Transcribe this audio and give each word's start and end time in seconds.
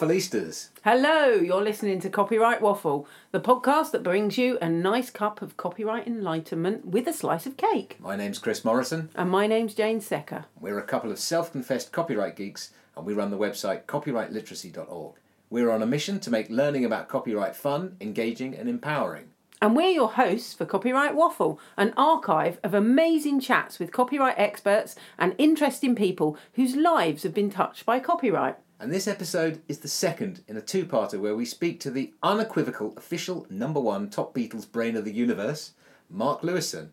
Waffleistas. 0.00 0.70
Hello, 0.82 1.32
you're 1.32 1.62
listening 1.62 2.00
to 2.00 2.08
Copyright 2.08 2.62
Waffle, 2.62 3.06
the 3.32 3.40
podcast 3.40 3.90
that 3.90 4.02
brings 4.02 4.38
you 4.38 4.56
a 4.62 4.68
nice 4.68 5.10
cup 5.10 5.42
of 5.42 5.58
copyright 5.58 6.06
enlightenment 6.06 6.86
with 6.86 7.06
a 7.06 7.12
slice 7.12 7.44
of 7.44 7.58
cake. 7.58 7.98
My 8.00 8.16
name's 8.16 8.38
Chris 8.38 8.64
Morrison. 8.64 9.10
And 9.14 9.28
my 9.28 9.46
name's 9.46 9.74
Jane 9.74 10.00
Secker. 10.00 10.46
We're 10.58 10.78
a 10.78 10.82
couple 10.82 11.10
of 11.10 11.18
self 11.18 11.52
confessed 11.52 11.92
copyright 11.92 12.34
geeks, 12.34 12.70
and 12.96 13.04
we 13.04 13.12
run 13.12 13.30
the 13.30 13.36
website 13.36 13.84
copyrightliteracy.org. 13.84 15.16
We're 15.50 15.70
on 15.70 15.82
a 15.82 15.86
mission 15.86 16.18
to 16.20 16.30
make 16.30 16.48
learning 16.48 16.86
about 16.86 17.10
copyright 17.10 17.54
fun, 17.54 17.96
engaging, 18.00 18.54
and 18.54 18.70
empowering. 18.70 19.26
And 19.60 19.76
we're 19.76 19.90
your 19.90 20.12
hosts 20.12 20.54
for 20.54 20.64
Copyright 20.64 21.14
Waffle, 21.14 21.60
an 21.76 21.92
archive 21.98 22.58
of 22.64 22.72
amazing 22.72 23.40
chats 23.40 23.78
with 23.78 23.92
copyright 23.92 24.38
experts 24.38 24.96
and 25.18 25.34
interesting 25.36 25.94
people 25.94 26.38
whose 26.54 26.74
lives 26.74 27.22
have 27.22 27.34
been 27.34 27.50
touched 27.50 27.84
by 27.84 28.00
copyright. 28.00 28.56
And 28.80 28.90
this 28.90 29.06
episode 29.06 29.60
is 29.68 29.78
the 29.78 29.88
second 29.88 30.42
in 30.48 30.56
a 30.56 30.62
two 30.62 30.86
parter 30.86 31.20
where 31.20 31.36
we 31.36 31.44
speak 31.44 31.80
to 31.80 31.90
the 31.90 32.14
unequivocal 32.22 32.94
official 32.96 33.46
number 33.50 33.78
one 33.78 34.08
top 34.08 34.34
Beatles 34.34 34.70
brain 34.70 34.96
of 34.96 35.04
the 35.04 35.12
universe, 35.12 35.72
Mark 36.08 36.40
Lewisohn. 36.40 36.88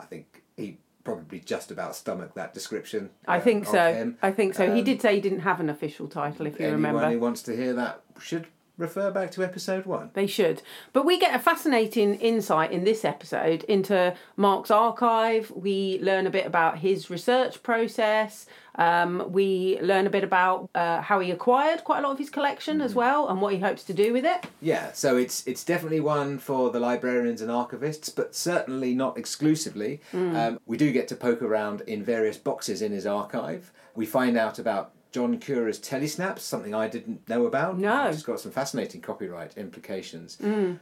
I 0.00 0.06
think 0.06 0.42
he 0.56 0.78
probably 1.04 1.40
just 1.40 1.70
about 1.70 1.94
stomached 1.94 2.34
that 2.36 2.54
description. 2.54 3.10
I 3.28 3.36
uh, 3.36 3.40
think 3.42 3.66
so. 3.66 3.92
him. 3.92 4.16
I 4.22 4.32
think 4.32 4.54
so. 4.54 4.72
he 4.72 4.78
Um, 4.78 4.84
did 4.84 5.02
say 5.02 5.16
he 5.16 5.20
didn't 5.20 5.40
have 5.40 5.60
an 5.60 5.68
official 5.68 6.08
title, 6.08 6.46
if 6.46 6.58
you 6.58 6.66
remember. 6.70 7.00
Anyone 7.00 7.12
who 7.12 7.20
wants 7.20 7.42
to 7.42 7.54
hear 7.54 7.74
that 7.74 8.00
should 8.18 8.46
refer 8.76 9.10
back 9.10 9.30
to 9.32 9.44
episode 9.44 9.86
one. 9.86 10.10
They 10.14 10.26
should. 10.26 10.62
But 10.92 11.04
we 11.04 11.18
get 11.18 11.34
a 11.34 11.38
fascinating 11.38 12.16
insight 12.16 12.72
in 12.72 12.84
this 12.84 13.04
episode 13.04 13.64
into 13.64 14.14
Mark's 14.36 14.70
archive. 14.70 15.52
We 15.54 15.98
learn 16.02 16.26
a 16.26 16.30
bit 16.30 16.46
about 16.46 16.78
his 16.78 17.10
research 17.10 17.62
process. 17.62 18.46
Um, 18.76 19.30
we 19.30 19.78
learn 19.80 20.06
a 20.06 20.10
bit 20.10 20.24
about 20.24 20.68
uh, 20.74 21.00
how 21.00 21.20
he 21.20 21.30
acquired 21.30 21.84
quite 21.84 22.00
a 22.00 22.02
lot 22.02 22.12
of 22.12 22.18
his 22.18 22.30
collection 22.30 22.80
as 22.80 22.94
well 22.94 23.28
and 23.28 23.40
what 23.40 23.52
he 23.52 23.60
hopes 23.60 23.84
to 23.84 23.94
do 23.94 24.12
with 24.12 24.24
it. 24.24 24.46
Yeah, 24.60 24.92
so 24.92 25.16
it's 25.16 25.46
it's 25.46 25.62
definitely 25.62 26.00
one 26.00 26.38
for 26.38 26.70
the 26.70 26.80
librarians 26.80 27.40
and 27.40 27.50
archivists, 27.50 28.12
but 28.14 28.34
certainly 28.34 28.94
not 28.94 29.16
exclusively. 29.16 30.00
Hmm. 30.10 30.34
Um, 30.34 30.60
we 30.66 30.76
do 30.76 30.90
get 30.90 31.06
to 31.08 31.16
poke 31.16 31.42
around 31.42 31.82
in 31.82 32.02
various 32.02 32.36
boxes 32.36 32.82
in 32.82 32.90
his 32.90 33.06
archive. 33.06 33.72
We 33.94 34.06
find 34.06 34.36
out 34.36 34.58
about 34.58 34.93
John 35.14 35.38
Cura's 35.38 35.78
telesnaps, 35.78 36.40
something 36.40 36.74
I 36.74 36.88
didn't 36.88 37.28
know 37.28 37.46
about. 37.46 37.78
No. 37.78 38.08
It's 38.08 38.24
got 38.24 38.40
some 38.40 38.50
fascinating 38.50 39.00
copyright 39.00 39.56
implications. 39.56 40.38
Hmm. 40.38 40.72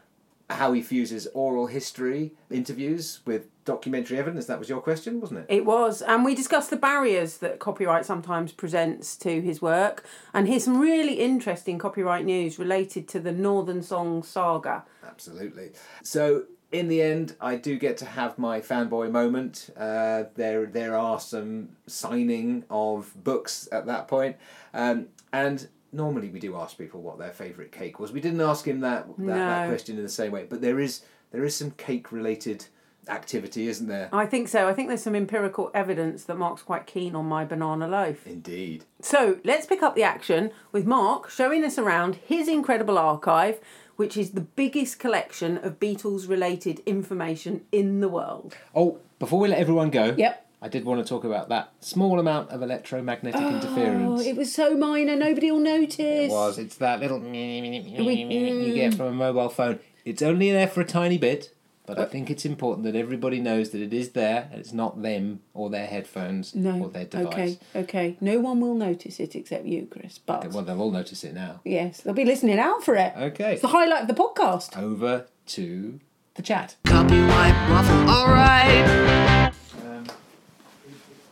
How 0.48 0.72
he 0.72 0.80
fuses 0.80 1.28
oral 1.34 1.66
history 1.66 2.32
interviews 2.50 3.20
with 3.26 3.48
documentary 3.66 4.16
evidence. 4.16 4.46
That 4.46 4.58
was 4.58 4.70
your 4.70 4.80
question, 4.80 5.20
wasn't 5.20 5.40
it? 5.40 5.46
It 5.50 5.66
was. 5.66 6.00
And 6.00 6.24
we 6.24 6.34
discussed 6.34 6.70
the 6.70 6.76
barriers 6.76 7.36
that 7.38 7.58
copyright 7.58 8.06
sometimes 8.06 8.52
presents 8.52 9.16
to 9.16 9.42
his 9.42 9.60
work. 9.60 10.02
And 10.32 10.48
here's 10.48 10.64
some 10.64 10.80
really 10.80 11.20
interesting 11.20 11.78
copyright 11.78 12.24
news 12.24 12.58
related 12.58 13.08
to 13.08 13.20
the 13.20 13.32
Northern 13.32 13.82
Song 13.82 14.22
saga. 14.22 14.84
Absolutely. 15.06 15.72
So 16.02 16.44
in 16.72 16.88
the 16.88 17.02
end, 17.02 17.36
I 17.40 17.56
do 17.56 17.78
get 17.78 17.98
to 17.98 18.06
have 18.06 18.38
my 18.38 18.60
fanboy 18.60 19.10
moment. 19.10 19.70
Uh, 19.76 20.24
there, 20.34 20.66
there 20.66 20.96
are 20.96 21.20
some 21.20 21.68
signing 21.86 22.64
of 22.70 23.12
books 23.22 23.68
at 23.70 23.86
that 23.86 24.08
point, 24.08 24.36
um, 24.74 25.08
and 25.32 25.68
normally 25.92 26.30
we 26.30 26.40
do 26.40 26.56
ask 26.56 26.76
people 26.78 27.02
what 27.02 27.18
their 27.18 27.32
favourite 27.32 27.70
cake 27.70 28.00
was. 28.00 28.10
We 28.10 28.20
didn't 28.20 28.40
ask 28.40 28.66
him 28.66 28.80
that 28.80 29.06
that, 29.18 29.26
that 29.26 29.68
question 29.68 29.98
in 29.98 30.02
the 30.02 30.08
same 30.08 30.32
way, 30.32 30.46
but 30.48 30.62
there 30.62 30.80
is 30.80 31.02
there 31.30 31.44
is 31.44 31.54
some 31.54 31.72
cake 31.72 32.10
related 32.10 32.66
activity, 33.08 33.68
isn't 33.68 33.88
there? 33.88 34.08
I 34.12 34.26
think 34.26 34.48
so. 34.48 34.68
I 34.68 34.74
think 34.74 34.88
there's 34.88 35.02
some 35.02 35.16
empirical 35.16 35.70
evidence 35.74 36.24
that 36.24 36.36
Mark's 36.36 36.62
quite 36.62 36.86
keen 36.86 37.14
on 37.14 37.26
my 37.26 37.44
banana 37.44 37.88
loaf. 37.88 38.26
Indeed. 38.26 38.84
So 39.00 39.38
let's 39.44 39.66
pick 39.66 39.82
up 39.82 39.94
the 39.94 40.04
action 40.04 40.52
with 40.70 40.86
Mark 40.86 41.28
showing 41.28 41.64
us 41.64 41.78
around 41.78 42.16
his 42.16 42.48
incredible 42.48 42.98
archive, 42.98 43.60
which 43.96 44.16
is 44.16 44.32
the 44.32 44.40
biggest 44.40 44.98
collection 44.98 45.58
of 45.58 45.78
Beatles 45.80 46.28
related 46.28 46.80
information 46.86 47.62
in 47.70 48.00
the 48.00 48.08
world. 48.08 48.56
Oh, 48.74 48.98
before 49.18 49.40
we 49.40 49.48
let 49.48 49.58
everyone 49.58 49.90
go, 49.90 50.14
Yep. 50.16 50.46
I 50.64 50.68
did 50.68 50.84
want 50.84 51.04
to 51.04 51.08
talk 51.08 51.24
about 51.24 51.48
that 51.48 51.72
small 51.80 52.20
amount 52.20 52.50
of 52.50 52.62
electromagnetic 52.62 53.40
oh, 53.40 53.48
interference. 53.48 54.20
Oh, 54.20 54.24
it 54.24 54.36
was 54.36 54.54
so 54.54 54.76
minor, 54.76 55.16
nobody 55.16 55.50
will 55.50 55.58
notice. 55.58 55.98
It 55.98 56.30
was. 56.30 56.56
It's 56.56 56.76
that 56.76 57.00
little 57.00 57.20
you 57.34 58.74
get 58.74 58.94
from 58.94 59.06
a 59.06 59.12
mobile 59.12 59.48
phone. 59.48 59.80
It's 60.04 60.22
only 60.22 60.52
there 60.52 60.68
for 60.68 60.80
a 60.80 60.84
tiny 60.84 61.18
bit, 61.18 61.52
but 61.86 61.98
I 61.98 62.04
think 62.04 62.30
it's 62.30 62.44
important 62.44 62.84
that 62.84 62.94
everybody 62.96 63.40
knows 63.40 63.70
that 63.70 63.80
it 63.80 63.92
is 63.92 64.10
there 64.10 64.48
and 64.52 64.60
it's 64.60 64.72
not 64.72 65.02
them 65.02 65.40
or 65.52 65.68
their 65.68 65.86
headphones 65.86 66.54
No. 66.54 66.78
or 66.84 66.88
their 66.88 67.04
device. 67.06 67.32
Okay, 67.34 67.58
okay. 67.74 68.16
No 68.20 68.38
one 68.40 68.60
will 68.60 68.74
notice 68.74 69.18
it 69.18 69.34
except 69.34 69.64
you, 69.66 69.86
Chris. 69.90 70.18
But 70.18 70.44
Okay, 70.44 70.48
well, 70.48 70.64
they'll 70.64 70.80
all 70.80 70.90
notice 70.92 71.24
it 71.24 71.34
now. 71.34 71.60
yes, 71.64 72.00
they'll 72.00 72.14
be 72.14 72.24
listening 72.24 72.58
out 72.58 72.84
for 72.84 72.94
it. 72.94 73.12
Okay. 73.16 73.54
It's 73.54 73.62
the 73.62 73.68
highlight 73.68 74.02
of 74.02 74.08
the 74.08 74.14
podcast. 74.14 74.76
Over 74.76 75.26
to 75.46 76.00
the 76.34 76.42
chat. 76.42 76.76
Copyright 76.84 77.70
waffle, 77.70 78.08
alright. 78.10 79.50
Um, 79.84 80.06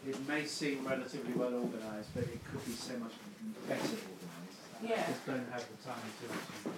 it, 0.04 0.10
it 0.10 0.28
may 0.28 0.44
seem 0.44 0.84
relatively 0.86 1.32
well 1.34 1.54
organised, 1.54 2.12
but 2.14 2.24
it 2.24 2.40
could 2.50 2.64
be 2.66 2.72
so 2.72 2.94
much 2.98 3.12
better 3.68 3.80
organised. 3.80 4.82
I 4.82 4.86
Yeah. 4.88 5.06
just 5.08 5.26
don't 5.26 5.46
have 5.52 5.64
the 5.68 5.88
time 5.88 6.00
to 6.20 6.26
do 6.26 6.32
it. 6.34 6.76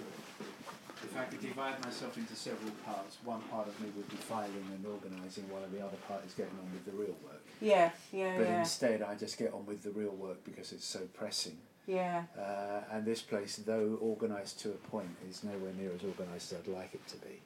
If 1.13 1.19
I 1.19 1.25
could 1.25 1.41
divide 1.41 1.79
myself 1.85 2.17
into 2.17 2.35
several 2.35 2.71
parts, 2.83 3.17
one 3.23 3.41
part 3.51 3.67
of 3.67 3.79
me 3.79 3.89
would 3.95 4.09
be 4.09 4.15
filing 4.15 4.65
and 4.73 4.83
organising, 4.83 5.43
while 5.49 5.61
the 5.71 5.79
other 5.85 5.97
part 6.07 6.25
is 6.25 6.33
getting 6.33 6.53
on 6.59 6.71
with 6.73 6.85
the 6.85 6.91
real 6.91 7.15
work. 7.23 7.45
Yeah, 7.61 7.91
yeah, 8.11 8.35
But 8.35 8.47
instead, 8.47 9.03
I 9.03 9.13
just 9.13 9.37
get 9.37 9.53
on 9.53 9.63
with 9.67 9.83
the 9.83 9.91
real 9.91 10.09
work 10.09 10.43
because 10.43 10.71
it's 10.71 10.85
so 10.85 11.01
pressing. 11.13 11.57
yeah. 11.85 12.23
Uh, 12.35 12.81
and 12.91 13.05
this 13.05 13.21
place, 13.21 13.57
though 13.57 13.99
organised 14.01 14.59
to 14.61 14.69
a 14.69 14.89
point, 14.89 15.15
is 15.29 15.43
nowhere 15.43 15.71
near 15.79 15.91
as 15.93 16.03
organised 16.03 16.51
as 16.51 16.59
I'd 16.59 16.67
like 16.69 16.95
it 16.95 17.05
to 17.09 17.17
be. 17.17 17.41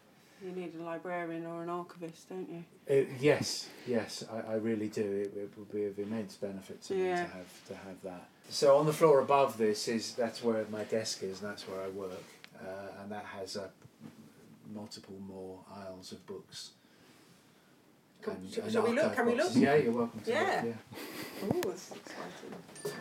You 0.45 0.51
need 0.53 0.73
a 0.79 0.83
librarian 0.83 1.45
or 1.45 1.63
an 1.63 1.69
archivist, 1.69 2.29
don't 2.29 2.47
you? 2.49 2.63
It, 2.85 3.09
yes, 3.19 3.67
yes, 3.85 4.23
I, 4.31 4.53
I 4.53 4.55
really 4.55 4.87
do. 4.87 5.01
It, 5.01 5.35
it 5.37 5.51
would 5.57 5.71
be 5.73 5.85
of 5.85 5.99
immense 5.99 6.35
benefit 6.35 6.81
to 6.83 6.93
me 6.93 7.07
Yeah. 7.07 7.23
to 7.25 7.31
have 7.31 7.67
to 7.67 7.73
have 7.75 8.01
that. 8.03 8.29
So 8.49 8.77
on 8.77 8.85
the 8.85 8.93
floor 8.93 9.19
above 9.19 9.57
this 9.57 9.89
is 9.89 10.13
that's 10.13 10.41
where 10.41 10.63
my 10.71 10.83
desk 10.85 11.21
is, 11.23 11.41
and 11.41 11.49
that's 11.51 11.67
where 11.67 11.81
I 11.81 11.89
work, 11.89 12.23
uh, 12.59 13.01
and 13.01 13.11
that 13.11 13.25
has 13.25 13.57
uh, 13.57 13.67
multiple 14.73 15.15
more 15.27 15.59
aisles 15.75 16.11
of 16.11 16.25
books. 16.25 16.71
Cool. 18.21 18.33
and- 18.33 18.53
Sh- 18.53 18.57
and 18.57 18.71
shall 18.71 18.83
we 18.83 18.93
look? 18.93 19.13
Can 19.15 19.25
we 19.25 19.35
look? 19.35 19.51
Yeah, 19.55 19.75
you're 19.75 19.91
welcome 19.93 20.19
to 20.21 20.29
Yeah. 20.31 20.63
look. 20.65 20.75
Oh, 21.65 21.69
that's 21.69 21.91
exciting. 21.91 22.97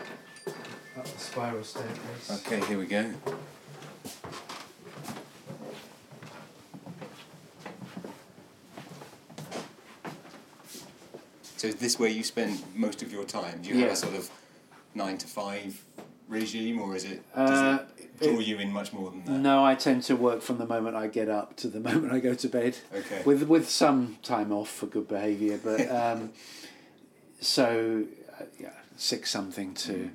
Up 0.97 1.05
the 1.05 1.19
spiral 1.19 1.65
staircase. 1.65 2.45
Okay, 2.47 2.61
here 2.67 2.79
we 2.79 2.87
go. 2.87 3.13
So 11.57 11.69
is 11.69 11.77
this 11.77 11.99
where 11.99 12.11
you 12.11 12.23
spend 12.23 12.63
most 12.75 13.03
of 13.03 13.13
your 13.13 13.25
time? 13.25 13.63
Do 13.63 13.71
you 13.71 13.77
Yeah. 13.77 13.83
have 13.85 13.93
a 13.93 13.97
sort 13.97 14.15
of 14.15 14.31
nine 14.95 15.19
to 15.19 15.27
five 15.27 15.83
regime, 16.29 16.81
or 16.81 16.95
is 16.97 17.05
it 17.05 17.23
Uh, 17.35 17.47
does 17.47 17.81
it 17.81 17.96
draw 18.19 18.39
it- 18.39 18.47
you 18.47 18.59
in 18.59 18.73
much 18.73 18.93
more 18.93 19.11
than 19.11 19.25
that? 19.25 19.33
No, 19.33 19.65
I 19.65 19.75
tend 19.75 20.03
to 20.05 20.17
work 20.17 20.43
from 20.43 20.59
the 20.59 20.67
moment 20.67 20.97
I 20.97 21.07
get 21.07 21.29
up 21.29 21.57
to 21.59 21.69
the 21.69 21.81
moment 21.89 22.13
I 22.13 22.21
go 22.21 22.35
to 22.35 22.49
bed. 22.49 22.77
Okay. 22.95 23.23
with 23.25 23.43
with 23.45 23.69
some 23.69 24.19
time 24.23 24.53
off 24.53 24.69
for 24.71 24.87
good 24.87 25.09
behaviour. 25.09 25.59
But 25.63 25.91
um, 26.03 26.33
so 27.41 28.05
uh, 28.41 28.45
yeah, 28.59 28.71
six 28.97 29.31
something 29.31 29.75
to 29.75 30.11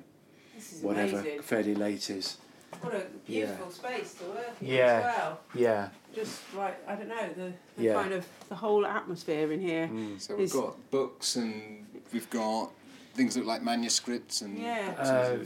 whatever 0.80 1.18
amazing. 1.20 1.42
fairly 1.42 1.74
late 1.74 2.10
is. 2.10 2.36
What 2.80 2.94
a 2.94 3.06
beautiful 3.26 3.70
space 3.70 4.14
to 4.14 4.24
work 4.24 4.50
in 4.60 4.66
Yeah. 4.68 4.84
as 4.84 5.04
well. 5.18 5.40
Yeah, 5.54 5.88
Just 6.14 6.40
right, 6.54 6.74
I 6.88 6.94
don't 6.96 7.08
know, 7.08 7.28
the, 7.36 7.52
the 7.76 7.84
Yeah. 7.84 7.94
kind 7.94 8.12
of 8.14 8.26
the 8.48 8.56
whole 8.56 8.84
atmosphere 8.86 9.52
in 9.52 9.60
here. 9.60 9.88
So 10.18 10.34
we've 10.36 10.50
got 10.52 10.90
books 10.90 11.36
and 11.36 11.86
we've 12.12 12.28
got 12.30 12.70
things 13.14 13.34
that 13.34 13.40
look 13.40 13.48
like 13.48 13.62
manuscripts 13.62 14.40
and 14.42 14.58
Yeah. 14.58 14.94
uh, 14.98 15.44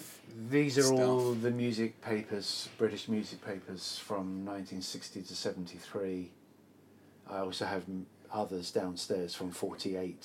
these 0.51 0.79
are 0.79 0.83
Stuff. 0.83 0.99
all 1.01 1.33
the 1.33 1.51
music 1.51 2.01
papers, 2.01 2.69
British 2.79 3.09
music 3.09 3.45
papers 3.45 3.99
from 3.99 4.45
1960 4.45 5.23
to 5.23 5.35
73. 5.35 6.31
I 7.29 7.39
also 7.39 7.65
have 7.65 7.85
others 8.33 8.71
downstairs 8.71 9.35
from 9.35 9.51
48 9.51 10.25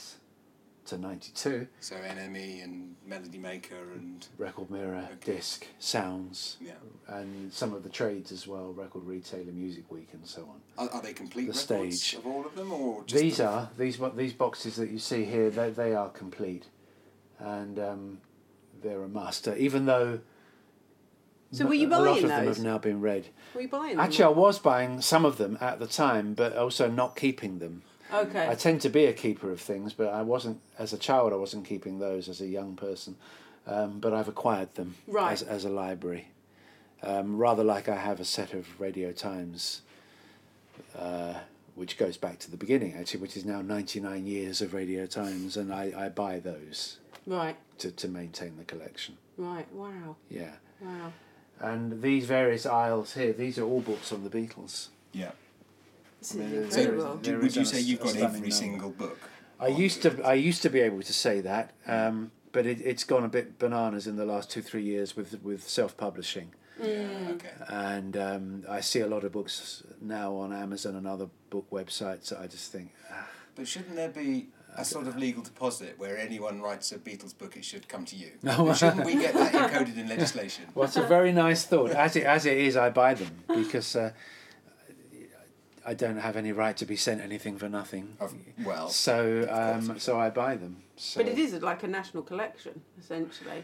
to 0.85 0.97
92. 0.97 1.67
so 1.79 1.95
NME 1.95 2.63
and 2.63 2.95
Melody 3.05 3.37
Maker 3.37 3.91
and 3.95 4.27
Record 4.37 4.69
Mirror, 4.69 5.09
Okay. 5.13 5.35
Disc, 5.35 5.65
Sounds, 5.79 6.57
yeah. 6.59 6.73
and 7.07 7.53
some 7.53 7.73
of 7.73 7.83
the 7.83 7.89
trades 7.89 8.31
as 8.31 8.47
well, 8.47 8.73
Record 8.73 9.03
Retailer, 9.05 9.51
Music 9.51 9.89
Week, 9.91 10.09
and 10.13 10.25
so 10.27 10.41
on. 10.41 10.61
Are, 10.77 10.91
are 10.95 11.01
they 11.01 11.13
complete 11.13 11.45
The 11.51 11.53
records 11.73 12.01
stage. 12.01 12.19
of 12.19 12.25
all 12.27 12.45
of 12.45 12.55
them, 12.55 12.71
or 12.73 13.03
just 13.05 13.21
These 13.21 13.37
the- 13.37 13.47
are 13.47 13.69
these 13.77 13.99
these 14.15 14.33
boxes 14.33 14.75
that 14.75 14.89
you 14.89 14.99
see 14.99 15.23
here. 15.23 15.49
They 15.49 15.69
they 15.69 15.93
are 15.95 16.09
complete. 16.09 16.65
And 17.41 17.79
um, 17.79 18.17
they're 18.81 19.03
a 19.03 19.07
must. 19.09 19.47
Uh, 19.47 19.55
even 19.57 19.85
though 19.85 20.19
So 21.51 21.65
were 21.65 21.73
you 21.73 21.87
a 21.87 21.89
lot 21.89 22.05
buying 22.05 22.23
of 22.23 22.29
them 22.29 22.45
have 22.47 22.59
now 22.59 22.77
been 22.77 23.01
read. 23.01 23.27
Were 23.53 23.61
you 23.61 23.67
buying 23.67 23.91
them? 23.97 23.99
Actually, 23.99 24.25
I 24.25 24.29
was 24.29 24.59
buying 24.59 25.01
some 25.01 25.25
of 25.25 25.37
them 25.37 25.57
at 25.59 25.79
the 25.79 25.87
time, 25.87 26.33
but 26.33 26.55
also 26.55 26.89
not 26.89 27.15
keeping 27.15 27.59
them. 27.59 27.81
okay. 28.13 28.47
I 28.47 28.55
tend 28.55 28.81
to 28.81 28.89
be 28.89 29.05
a 29.05 29.13
keeper 29.13 29.51
of 29.51 29.59
things, 29.59 29.93
but 29.93 30.07
I 30.07 30.21
wasn't 30.21 30.59
as 30.77 30.93
a 30.93 30.97
child. 30.97 31.33
I 31.33 31.37
wasn't 31.37 31.65
keeping 31.65 31.99
those 31.99 32.29
as 32.29 32.41
a 32.41 32.47
young 32.47 32.75
person, 32.75 33.15
um, 33.67 33.99
but 33.99 34.13
I've 34.13 34.27
acquired 34.27 34.75
them 34.75 34.95
Right. 35.07 35.31
as 35.33 35.41
as 35.43 35.65
a 35.65 35.69
library, 35.69 36.27
um, 37.03 37.37
rather 37.37 37.63
like 37.63 37.87
I 37.89 37.95
have 37.97 38.19
a 38.19 38.25
set 38.25 38.53
of 38.53 38.79
Radio 38.79 39.11
Times, 39.11 39.81
uh, 40.97 41.35
which 41.75 41.97
goes 41.97 42.17
back 42.17 42.37
to 42.39 42.51
the 42.51 42.57
beginning 42.57 42.93
actually, 42.93 43.21
which 43.21 43.37
is 43.37 43.45
now 43.45 43.61
ninety 43.61 43.99
nine 43.99 44.25
years 44.27 44.61
of 44.61 44.73
Radio 44.73 45.05
Times, 45.05 45.55
and 45.57 45.73
I, 45.73 45.93
I 46.05 46.09
buy 46.09 46.39
those 46.39 46.97
right. 47.25 47.57
to, 47.79 47.91
to 47.91 48.07
maintain 48.07 48.57
the 48.57 48.63
collection. 48.63 49.17
Right. 49.37 49.71
Wow. 49.73 50.15
Yeah, 50.29 50.53
Wow. 50.81 51.13
and 51.59 52.01
these 52.01 52.25
various 52.25 52.65
aisles 52.65 53.13
here, 53.13 53.33
these 53.33 53.57
are 53.57 53.63
all 53.65 53.81
books 53.81 54.11
on 54.11 54.23
the 54.23 54.29
Beatles. 54.29 54.89
Yeah. 55.13 55.31
This 56.19 56.35
I 56.35 56.37
mean, 56.37 56.49
is 56.53 56.75
there- 56.75 56.91
there 57.21 57.37
Would 57.37 57.45
is 57.47 57.55
you 57.55 57.65
say 57.65 57.77
a 57.77 57.81
you've 57.81 57.99
got 57.99 58.15
every 58.15 58.39
number. 58.39 58.51
single 58.51 58.89
book? 58.91 59.19
I 59.59 59.67
used 59.67 60.01
to 60.03 60.21
I 60.23 60.33
used 60.33 60.61
to 60.63 60.69
be 60.69 60.79
able 60.79 61.01
to 61.03 61.13
say 61.13 61.39
that, 61.41 61.73
um, 61.87 62.31
but 62.51 62.65
it, 62.65 62.81
it's 62.81 63.03
gone 63.03 63.23
a 63.23 63.27
bit 63.27 63.59
bananas 63.59 64.07
in 64.07 64.15
the 64.15 64.25
last 64.25 64.49
two 64.49 64.61
three 64.61 64.81
years 64.83 65.15
with 65.15 65.39
with 65.43 65.67
self 65.69 65.95
publishing, 65.97 66.53
Yeah, 66.81 67.29
Okay. 67.33 67.51
and 67.67 68.17
um, 68.17 68.63
I 68.67 68.81
see 68.81 69.01
a 69.01 69.07
lot 69.07 69.23
of 69.23 69.31
books 69.31 69.83
now 70.01 70.33
on 70.35 70.51
Amazon 70.51 70.95
and 70.95 71.07
other 71.07 71.27
book 71.51 71.69
websites. 71.69 72.29
That 72.29 72.39
I 72.39 72.47
just 72.47 72.71
think, 72.71 72.91
ah, 73.11 73.27
But 73.55 73.67
shouldn't 73.67 73.95
there 73.95 74.09
be 74.09 74.47
a 74.75 74.85
sort 74.85 75.07
of 75.07 75.17
legal 75.17 75.43
deposit 75.43 75.95
where 75.97 76.17
anyone 76.17 76.61
writes 76.61 76.91
a 76.91 76.97
Beatles 76.97 77.37
book, 77.37 77.57
it 77.57 77.65
should 77.65 77.87
come 77.87 78.05
to 78.05 78.15
you? 78.15 78.31
No. 78.43 78.73
shouldn't 78.73 79.05
we 79.05 79.15
get 79.15 79.33
that 79.33 79.53
encoded 79.53 79.97
in 79.97 80.07
legislation? 80.07 80.65
well, 80.75 80.87
it's 80.87 80.97
a 80.97 81.03
very 81.03 81.31
nice 81.31 81.65
thought. 81.65 81.91
As 81.91 82.15
it 82.15 82.23
as 82.23 82.45
it 82.45 82.57
is, 82.57 82.75
I 82.77 82.89
buy 82.89 83.13
them 83.13 83.43
because. 83.47 83.95
Uh, 83.95 84.11
I 85.83 85.95
don't 85.95 86.17
have 86.17 86.37
any 86.37 86.51
right 86.51 86.77
to 86.77 86.85
be 86.85 86.95
sent 86.95 87.21
anything 87.21 87.57
for 87.57 87.67
nothing, 87.67 88.15
Of, 88.19 88.35
well, 88.63 88.87
so 88.89 89.47
um, 89.49 89.97
so 89.97 90.19
I 90.19 90.29
buy 90.29 90.55
them. 90.55 90.83
So 90.95 91.23
But 91.23 91.31
it 91.31 91.39
is 91.39 91.53
like 91.53 91.81
a 91.81 91.87
national 91.87 92.21
collection, 92.21 92.81
essentially. 92.99 93.63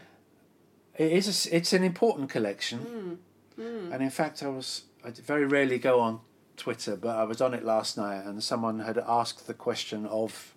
It 0.96 1.12
is. 1.12 1.28
A 1.28 1.30
s 1.30 1.46
it's 1.46 1.72
an 1.72 1.84
important 1.84 2.28
collection, 2.28 3.18
and 3.56 4.02
in 4.02 4.10
fact, 4.10 4.42
I 4.42 4.48
was. 4.48 4.82
I 5.04 5.10
very 5.10 5.46
rarely 5.46 5.78
go 5.78 6.00
on 6.00 6.20
Twitter, 6.56 6.96
but 6.96 7.14
I 7.16 7.22
was 7.22 7.40
on 7.40 7.54
it 7.54 7.64
last 7.64 7.96
night, 7.96 8.24
and 8.26 8.42
someone 8.42 8.80
had 8.80 8.98
asked 8.98 9.46
the 9.46 9.54
question 9.54 10.04
of 10.06 10.54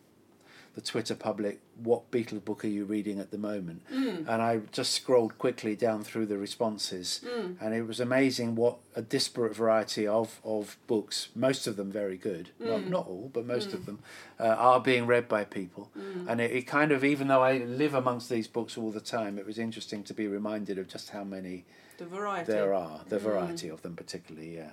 the 0.75 0.81
Twitter 0.81 1.15
public, 1.15 1.59
"What 1.83 2.09
Beatles 2.12 2.45
book 2.45 2.63
are 2.63 2.69
you 2.69 2.85
reading 2.85 3.19
at 3.19 3.31
the 3.31 3.38
moment?" 3.38 3.81
Mm. 3.91 4.19
And 4.27 4.41
I 4.41 4.62
just 4.71 4.94
scrolled 4.94 5.38
quickly 5.38 5.75
down 5.75 6.03
through 6.03 6.27
the 6.27 6.38
responses, 6.38 7.21
mm. 7.25 7.56
and 7.59 7.73
it 7.73 7.83
was 7.83 8.00
amazing 8.00 8.56
what 8.56 8.77
a 8.95 9.01
disparate 9.01 9.56
variety 9.56 10.07
of 10.07 10.39
of 10.44 10.77
books, 10.88 11.29
most 11.35 11.68
of 11.68 11.75
them 11.75 11.91
very 11.91 12.18
good, 12.18 12.50
not 12.59 12.81
mm. 12.81 12.89
not 12.89 13.07
all, 13.07 13.29
but 13.33 13.45
most 13.45 13.73
of 13.73 13.85
them, 13.85 14.00
uh, 14.39 14.44
are 14.44 14.79
being 14.79 15.06
read 15.06 15.27
by 15.27 15.44
people. 15.44 15.89
And 16.27 16.39
it, 16.39 16.51
it 16.51 16.68
kind 16.68 16.91
of, 16.91 17.03
even 17.03 17.27
though 17.27 17.41
I 17.41 17.57
live 17.57 17.94
amongst 17.94 18.29
these 18.29 18.47
books 18.47 18.77
all 18.77 18.91
the 18.91 19.01
time, 19.01 19.38
it 19.38 19.45
was 19.45 19.57
interesting 19.57 20.03
to 20.06 20.13
be 20.13 20.27
reminded 20.27 20.77
of 20.77 20.88
just 20.88 21.09
how 21.09 21.23
many 21.23 21.65
The 21.97 22.06
variety. 22.06 22.51
there 22.51 22.73
are, 22.73 23.01
the 23.09 23.19
variety 23.19 23.68
of 23.69 23.81
them, 23.81 23.95
particularly. 23.95 24.56
Yeah, 24.56 24.71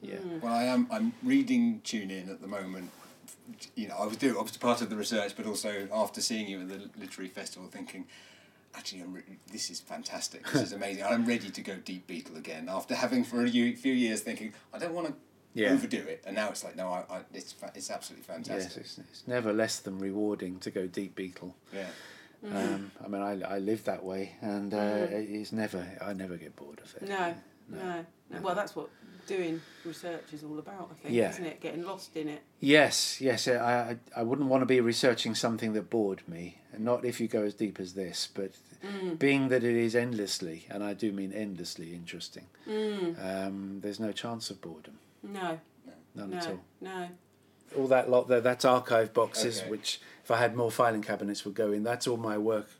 yeah. 0.00 0.16
Well, 0.42 0.52
I 0.52 0.64
am. 0.64 0.86
I'm 0.90 1.12
reading 1.22 1.80
Tune 1.84 2.10
In 2.10 2.28
at 2.30 2.40
the 2.40 2.48
moment. 2.48 2.90
You 3.76 3.88
know, 3.88 3.96
I 3.98 4.06
was 4.06 4.16
doing. 4.16 4.36
I 4.36 4.42
was 4.42 4.56
part 4.56 4.82
of 4.82 4.90
the 4.90 4.96
research, 4.96 5.34
but 5.36 5.46
also 5.46 5.88
after 5.92 6.20
seeing 6.20 6.48
you 6.48 6.60
at 6.60 6.68
the 6.68 6.90
literary 6.98 7.28
festival, 7.28 7.68
thinking, 7.68 8.06
actually, 8.74 9.00
I'm 9.02 9.14
re- 9.14 9.22
this 9.50 9.70
is 9.70 9.80
fantastic. 9.80 10.44
This 10.50 10.62
is 10.62 10.72
amazing. 10.80 11.04
I'm 11.04 11.24
ready 11.24 11.50
to 11.50 11.60
go 11.62 11.76
deep 11.76 12.06
Beatle 12.06 12.36
again 12.36 12.68
after 12.68 12.94
having 12.94 13.24
for 13.24 13.44
a 13.44 13.48
few 13.50 13.74
few 13.76 13.92
years 13.94 14.20
thinking 14.20 14.52
I 14.72 14.78
don't 14.78 14.92
want 14.94 15.06
to 15.08 15.14
Yeah. 15.54 15.72
overdo 15.72 15.96
it, 15.98 16.22
and 16.26 16.36
now 16.36 16.50
it's 16.50 16.62
like 16.62 16.76
no, 16.76 16.88
I, 16.88 17.04
I 17.10 17.20
it's 17.32 17.52
fa- 17.52 17.72
it's 17.74 17.90
absolutely 17.90 18.26
Yes, 18.28 18.36
fantastic. 18.46 18.82
it's, 18.82 18.98
it's 18.98 19.26
never 19.26 19.52
less 19.52 19.78
than 19.80 19.98
rewarding 19.98 20.58
to 20.60 20.70
go 20.70 20.86
deep 20.86 21.16
Beatle. 21.16 21.54
Yeah. 21.72 21.86
Um, 22.52 22.92
I 23.04 23.08
mean, 23.08 23.20
I, 23.22 23.40
I 23.56 23.58
live 23.58 23.82
that 23.84 24.04
way, 24.04 24.36
and 24.40 24.72
uh, 24.72 25.06
it's 25.10 25.50
never 25.52 25.84
I 26.00 26.12
never 26.12 26.36
get 26.36 26.54
bored 26.54 26.80
of 26.84 26.94
it. 27.02 27.08
No, 27.08 27.34
no, 27.68 28.04
no. 28.30 28.40
Well, 28.40 28.54
that's 28.54 28.76
what 28.76 28.90
doing 29.28 29.60
research 29.84 30.32
is 30.32 30.42
all 30.42 30.58
about, 30.58 30.90
I 30.90 30.94
think, 31.02 31.14
Yeah. 31.14 31.30
isn't 31.30 31.44
it? 31.44 31.60
Getting 31.60 31.84
lost 31.84 32.16
in 32.16 32.28
it. 32.28 32.42
Yes, 32.60 33.20
yes. 33.20 33.46
Uh, 33.46 33.52
I, 33.52 34.18
I 34.18 34.20
I 34.20 34.22
wouldn't 34.24 34.48
want 34.48 34.62
to 34.62 34.66
be 34.66 34.80
researching 34.80 35.34
something 35.36 35.74
that 35.74 35.90
bored 35.90 36.22
me, 36.26 36.58
not 36.76 37.04
if 37.04 37.20
you 37.20 37.28
go 37.28 37.42
as 37.44 37.54
deep 37.54 37.78
as 37.78 37.92
this, 37.94 38.28
but 38.34 38.52
mm. 38.84 39.18
being 39.18 39.48
that 39.48 39.62
it 39.62 39.76
is 39.76 39.94
endlessly, 39.94 40.66
and 40.70 40.82
I 40.82 40.94
do 40.94 41.12
mean 41.12 41.32
endlessly 41.32 41.94
interesting. 41.94 42.46
Mm. 42.66 43.46
Um, 43.46 43.80
there's 43.82 44.00
no 44.00 44.10
chance 44.12 44.50
of 44.50 44.60
boredom, 44.60 44.98
No, 45.22 45.60
none 46.14 46.32
at 46.34 46.46
all. 46.48 46.60
no. 46.80 47.08
All 47.76 47.86
that 47.88 48.08
lot 48.08 48.28
there, 48.28 48.40
that's 48.40 48.64
archive 48.64 49.12
boxes, 49.12 49.60
Okay. 49.60 49.70
which 49.70 50.00
if 50.24 50.30
I 50.30 50.38
had 50.38 50.56
more 50.56 50.70
filing 50.70 51.02
cabinets 51.02 51.44
would 51.44 51.54
go 51.54 51.70
in. 51.70 51.82
That's 51.82 52.06
all 52.06 52.16
my 52.16 52.38
work. 52.38 52.70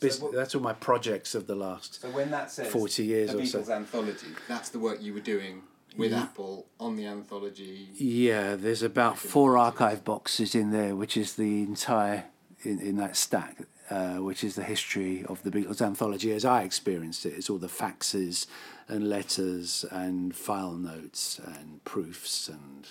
Bus- 0.00 0.20
what- 0.20 0.32
that's 0.32 0.54
all 0.54 0.60
my 0.60 0.72
projects 0.74 1.34
of 1.34 1.46
the 1.46 1.54
last. 1.54 2.00
So 2.02 2.10
when 2.10 2.30
that 2.30 2.50
says 2.50 2.70
40 2.70 3.04
years 3.04 3.30
the 3.32 3.38
or 3.38 3.46
so. 3.46 3.60
Beatles 3.60 3.70
anthology, 3.70 4.28
that's 4.48 4.68
the 4.68 4.78
work 4.78 5.02
you 5.02 5.14
were 5.14 5.20
doing 5.20 5.62
with 5.96 6.12
Apple 6.12 6.66
on 6.78 6.96
the 6.96 7.06
anthology. 7.06 7.88
Yeah, 7.94 8.56
there's 8.56 8.82
about 8.82 9.18
four 9.18 9.56
archive 9.56 10.04
boxes 10.04 10.54
in 10.54 10.70
there, 10.70 10.94
which 10.94 11.16
is 11.16 11.34
the 11.34 11.62
entire 11.62 12.24
in, 12.62 12.80
in 12.80 12.96
that 12.96 13.16
stack, 13.16 13.62
uh, 13.90 14.16
which 14.16 14.42
is 14.44 14.56
the 14.56 14.64
history 14.64 15.24
of 15.24 15.42
the 15.42 15.50
Beatles 15.50 15.80
anthology 15.80 16.32
as 16.32 16.44
I 16.44 16.62
experienced 16.62 17.24
it. 17.24 17.34
It's 17.34 17.48
all 17.48 17.58
the 17.58 17.68
faxes 17.68 18.46
and 18.88 19.08
letters 19.08 19.84
and 19.90 20.34
file 20.34 20.72
notes 20.72 21.38
and 21.38 21.82
proofs 21.84 22.48
and 22.48 22.86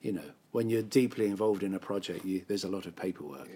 you 0.00 0.12
know 0.12 0.32
when 0.50 0.68
you're 0.68 0.82
deeply 0.82 1.26
involved 1.26 1.62
in 1.62 1.74
a 1.74 1.78
project, 1.78 2.24
you, 2.24 2.42
there's 2.46 2.64
a 2.64 2.68
lot 2.68 2.84
of 2.86 2.94
paperwork, 2.94 3.48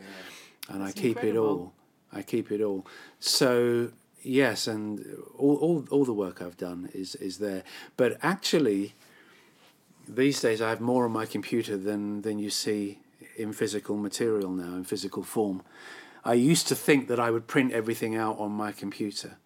and 0.70 0.82
I 0.82 0.86
That's 0.86 1.00
keep 1.00 1.22
it 1.22 1.36
all. 1.36 1.74
I 2.16 2.22
keep 2.22 2.50
it 2.50 2.62
all. 2.62 2.86
So 3.20 3.90
yes, 4.22 4.66
and 4.66 5.04
all, 5.38 5.56
all 5.56 5.84
all 5.90 6.04
the 6.04 6.18
work 6.24 6.40
I've 6.42 6.56
done 6.56 6.88
is 6.94 7.14
is 7.16 7.38
there. 7.38 7.62
But 7.96 8.18
actually, 8.22 8.94
these 10.08 10.40
days 10.40 10.60
I 10.60 10.68
have 10.70 10.80
more 10.80 11.04
on 11.04 11.12
my 11.12 11.26
computer 11.26 11.76
than 11.76 12.22
than 12.22 12.38
you 12.38 12.50
see 12.50 12.98
in 13.36 13.52
physical 13.52 13.96
material 13.96 14.50
now 14.50 14.76
in 14.76 14.84
physical 14.84 15.22
form. 15.22 15.62
I 16.24 16.34
used 16.34 16.66
to 16.68 16.74
think 16.74 17.08
that 17.08 17.20
I 17.20 17.30
would 17.30 17.46
print 17.46 17.72
everything 17.72 18.16
out 18.16 18.38
on 18.38 18.50
my 18.50 18.72
computer 18.72 19.36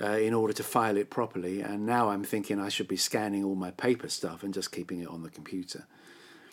uh, 0.00 0.18
in 0.18 0.34
order 0.34 0.52
to 0.52 0.62
file 0.62 0.96
it 0.96 1.10
properly, 1.10 1.62
and 1.62 1.84
now 1.84 2.10
I'm 2.10 2.22
thinking 2.24 2.60
I 2.60 2.68
should 2.68 2.88
be 2.88 2.96
scanning 2.96 3.42
all 3.44 3.56
my 3.56 3.72
paper 3.72 4.08
stuff 4.08 4.44
and 4.44 4.54
just 4.54 4.70
keeping 4.70 5.00
it 5.00 5.08
on 5.08 5.22
the 5.22 5.30
computer. 5.30 5.86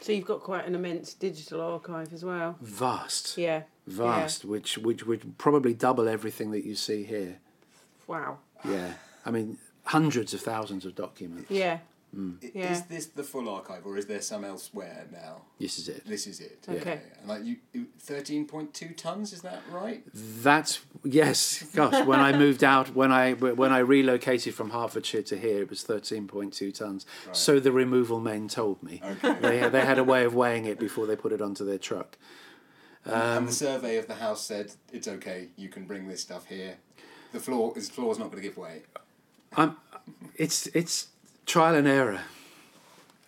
So 0.01 0.11
you've 0.11 0.25
got 0.25 0.41
quite 0.41 0.65
an 0.67 0.75
immense 0.75 1.13
digital 1.13 1.61
archive 1.61 2.13
as 2.13 2.23
well. 2.25 2.57
Vast, 2.61 3.37
Yeah. 3.37 3.63
Vast, 3.87 4.45
which 4.45 4.77
which 4.77 5.05
would 5.05 5.37
probably 5.37 5.73
double 5.73 6.07
everything 6.07 6.51
that 6.51 6.63
you 6.65 6.75
see 6.75 7.03
here. 7.03 7.37
Wow. 8.07 8.39
Yeah, 8.65 8.93
I 9.25 9.31
mean 9.31 9.57
hundreds 9.85 10.33
of 10.33 10.41
thousands 10.41 10.85
of 10.85 10.95
documents. 10.95 11.51
Yeah. 11.51 11.79
Hmm. 12.13 12.33
I- 12.43 12.51
Yeah. 12.53 12.71
Is 12.73 12.83
this 12.83 13.05
the 13.07 13.23
full 13.23 13.49
archive, 13.49 13.85
or 13.87 13.97
is 13.97 14.05
there 14.05 14.21
some 14.21 14.45
elsewhere 14.45 15.07
now? 15.11 15.41
This 15.59 15.79
is 15.79 15.89
it. 15.89 16.05
This 16.05 16.27
is 16.27 16.39
it. 16.39 16.59
Okay. 16.69 17.01
And 17.19 17.27
like 17.27 17.43
you, 17.43 17.57
thirteen 17.99 18.45
point 18.45 18.73
two 18.73 18.89
tons. 18.93 19.33
Is 19.33 19.41
that 19.41 19.61
right? 19.71 20.03
That's 20.13 20.79
yes, 21.03 21.63
gosh. 21.73 22.05
When 22.05 22.19
I 22.19 22.37
moved 22.37 22.63
out, 22.63 22.93
when 22.95 23.11
I 23.11 23.33
when 23.33 23.71
I 23.73 23.79
relocated 23.79 24.53
from 24.53 24.69
Hertfordshire 24.69 25.23
to 25.23 25.37
here, 25.37 25.61
it 25.63 25.69
was 25.71 25.81
thirteen 25.83 26.27
point 26.27 26.53
two 26.53 26.71
tons. 26.71 27.05
So 27.31 27.59
the 27.59 27.71
removal 27.71 28.19
men 28.19 28.47
told 28.47 28.83
me. 28.83 29.01
Okay. 29.03 29.33
They 29.41 29.67
they 29.69 29.81
had 29.85 29.97
a 29.97 30.03
way 30.03 30.23
of 30.23 30.35
weighing 30.35 30.65
it 30.65 30.79
before 30.79 31.07
they 31.07 31.15
put 31.15 31.31
it 31.33 31.41
onto 31.41 31.65
their 31.65 31.79
truck. 31.79 32.17
And 33.05 33.37
Um, 33.37 33.45
the 33.45 33.51
survey 33.51 33.97
of 33.97 34.07
the 34.07 34.15
house 34.15 34.45
said 34.45 34.71
it's 34.91 35.07
okay. 35.07 35.47
You 35.57 35.69
can 35.69 35.85
bring 35.85 36.07
this 36.07 36.21
stuff 36.21 36.47
here. 36.47 36.77
The 37.31 37.39
floor, 37.39 37.73
this 37.73 37.89
floor's 37.89 38.19
not 38.19 38.31
going 38.31 38.41
to 38.43 38.47
give 38.47 38.57
way. 38.57 38.83
I'm, 39.57 39.77
it's 40.35 40.67
it's 40.67 41.07
trial 41.45 41.75
and 41.75 41.87
error. 41.87 42.21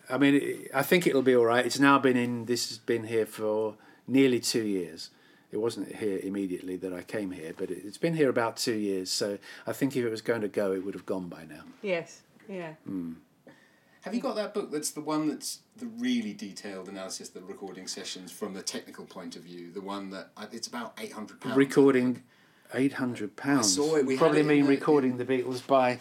I 0.08 0.18
mean, 0.18 0.68
I 0.72 0.82
think 0.82 1.06
it'll 1.06 1.22
be 1.22 1.34
all 1.34 1.44
right. 1.44 1.66
It's 1.66 1.80
now 1.80 1.98
been 1.98 2.16
in. 2.16 2.46
This 2.46 2.68
has 2.68 2.78
been 2.78 3.04
here 3.04 3.26
for 3.26 3.74
nearly 4.06 4.40
two 4.40 4.62
years. 4.62 5.10
It 5.52 5.58
wasn't 5.58 5.96
here 5.96 6.18
immediately 6.22 6.76
that 6.76 6.92
I 6.92 7.02
came 7.02 7.30
here, 7.30 7.52
but 7.56 7.70
it, 7.70 7.82
it's 7.84 7.98
been 7.98 8.14
here 8.14 8.28
about 8.28 8.56
two 8.56 8.74
years. 8.74 9.10
So 9.10 9.38
I 9.66 9.72
think 9.72 9.96
if 9.96 10.04
it 10.04 10.10
was 10.10 10.22
going 10.22 10.42
to 10.42 10.48
go, 10.48 10.72
it 10.72 10.84
would 10.84 10.94
have 10.94 11.06
gone 11.06 11.28
by 11.28 11.44
now. 11.44 11.62
Yes. 11.82 12.22
Yeah. 12.48 12.74
Have 14.06 14.14
you 14.14 14.20
got 14.20 14.36
that 14.36 14.54
book? 14.54 14.70
That's 14.70 14.92
the 14.92 15.00
one 15.00 15.26
that's 15.26 15.62
the 15.78 15.86
really 15.98 16.32
detailed 16.32 16.88
analysis, 16.88 17.26
of 17.26 17.34
the 17.34 17.40
recording 17.40 17.88
sessions 17.88 18.30
from 18.30 18.54
the 18.54 18.62
technical 18.62 19.04
point 19.04 19.34
of 19.34 19.42
view. 19.42 19.72
The 19.72 19.80
one 19.80 20.10
that 20.10 20.28
I- 20.36 20.46
it's 20.52 20.68
about 20.68 20.92
eight 20.98 21.10
hundred 21.12 21.40
pounds. 21.40 21.56
recording 21.56 22.22
eight 22.72 22.92
hundred 22.92 23.34
pounds. 23.34 23.74
saw 23.74 23.96
it, 23.96 24.06
we 24.06 24.16
Probably 24.16 24.42
it 24.42 24.46
mean 24.46 24.62
the- 24.62 24.68
recording 24.70 25.16
the 25.16 25.24
Beatles 25.24 25.66
by 25.66 25.98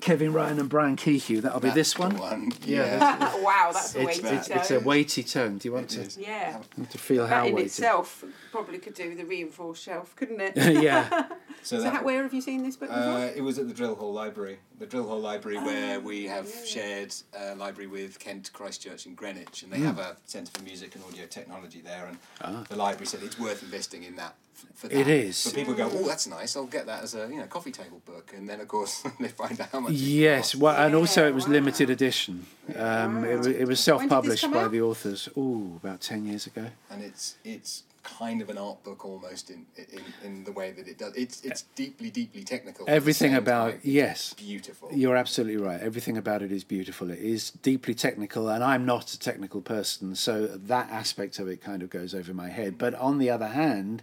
Kevin 0.00 0.32
Ryan 0.32 0.60
and 0.60 0.68
Brian 0.68 0.94
Kehew. 0.94 1.40
That'll 1.40 1.58
be 1.58 1.70
this 1.70 1.94
That's 1.94 2.14
the 2.14 2.20
one. 2.20 2.52
Yeah. 2.64 2.84
Yeah, 2.84 3.36
wow, 3.42 3.70
that's 3.72 3.96
a 3.96 4.02
It's, 4.02 4.22
weighty 4.22 4.36
it's, 4.36 4.48
it's 4.50 4.70
a 4.70 4.78
weighty 4.78 5.24
tone. 5.24 5.58
Do 5.58 5.66
you 5.66 5.72
want 5.74 5.86
It 5.92 5.96
to, 5.96 6.00
is. 6.02 6.16
Yeah. 6.16 6.60
to 6.90 6.96
feel 6.98 7.26
how 7.26 7.40
That 7.42 7.48
in 7.48 7.54
weighty? 7.56 7.66
itself 7.66 8.24
probably 8.52 8.78
could 8.78 8.94
do 8.94 9.08
with 9.08 9.18
a 9.18 9.24
reinforced 9.26 9.82
shelf, 9.82 10.14
couldn't 10.14 10.40
it? 10.40 10.52
yeah. 10.80 11.26
So, 11.64 11.78
So 11.78 11.80
that, 11.82 11.92
how, 11.92 12.02
where 12.04 12.22
have 12.22 12.32
you 12.32 12.40
seen 12.40 12.62
this 12.62 12.76
book? 12.76 12.88
Uh, 12.92 13.30
it 13.34 13.40
was 13.40 13.58
at 13.58 13.66
the 13.66 13.74
Drill 13.74 13.96
Hall 13.96 14.12
Library. 14.12 14.58
The 14.78 14.86
Drill 14.86 15.08
Hall 15.08 15.18
Library, 15.18 15.58
where 15.58 15.98
we 15.98 16.26
have 16.26 16.48
shared 16.64 17.12
a 17.36 17.54
library 17.56 17.88
with 17.88 18.18
Kent 18.20 18.50
Christ 18.52 18.82
Church 18.82 19.06
in 19.06 19.14
Greenwich, 19.14 19.62
and 19.64 19.72
they 19.72 19.80
have 19.80 19.98
a 19.98 20.16
Centre 20.26 20.52
for 20.54 20.62
Music 20.62 20.94
and 20.94 21.02
Audio 21.04 21.26
Technology 21.26 21.80
there. 21.80 22.06
And 22.06 22.18
Ah. 22.40 22.64
the 22.68 22.76
library 22.76 23.06
said 23.06 23.22
it's 23.24 23.38
worth 23.38 23.62
investing 23.62 24.04
in 24.04 24.14
that. 24.16 24.34
f- 24.56 24.64
For 24.74 24.88
that. 24.88 24.96
It 24.98 25.08
is. 25.08 25.36
So 25.36 25.50
people 25.52 25.74
go, 25.74 25.88
oh, 25.92 26.06
that's 26.06 26.26
nice. 26.26 26.56
I'll 26.56 26.66
get 26.66 26.86
that 26.86 27.02
as 27.04 27.14
a 27.14 27.28
you 27.28 27.38
know 27.38 27.46
coffee 27.46 27.70
table 27.72 28.00
book, 28.04 28.32
and 28.36 28.48
then 28.48 28.60
of 28.60 28.66
course 28.68 29.02
they 29.20 29.28
find 29.28 29.60
out 29.60 29.68
how 29.70 29.80
much. 29.80 29.92
Yes, 29.92 30.54
well, 30.54 30.76
and 30.76 30.94
also 30.94 31.26
it 31.28 31.34
was 31.34 31.46
wow. 31.46 31.52
limited 31.54 31.90
edition. 31.90 32.46
Um, 32.76 33.24
it, 33.24 33.28
wa- 33.28 33.30
it 33.34 33.36
was 33.36 33.46
When 33.46 33.54
did 33.54 33.68
this 33.68 33.80
self-published 33.84 34.50
by 34.52 34.62
out? 34.64 34.70
the 34.72 34.80
authors. 34.82 35.28
Oh, 35.36 35.72
about 35.82 36.00
ten 36.00 36.24
years 36.26 36.46
ago. 36.46 36.66
and 36.90 37.02
it's 37.02 37.36
it's 37.44 37.82
kind 38.18 38.40
of 38.42 38.48
an 38.48 38.58
art 38.58 38.82
book 38.84 39.04
almost 39.04 39.50
in 39.50 39.66
in, 39.76 40.02
in 40.24 40.44
the 40.44 40.52
way 40.52 40.72
that 40.72 40.88
it 40.88 40.98
does. 40.98 41.14
It's 41.14 41.40
it's 41.42 41.62
deeply 41.74 42.10
deeply 42.10 42.42
technical. 42.42 42.84
Everything 42.88 43.34
about 43.34 43.72
time. 43.72 43.80
yes, 43.82 44.34
beautiful. 44.34 44.90
You're 44.92 45.16
absolutely 45.16 45.56
right. 45.56 45.80
Everything 45.80 46.16
about 46.16 46.42
it 46.42 46.52
is 46.52 46.64
beautiful. 46.64 47.10
It 47.10 47.18
is 47.18 47.50
deeply 47.50 47.94
technical, 47.94 48.48
and 48.48 48.62
I'm 48.64 48.84
not 48.86 49.12
a 49.12 49.18
technical 49.18 49.60
person, 49.60 50.14
so 50.14 50.46
that 50.46 50.90
aspect 50.90 51.38
of 51.38 51.48
it 51.48 51.62
kind 51.62 51.82
of 51.82 51.90
goes 51.90 52.14
over 52.14 52.32
my 52.34 52.48
head. 52.48 52.78
But 52.78 52.94
on 52.94 53.18
the 53.18 53.30
other 53.30 53.48
hand, 53.48 54.02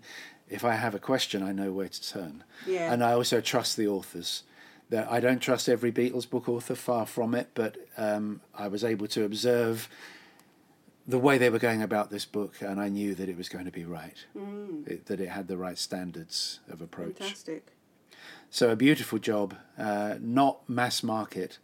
if 0.50 0.64
I 0.64 0.76
have 0.76 0.94
a 0.94 1.00
question, 1.00 1.42
I 1.42 1.52
know 1.52 1.72
where 1.72 1.90
to 1.90 2.10
turn. 2.10 2.44
Yeah. 2.68 2.92
And 2.92 3.04
I 3.04 3.14
also 3.14 3.42
trust 3.42 3.78
the 3.78 3.88
authors. 3.88 4.44
That 4.92 5.12
I 5.12 5.20
don't 5.20 5.40
trust 5.40 5.68
every 5.68 5.92
Beatles 5.92 6.30
book 6.30 6.48
author, 6.48 6.76
far 6.76 7.08
from 7.08 7.34
it, 7.34 7.50
but 7.56 7.76
um, 7.98 8.42
I 8.54 8.68
was 8.68 8.84
able 8.84 9.08
to 9.08 9.24
observe 9.24 9.90
the 11.08 11.20
way 11.20 11.38
they 11.38 11.50
were 11.50 11.60
going 11.60 11.82
about 11.82 12.10
this 12.10 12.26
book, 12.26 12.56
and 12.62 12.80
I 12.80 12.90
knew 12.90 13.14
that 13.16 13.30
it 13.30 13.38
was 13.38 13.50
going 13.50 13.66
to 13.66 13.72
be 13.72 13.86
right, 13.86 14.26
it, 14.86 15.06
that 15.06 15.20
it 15.20 15.30
had 15.30 15.48
the 15.48 15.58
right 15.58 15.78
standards 15.78 16.60
of 16.70 16.82
approach. 16.82 17.18
Fantastic. 17.18 17.68
So 18.50 18.72
a 18.72 18.76
beautiful 18.76 19.20
job, 19.20 19.56
uh, 19.78 20.16
not 20.20 20.68
mass 20.70 21.04
market. 21.04 21.60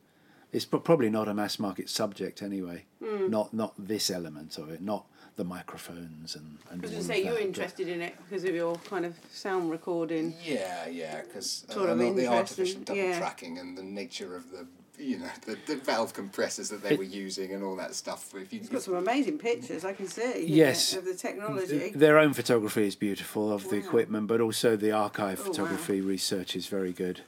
It's 0.51 0.65
probably 0.65 1.09
not 1.09 1.27
a 1.27 1.33
mass 1.33 1.59
market 1.59 1.89
subject 1.89 2.41
anyway. 2.41 2.85
Not 2.99 3.53
not 3.53 3.73
this 3.77 4.09
element 4.09 4.57
of 4.57 4.69
it, 4.69 4.81
not 4.81 5.05
the 5.35 5.43
microphones 5.43 6.35
and 6.35 6.57
and. 6.69 6.81
Because 6.81 6.91
all 6.91 6.97
you 6.97 7.01
of 7.01 7.05
say 7.07 7.23
you're 7.23 7.33
that, 7.35 7.41
interested 7.41 7.87
in 7.87 8.01
it 8.01 8.15
because 8.17 8.43
of 8.43 8.53
your 8.53 8.75
kind 8.75 9.05
of 9.05 9.15
sound 9.31 9.71
recording. 9.71 10.33
Yeah, 10.43 10.87
yeah, 10.87 11.21
because 11.21 11.65
Sort 11.69 11.89
of 11.89 11.97
the 11.97 12.07
interest 12.07 12.31
artificial 12.31 12.81
double 12.81 13.01
yeah. 13.01 13.17
tracking 13.17 13.57
and 13.57 13.77
the 13.77 13.83
nature 13.83 14.35
of 14.35 14.51
the 14.51 14.67
you 15.01 15.17
know 15.19 15.29
the, 15.45 15.57
the 15.67 15.75
valve 15.77 16.13
compressors 16.13 16.69
that 16.69 16.83
they 16.83 16.95
were 16.95 17.03
using 17.03 17.53
and 17.53 17.63
all 17.63 17.75
that 17.77 17.95
stuff. 17.95 18.33
If 18.35 18.53
you, 18.53 18.59
It's 18.59 18.69
got 18.69 18.81
some 18.83 18.95
amazing 18.95 19.37
pictures, 19.37 19.83
I 19.83 19.93
can 19.93 20.07
see. 20.07 20.45
Yes. 20.45 20.93
Of 20.95 21.05
the 21.05 21.13
technology. 21.15 21.91
Their 21.93 22.17
own 22.19 22.33
photography 22.33 22.87
is 22.87 22.95
beautiful 22.95 23.51
of 23.51 23.69
the 23.69 23.77
equipment, 23.77 24.27
but 24.27 24.39
also 24.41 24.75
the 24.75 24.91
archive 24.91 25.39
Oh, 25.39 25.43
wow. 25.43 25.47
photography 25.51 26.01
research 26.01 26.55
is 26.55 26.67
very 26.67 26.93
good. 26.93 27.21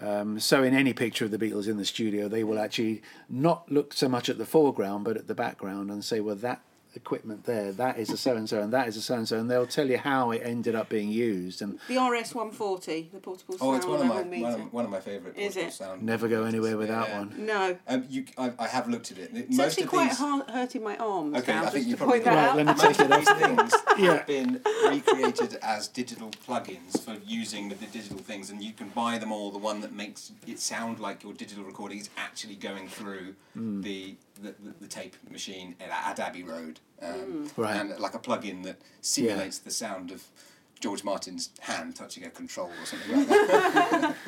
Um, 0.00 0.40
so 0.40 0.62
in 0.64 0.74
any 0.74 0.92
picture 0.92 1.24
of 1.24 1.30
the 1.30 1.38
Beatles 1.38 1.68
in 1.68 1.76
the 1.76 1.84
studio, 1.84 2.26
they 2.26 2.42
will 2.42 2.58
actually 2.58 3.02
not 3.28 3.70
look 3.70 3.92
so 3.92 4.08
much 4.08 4.28
at 4.28 4.38
the 4.38 4.46
foreground, 4.46 5.04
but 5.04 5.16
at 5.16 5.28
the 5.28 5.34
background, 5.36 5.90
and 5.90 6.04
say, 6.04 6.18
"Well, 6.20 6.34
that 6.36 6.62
equipment 6.96 7.44
there, 7.44 7.72
that 7.72 7.98
is 7.98 8.10
a 8.10 8.16
so 8.16 8.36
and 8.36 8.48
so, 8.48 8.60
and 8.62 8.72
that 8.72 8.88
is 8.88 8.96
a 8.96 9.02
so 9.02 9.14
and 9.14 9.26
so," 9.28 9.38
and 9.38 9.50
they'll 9.50 9.66
tell 9.66 9.88
you 9.88 9.98
how 9.98 10.30
it 10.30 10.42
ended 10.44 10.74
up 10.74 10.88
being 10.88 11.10
used, 11.10 11.62
and 11.62 11.78
The 11.88 11.96
RS 11.98 12.34
140, 12.34 13.10
the 13.12 13.20
portable 13.20 13.58
sound. 13.58 13.62
oh, 13.62 13.72
sound 13.72 13.76
it's 13.76 13.86
one 13.86 14.00
of 14.00 14.06
my 14.06 14.14
level 14.16 14.30
meter. 14.30 14.42
one 14.44 14.54
of, 14.60 14.72
one 14.72 14.84
of 14.84 14.90
my 14.90 15.00
favourite. 15.00 15.36
Is 15.38 15.56
it? 15.56 15.72
Sound 15.72 16.02
never 16.02 16.28
go 16.28 16.44
anywhere 16.44 16.76
without 16.76 17.08
Yeah. 17.08 17.18
one. 17.18 17.34
No. 17.46 17.76
Um, 17.88 18.04
you, 18.08 18.24
I, 18.38 18.52
I 18.58 18.66
have 18.68 18.88
looked 18.88 19.10
at 19.12 19.18
it. 19.18 19.30
It's 19.34 19.56
Most 19.56 19.72
actually 19.72 19.86
quite 19.86 20.08
these, 20.10 20.18
hard, 20.18 20.50
hurting 20.50 20.82
my 20.82 20.96
arms 20.96 21.36
Okay, 21.38 21.52
now, 21.52 21.64
I 21.64 21.70
think 21.70 21.74
just 21.74 21.86
you 21.88 21.92
to 21.92 21.98
probably 21.98 22.20
point 22.20 22.24
that 22.24 22.34
Right, 22.34 22.48
out. 22.50 22.56
let 22.56 22.66
me 22.66 22.72
most 22.72 22.82
take 22.98 23.00
it 23.00 23.10
of 23.10 23.18
these 23.18 23.28
off. 23.28 23.38
things 23.38 23.74
Yeah. 23.98 24.12
have 24.16 24.26
been 24.26 24.60
recreated 24.88 25.58
as 25.62 25.88
digital 25.88 26.30
plugins 26.46 27.00
for 27.04 27.16
using 27.26 27.68
the 27.68 27.74
digital 27.86 28.18
things, 28.18 28.50
and 28.50 28.62
you 28.62 28.72
can 28.72 28.88
buy 28.90 29.18
them 29.18 29.32
all. 29.32 29.50
The 29.50 29.58
one 29.58 29.80
that 29.80 29.92
makes 29.92 30.32
it 30.46 30.58
sound 30.58 31.00
like 31.00 31.22
your 31.22 31.32
digital 31.32 31.64
recording 31.64 31.98
is 31.98 32.10
actually 32.16 32.56
going 32.56 32.88
through 32.88 33.34
Hmm. 33.54 33.82
the, 33.82 34.16
the, 34.42 34.54
the 34.62 34.74
the 34.80 34.86
tape 34.86 35.16
machine 35.30 35.74
at, 35.80 35.90
at 35.90 36.20
Abbey 36.20 36.42
Road, 36.42 36.80
um, 37.02 37.50
Right. 37.56 37.76
and 37.76 37.98
like 37.98 38.14
a 38.14 38.18
plugin 38.18 38.62
that 38.64 38.76
simulates 39.00 39.58
the 39.58 39.70
sound 39.70 40.10
of 40.10 40.24
George 40.80 41.02
Martin's 41.04 41.50
hand 41.60 41.96
touching 41.96 42.24
a 42.24 42.30
control 42.30 42.68
or 42.80 42.86
something 42.86 43.16
like 43.18 43.28
that. 43.28 44.14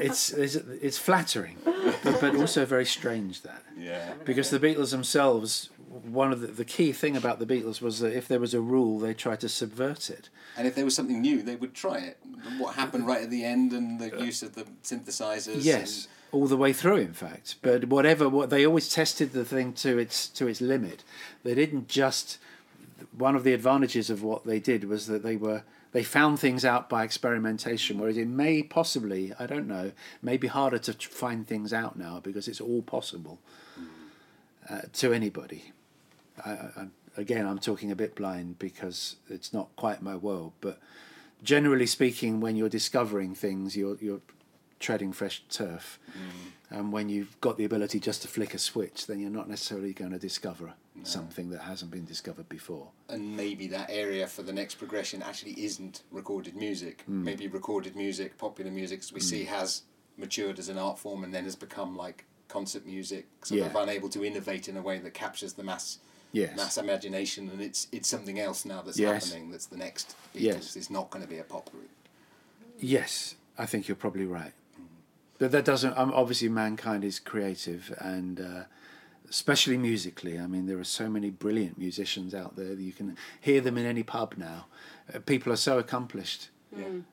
It's 0.00 0.30
it's, 0.30 0.54
it's 0.54 0.98
flattering, 0.98 1.56
but, 1.64 2.20
but 2.20 2.36
also 2.36 2.64
very 2.64 2.84
strange 2.84 3.42
that. 3.42 3.62
yeah. 3.76 4.12
Because 4.24 4.50
the 4.50 4.60
Beatles 4.60 4.90
themselves, 4.90 5.70
one 5.88 6.32
of 6.32 6.40
the, 6.40 6.48
the 6.48 6.64
key 6.64 6.92
thing 6.92 7.16
about 7.16 7.38
the 7.38 7.46
Beatles 7.46 7.80
was 7.80 8.00
that 8.00 8.16
if 8.16 8.28
there 8.28 8.40
was 8.40 8.54
a 8.54 8.60
rule, 8.60 8.98
they 8.98 9.14
tried 9.14 9.40
to 9.40 9.48
subvert 9.48 10.10
it. 10.10 10.28
And 10.56 10.66
if 10.66 10.74
there 10.74 10.84
was 10.84 10.94
something 10.94 11.20
new, 11.20 11.42
they 11.42 11.56
would 11.56 11.74
try 11.74 11.98
it. 11.98 12.18
What 12.58 12.74
happened 12.74 13.06
right 13.06 13.22
at 13.22 13.30
the 13.30 13.44
end 13.44 13.72
and 13.72 14.00
the 14.00 14.16
use 14.18 14.42
of 14.42 14.54
the 14.54 14.64
synthesizers. 14.82 15.64
Yes, 15.64 16.08
all 16.32 16.46
the 16.46 16.56
way 16.56 16.72
through, 16.72 16.98
in 16.98 17.12
fact. 17.12 17.56
But 17.62 17.86
whatever, 17.86 18.28
what 18.28 18.50
they 18.50 18.66
always 18.66 18.88
tested 18.88 19.32
the 19.32 19.44
thing 19.44 19.72
to 19.74 19.98
its 19.98 20.28
to 20.28 20.46
its 20.46 20.60
limit. 20.60 21.04
They 21.42 21.54
didn't 21.54 21.88
just. 21.88 22.38
One 23.16 23.36
of 23.36 23.44
the 23.44 23.52
advantages 23.52 24.10
of 24.10 24.24
what 24.24 24.44
they 24.44 24.58
did 24.58 24.84
was 24.84 25.06
that 25.06 25.22
they 25.22 25.36
were 25.36 25.62
they 25.92 26.02
found 26.02 26.38
things 26.38 26.64
out 26.64 26.88
by 26.88 27.04
experimentation, 27.04 27.98
whereas 27.98 28.16
it 28.16 28.28
may 28.28 28.62
possibly, 28.62 29.32
I 29.38 29.46
don't 29.46 29.66
know, 29.66 29.92
may 30.20 30.36
be 30.36 30.48
harder 30.48 30.78
to 30.78 30.92
find 30.92 31.46
things 31.46 31.72
out 31.72 31.96
now 31.96 32.20
because 32.20 32.46
it's 32.46 32.60
all 32.60 32.82
possible 32.82 33.38
uh, 34.68 34.82
to 34.94 35.12
anybody. 35.12 35.72
I, 36.44 36.50
I, 36.50 36.86
again, 37.16 37.46
I'm 37.46 37.58
talking 37.58 37.90
a 37.90 37.96
bit 37.96 38.14
blind 38.14 38.58
because 38.58 39.16
it's 39.28 39.52
not 39.52 39.68
quite 39.76 40.02
my 40.02 40.16
world, 40.16 40.52
but 40.60 40.78
generally 41.42 41.86
speaking, 41.86 42.40
when 42.40 42.56
you're 42.56 42.68
discovering 42.68 43.34
things, 43.34 43.76
you're 43.76 43.96
you're 44.00 44.20
treading 44.80 45.12
fresh 45.12 45.42
turf, 45.48 45.98
and 46.70 46.92
when 46.92 47.08
you've 47.08 47.40
got 47.40 47.58
the 47.58 47.64
ability 47.64 47.98
just 47.98 48.22
to 48.22 48.28
flick 48.28 48.54
a 48.54 48.58
switch, 48.58 49.06
then 49.06 49.18
you're 49.18 49.30
not 49.30 49.48
necessarily 49.48 49.92
going 49.92 50.12
to 50.12 50.18
discover 50.18 50.74
something 51.04 51.50
that 51.50 51.60
hasn't 51.62 51.90
been 51.92 52.04
discovered 52.04 52.48
before. 52.48 52.88
and 53.08 53.36
maybe 53.36 53.68
that 53.68 53.88
area 53.88 54.26
for 54.26 54.42
the 54.42 54.52
next 54.52 54.74
progression 54.74 55.22
actually 55.22 55.52
isn't 55.52 56.02
recorded 56.10 56.56
music. 56.56 57.02
Hmm. 57.06 57.24
Maybe 57.24 57.46
recorded 57.46 57.94
music, 57.94 58.36
popular 58.36 58.70
music, 58.72 58.98
as 59.00 59.12
we 59.12 59.20
see, 59.20 59.44
has 59.44 59.82
matured 60.16 60.58
as 60.58 60.68
an 60.68 60.76
art 60.76 60.98
form 60.98 61.22
and 61.22 61.32
then 61.32 61.44
has 61.44 61.54
become 61.56 61.96
like 61.96 62.24
concert 62.48 62.84
music, 62.84 63.26
sort 63.44 63.60
of 63.62 63.76
unable 63.76 64.08
to 64.08 64.24
innovate 64.24 64.68
in 64.68 64.76
a 64.76 64.82
way 64.82 64.98
that 64.98 65.14
captures 65.14 65.52
the 65.52 65.62
mass 65.62 65.98
Yes. 66.32 66.56
mass 66.56 66.76
imagination, 66.78 67.48
and 67.50 67.60
it's 67.60 67.88
it's 67.92 68.08
something 68.08 68.38
else 68.38 68.64
now 68.64 68.82
that's 68.82 68.98
Yes. 68.98 69.28
happening. 69.30 69.50
That's 69.50 69.66
the 69.66 69.76
next 69.78 70.14
Beatles. 70.34 70.40
Yes. 70.40 70.76
It's 70.76 70.90
not 70.90 71.10
going 71.10 71.24
to 71.24 71.30
be 71.30 71.38
a 71.38 71.44
pop 71.44 71.70
group. 71.70 71.88
Yes, 72.78 73.34
I 73.56 73.66
think 73.66 73.88
you're 73.88 73.96
probably 73.96 74.26
right. 74.26 74.52
But 75.38 75.52
that 75.52 75.64
doesn't. 75.64 75.96
Um, 75.96 76.12
obviously, 76.14 76.48
mankind 76.48 77.04
is 77.04 77.18
creative, 77.20 77.94
and 77.98 78.40
uh, 78.40 78.64
especially 79.30 79.78
musically. 79.78 80.38
I 80.38 80.46
mean, 80.46 80.66
there 80.66 80.78
are 80.78 80.84
so 80.84 81.08
many 81.08 81.30
brilliant 81.30 81.78
musicians 81.78 82.34
out 82.34 82.56
there 82.56 82.74
that 82.74 82.80
you 82.82 82.92
can 82.92 83.16
hear 83.40 83.60
them 83.60 83.78
in 83.78 83.86
any 83.86 84.02
pub 84.02 84.34
now. 84.36 84.66
Uh, 85.12 85.20
people 85.20 85.52
are 85.52 85.56
so 85.56 85.78
accomplished, 85.78 86.50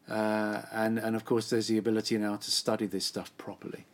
uh, 0.10 0.62
and 0.72 0.98
and 1.00 1.16
of 1.16 1.24
course, 1.24 1.50
there's 1.52 1.68
the 1.68 1.78
ability 1.78 2.18
now 2.18 2.36
to 2.36 2.52
study 2.52 2.86
this 2.88 3.06
stuff 3.06 3.32
properly. 3.38 3.86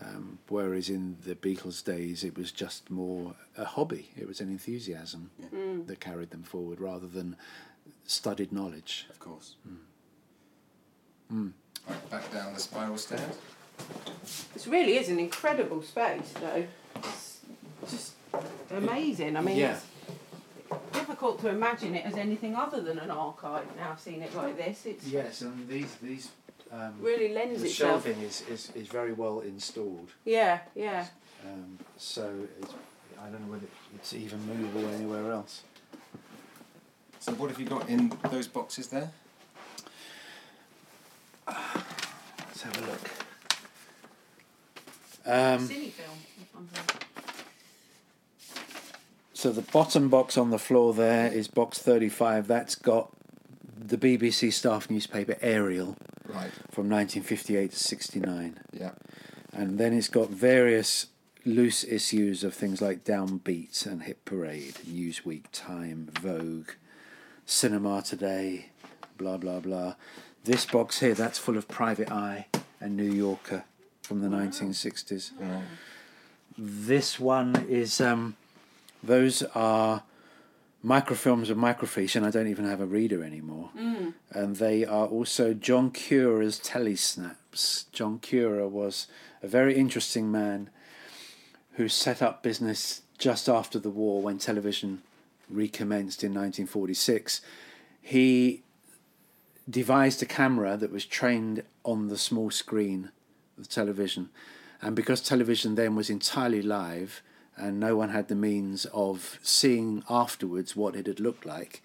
Um, 0.00 0.38
whereas 0.48 0.90
in 0.90 1.16
the 1.24 1.34
Beatles' 1.34 1.82
days, 1.82 2.22
it 2.22 2.36
was 2.36 2.52
just 2.52 2.90
more 2.90 3.34
a 3.56 3.64
hobby. 3.64 4.10
It 4.16 4.28
was 4.28 4.40
an 4.40 4.48
enthusiasm 4.50 5.30
that 5.86 6.00
carried 6.00 6.30
them 6.30 6.42
forward, 6.42 6.80
rather 6.80 7.06
than 7.06 7.36
studied 8.04 8.52
knowledge. 8.52 9.06
Of 9.08 9.18
course. 9.18 9.56
Hmm. 11.30 11.48
Right, 11.88 12.10
back 12.10 12.32
down 12.32 12.52
the 12.52 12.60
spiral 12.60 12.98
stairs. 12.98 13.36
This 14.52 14.66
really 14.66 14.96
is 14.96 15.08
an 15.08 15.18
incredible 15.18 15.82
space, 15.82 16.32
though. 16.40 16.66
It's 16.96 17.40
just 17.90 18.12
amazing. 18.70 19.36
I 19.36 19.40
mean, 19.40 19.56
Yeah. 19.56 19.78
it's 20.70 20.92
difficult 20.92 21.40
to 21.40 21.48
imagine 21.48 21.94
it 21.94 22.04
as 22.04 22.14
anything 22.16 22.54
other 22.54 22.80
than 22.82 22.98
an 22.98 23.10
archive 23.10 23.64
now, 23.76 23.96
seeing 23.96 24.20
it 24.22 24.34
like 24.34 24.56
this. 24.56 24.84
It's 24.86 25.06
Yes, 25.06 25.40
and 25.42 25.68
these 25.68 25.94
these 26.02 26.30
um, 26.76 26.94
really 27.00 27.32
lends 27.32 27.62
the 27.62 27.68
itself. 27.68 28.04
shelving 28.04 28.22
is, 28.22 28.42
is, 28.50 28.70
is 28.74 28.88
very 28.88 29.12
well 29.12 29.40
installed. 29.40 30.10
Yeah, 30.24 30.60
yeah. 30.74 31.06
Um, 31.44 31.78
so 31.96 32.32
it's, 32.60 32.74
I 33.20 33.28
don't 33.28 33.46
know 33.46 33.52
whether 33.52 33.66
it's 33.94 34.12
even 34.12 34.40
movable 34.46 34.88
anywhere 34.94 35.32
else. 35.32 35.62
So 37.20 37.32
what 37.32 37.50
have 37.50 37.58
you 37.58 37.66
got 37.66 37.88
in 37.88 38.12
those 38.30 38.46
boxes 38.46 38.88
there? 38.88 39.10
Let's 41.46 42.62
have 42.62 42.76
a 42.76 42.80
look. 42.80 43.00
Um, 45.26 45.68
Cine 45.68 45.90
film. 45.90 46.68
so 49.32 49.50
the 49.50 49.62
bottom 49.62 50.08
box 50.08 50.38
on 50.38 50.50
the 50.50 50.58
floor 50.58 50.94
there 50.94 51.32
is 51.32 51.48
box 51.48 51.78
35. 51.78 52.46
That's 52.46 52.74
got 52.76 53.10
the 53.76 53.96
BBC 53.96 54.52
staff 54.52 54.88
newspaper 54.88 55.36
Ariel 55.40 55.96
Right. 56.28 56.50
from 56.70 56.88
1958 56.90 57.70
to 57.70 57.76
69. 57.76 58.60
Yeah. 58.72 58.92
And 59.52 59.78
then 59.78 59.92
it's 59.92 60.08
got 60.08 60.28
various 60.30 61.06
loose 61.44 61.84
issues 61.84 62.42
of 62.44 62.54
things 62.54 62.82
like 62.82 63.04
Downbeat 63.04 63.86
and 63.86 64.02
Hit 64.02 64.24
Parade, 64.24 64.74
Newsweek, 64.86 65.44
Time, 65.52 66.08
Vogue, 66.20 66.70
Cinema 67.46 68.02
Today, 68.02 68.70
blah, 69.16 69.36
blah, 69.36 69.60
blah. 69.60 69.94
This 70.44 70.66
box 70.66 71.00
here, 71.00 71.14
that's 71.14 71.38
full 71.38 71.56
of 71.56 71.68
Private 71.68 72.10
Eye 72.10 72.46
and 72.80 72.96
New 72.96 73.10
Yorker 73.10 73.64
from 74.02 74.20
the 74.20 74.28
1960s. 74.28 75.32
This 76.58 77.18
one 77.20 77.66
is, 77.68 78.00
um, 78.00 78.36
those 79.02 79.42
are 79.54 80.02
microfilms 80.86 81.50
of 81.50 81.58
microfiche, 81.58 82.14
and 82.14 82.24
I 82.24 82.30
don't 82.30 82.46
even 82.46 82.64
have 82.64 82.80
a 82.80 82.86
reader 82.86 83.24
anymore. 83.24 83.70
Mm. 83.76 84.14
And 84.30 84.56
they 84.56 84.84
are 84.84 85.06
also 85.06 85.52
John 85.52 85.90
Cura's 85.90 86.60
telesnaps. 86.60 87.90
John 87.90 88.20
Cura 88.20 88.68
was 88.68 89.08
a 89.42 89.48
very 89.48 89.74
interesting 89.74 90.30
man 90.30 90.70
who 91.72 91.88
set 91.88 92.22
up 92.22 92.42
business 92.42 93.02
just 93.18 93.48
after 93.48 93.78
the 93.80 93.90
war 93.90 94.22
when 94.22 94.38
television 94.38 95.02
recommenced 95.50 96.22
in 96.22 96.30
1946. 96.30 97.40
He 98.00 98.62
devised 99.68 100.22
a 100.22 100.26
camera 100.26 100.76
that 100.76 100.92
was 100.92 101.04
trained 101.04 101.64
on 101.84 102.06
the 102.06 102.18
small 102.18 102.50
screen 102.52 103.10
of 103.58 103.68
television. 103.68 104.28
And 104.80 104.94
because 104.94 105.20
television 105.20 105.74
then 105.74 105.96
was 105.96 106.10
entirely 106.10 106.62
live 106.62 107.22
and 107.56 107.80
no 107.80 107.96
one 107.96 108.10
had 108.10 108.28
the 108.28 108.34
means 108.34 108.84
of 108.92 109.38
seeing 109.42 110.02
afterwards 110.10 110.76
what 110.76 110.94
it 110.96 111.06
had 111.06 111.20
looked 111.20 111.46
like, 111.46 111.82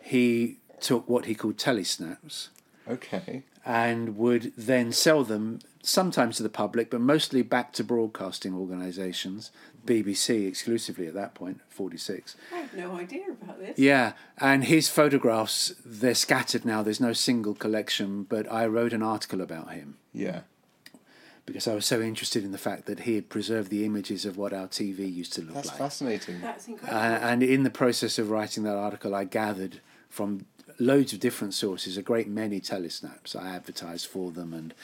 he 0.00 0.58
took 0.80 1.08
what 1.08 1.24
he 1.26 1.34
called 1.34 1.56
telesnaps 1.56 2.48
Okay. 2.88 3.42
and 3.66 4.16
would 4.16 4.52
then 4.56 4.92
sell 4.92 5.24
them 5.24 5.58
sometimes 5.82 6.36
to 6.36 6.42
the 6.42 6.48
public, 6.48 6.90
but 6.90 7.00
mostly 7.00 7.42
back 7.42 7.72
to 7.72 7.82
broadcasting 7.84 8.54
organisations, 8.54 9.50
BBC 9.86 10.46
exclusively 10.46 11.06
at 11.06 11.14
that 11.14 11.34
point, 11.34 11.60
46. 11.70 12.36
I 12.52 12.58
have 12.58 12.74
no 12.74 12.92
idea 12.96 13.24
about 13.30 13.58
this. 13.58 13.78
Yeah, 13.78 14.12
and 14.38 14.64
his 14.64 14.88
photographs, 14.88 15.74
they're 15.84 16.14
scattered 16.14 16.64
now, 16.64 16.82
there's 16.82 17.00
no 17.00 17.12
single 17.12 17.54
collection, 17.54 18.24
but 18.24 18.50
I 18.52 18.66
wrote 18.66 18.92
an 18.92 19.02
article 19.02 19.40
about 19.40 19.72
him 19.72 19.96
Yeah. 20.12 20.40
Because 21.48 21.66
I 21.66 21.74
was 21.74 21.86
so 21.86 22.00
interested 22.00 22.44
in 22.44 22.52
the 22.52 22.58
fact 22.58 22.86
that 22.86 23.00
he 23.00 23.14
had 23.16 23.28
preserved 23.28 23.70
the 23.70 23.84
images 23.84 24.24
of 24.24 24.36
what 24.36 24.52
our 24.52 24.68
TV 24.68 25.12
used 25.12 25.32
to 25.34 25.40
look 25.42 25.54
That's 25.54 25.68
like. 25.68 25.78
That's 25.78 25.98
fascinating. 25.98 26.40
That's 26.40 26.68
incredible. 26.68 26.98
Uh, 27.00 27.18
and 27.30 27.42
in 27.42 27.62
the 27.62 27.70
process 27.70 28.18
of 28.18 28.30
writing 28.30 28.62
that 28.64 28.76
article, 28.76 29.14
I 29.14 29.24
gathered 29.24 29.80
from 30.08 30.46
loads 30.78 31.12
of 31.12 31.20
different 31.20 31.54
sources 31.54 31.96
a 31.96 32.02
great 32.02 32.28
many 32.28 32.60
telesnaps. 32.60 33.34
I 33.34 33.48
advertised 33.56 34.06
for 34.06 34.30
them 34.30 34.52
and 34.52 34.74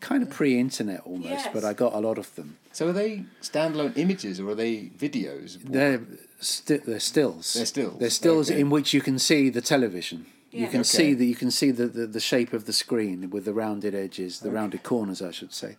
kind 0.00 0.22
of 0.22 0.30
pre 0.30 0.58
internet 0.60 1.00
almost, 1.04 1.30
Yes. 1.30 1.48
but 1.52 1.64
I 1.64 1.72
got 1.72 1.94
a 1.94 1.98
lot 1.98 2.18
of 2.18 2.34
them. 2.34 2.58
So 2.72 2.88
are 2.88 2.92
they 2.92 3.24
standalone 3.42 3.96
images 3.96 4.38
or 4.40 4.50
are 4.50 4.54
they 4.54 4.90
videos? 4.98 5.58
They're, 5.62 6.02
sti- 6.40 6.78
they're 6.84 7.00
stills. 7.00 7.54
They're 7.54 7.66
stills, 7.66 7.98
They're 7.98 8.10
stills 8.10 8.50
okay. 8.50 8.60
in 8.60 8.68
which 8.70 8.92
you 8.92 9.00
can 9.00 9.18
see 9.18 9.48
the 9.48 9.62
television. 9.62 10.26
You 10.54 10.68
can 10.68 10.80
Okay. 10.80 10.84
see 10.84 11.14
the 11.14 11.26
you 11.26 11.34
can 11.34 11.50
see 11.50 11.70
the, 11.72 11.86
the, 11.86 12.06
the 12.06 12.20
shape 12.20 12.52
of 12.52 12.66
the 12.66 12.72
screen 12.72 13.28
with 13.30 13.44
the 13.44 13.52
rounded 13.52 13.94
edges, 13.94 14.40
the 14.40 14.50
rounded 14.50 14.82
corners, 14.82 15.20
I 15.20 15.30
should 15.32 15.52
say. 15.52 15.76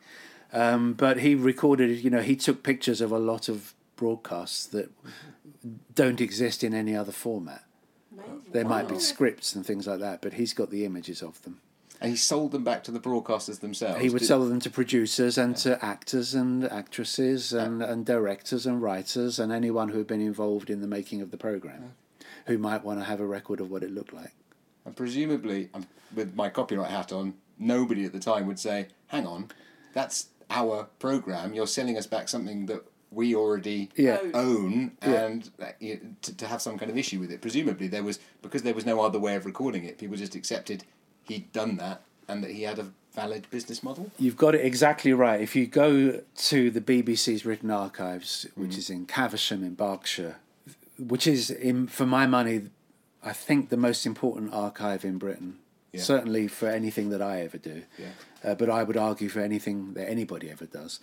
Um, 0.51 0.93
but 0.93 1.19
he 1.19 1.33
recorded, 1.35 2.03
you 2.03 2.09
know, 2.09 2.21
he 2.21 2.35
took 2.35 2.61
pictures 2.63 3.01
of 3.01 3.11
a 3.11 3.17
lot 3.19 3.49
of 3.49 3.73
broadcasts 3.95 4.65
that 4.67 4.91
don't 5.93 6.21
exist 6.21 6.63
in 6.63 6.73
any 6.73 6.95
other 6.95 7.11
format. 7.11 7.63
Amazing. 8.13 8.41
There 8.51 8.65
might 8.65 8.87
be 8.87 8.99
scripts 8.99 9.55
and 9.55 9.65
things 9.65 9.87
like 9.87 9.99
that, 9.99 10.21
but 10.21 10.33
he's 10.33 10.53
got 10.53 10.69
the 10.69 10.85
images 10.85 11.21
of 11.21 11.41
them. 11.43 11.59
And 12.01 12.11
he 12.11 12.17
sold 12.17 12.51
them 12.51 12.63
back 12.65 12.83
to 12.83 12.91
the 12.91 12.99
broadcasters 12.99 13.61
themselves. 13.61 14.01
He 14.01 14.09
would 14.09 14.19
Did- 14.19 14.27
sell 14.27 14.45
them 14.45 14.59
to 14.61 14.69
producers 14.69 15.37
and 15.37 15.55
to 15.57 15.83
actors 15.83 16.35
and 16.35 16.65
actresses 16.69 17.53
and, 17.53 17.81
and 17.81 18.05
directors 18.05 18.65
and 18.65 18.81
writers 18.81 19.39
and 19.39 19.51
anyone 19.51 19.89
who 19.89 19.97
had 19.99 20.07
been 20.07 20.21
involved 20.21 20.69
in 20.69 20.81
the 20.81 20.87
making 20.87 21.21
of 21.21 21.31
the 21.31 21.37
program, 21.37 21.93
who 22.47 22.57
might 22.57 22.83
want 22.83 22.99
to 22.99 23.05
have 23.05 23.19
a 23.21 23.25
record 23.25 23.59
of 23.61 23.71
what 23.71 23.81
it 23.83 23.91
looked 23.91 24.13
like. 24.13 24.33
And 24.85 24.95
presumably, 24.95 25.69
um, 25.73 25.85
with 26.13 26.35
my 26.35 26.49
copyright 26.49 26.91
hat 26.91 27.11
on, 27.11 27.33
nobody 27.57 28.05
at 28.05 28.13
the 28.13 28.19
time 28.19 28.45
would 28.47 28.59
say, 28.59 28.87
"Hang 29.07 29.25
on, 29.25 29.49
that's 29.93 30.27
our 30.49 30.87
program. 30.99 31.53
You're 31.53 31.67
selling 31.67 31.97
us 31.97 32.05
back 32.07 32.29
something 32.29 32.67
that 32.67 32.83
we 33.11 33.33
already 33.35 33.89
Yeah. 33.95 34.19
Own. 34.21 34.31
own, 34.35 34.91
Yeah. 35.01 35.25
and 35.25 35.49
uh, 35.61 35.65
you 35.79 35.95
know, 35.95 35.99
to, 36.23 36.37
to 36.37 36.47
have 36.47 36.61
some 36.61 36.77
kind 36.77 36.91
of 36.91 36.97
issue 36.97 37.19
with 37.19 37.31
it." 37.31 37.41
Presumably, 37.41 37.87
there 37.87 38.03
was 38.03 38.19
because 38.41 38.61
there 38.63 38.73
was 38.75 38.85
no 38.85 39.01
other 39.01 39.19
way 39.19 39.35
of 39.35 39.45
recording 39.45 39.83
it. 39.85 39.97
People 39.97 40.17
just 40.17 40.35
accepted 40.35 40.83
he'd 41.23 41.51
done 41.51 41.77
that 41.77 42.01
and 42.27 42.43
that 42.43 42.51
he 42.51 42.63
had 42.63 42.77
a 42.77 42.87
valid 43.13 43.49
business 43.49 43.81
model. 43.81 44.11
You've 44.19 44.37
got 44.37 44.53
it 44.53 44.63
exactly 44.65 45.13
right. 45.13 45.39
If 45.41 45.55
you 45.55 45.65
go 45.65 46.21
to 46.35 46.69
the 46.69 46.81
BBC's 46.81 47.45
written 47.45 47.71
archives, 47.71 48.45
which 48.55 48.77
is 48.77 48.89
in 48.89 49.05
Caversham 49.07 49.63
in 49.63 49.73
Berkshire, 49.73 50.35
which 50.99 51.25
is, 51.25 51.49
in, 51.49 51.87
for 51.87 52.05
my 52.05 52.27
money, 52.27 52.63
I 53.25 53.33
think 53.33 53.69
the 53.69 53.77
most 53.77 54.05
important 54.05 54.53
archive 54.53 55.03
in 55.03 55.17
Britain. 55.17 55.57
Yeah. 55.91 56.01
Certainly 56.01 56.49
for 56.49 56.67
anything 56.67 57.09
that 57.09 57.21
I 57.21 57.41
ever 57.41 57.57
do, 57.57 57.83
Yeah. 57.97 58.07
uh, 58.43 58.55
but 58.55 58.69
I 58.69 58.83
would 58.83 58.97
argue 58.97 59.29
for 59.29 59.39
anything 59.39 59.93
that 59.93 60.09
anybody 60.09 60.49
ever 60.51 60.65
does. 60.65 60.99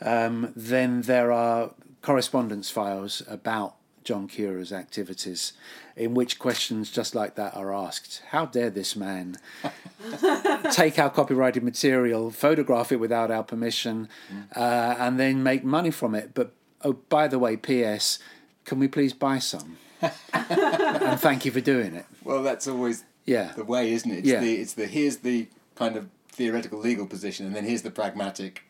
Um, 0.00 0.52
then 0.56 1.02
there 1.02 1.30
are 1.30 1.72
correspondence 2.00 2.70
files 2.70 3.22
about 3.28 3.76
John 4.04 4.26
Cura's 4.26 4.72
activities, 4.72 5.52
in 5.96 6.14
which 6.14 6.38
questions 6.38 6.90
just 6.90 7.14
like 7.14 7.34
that 7.36 7.54
are 7.54 7.72
asked. 7.72 8.22
How 8.30 8.46
dare 8.46 8.70
this 8.70 8.96
man 8.96 9.36
take 10.72 10.98
our 10.98 11.10
copyrighted 11.10 11.62
material, 11.62 12.30
photograph 12.30 12.90
it 12.90 12.96
without 12.96 13.30
our 13.30 13.44
permission, 13.44 14.08
uh, 14.56 14.96
and 14.98 15.20
then 15.20 15.42
make 15.42 15.62
money 15.62 15.90
from 15.90 16.14
it? 16.14 16.32
But 16.34 16.52
oh, 16.82 16.94
by 17.08 17.28
the 17.28 17.38
way, 17.38 17.56
P.S. 17.56 18.18
Can 18.64 18.78
we 18.78 18.88
please 18.88 19.12
buy 19.12 19.38
some? 19.38 19.76
And 20.02 21.20
thank 21.20 21.44
you 21.44 21.50
for 21.52 21.60
doing 21.60 21.94
it. 21.94 22.06
Well, 22.24 22.42
that's 22.42 22.66
always 22.68 23.04
Yeah. 23.24 23.52
the 23.54 23.64
way, 23.64 23.92
isn't 23.92 24.10
it? 24.10 24.18
It's 24.18 24.28
Yeah. 24.28 24.40
the 24.40 24.54
it's 24.56 24.74
the 24.74 24.86
here's 24.86 25.18
the 25.18 25.48
kind 25.74 25.96
of 25.96 26.08
theoretical 26.28 26.78
legal 26.78 27.06
position, 27.06 27.46
and 27.46 27.54
then 27.54 27.64
here's 27.64 27.82
the 27.82 27.90
pragmatic. 27.90 28.62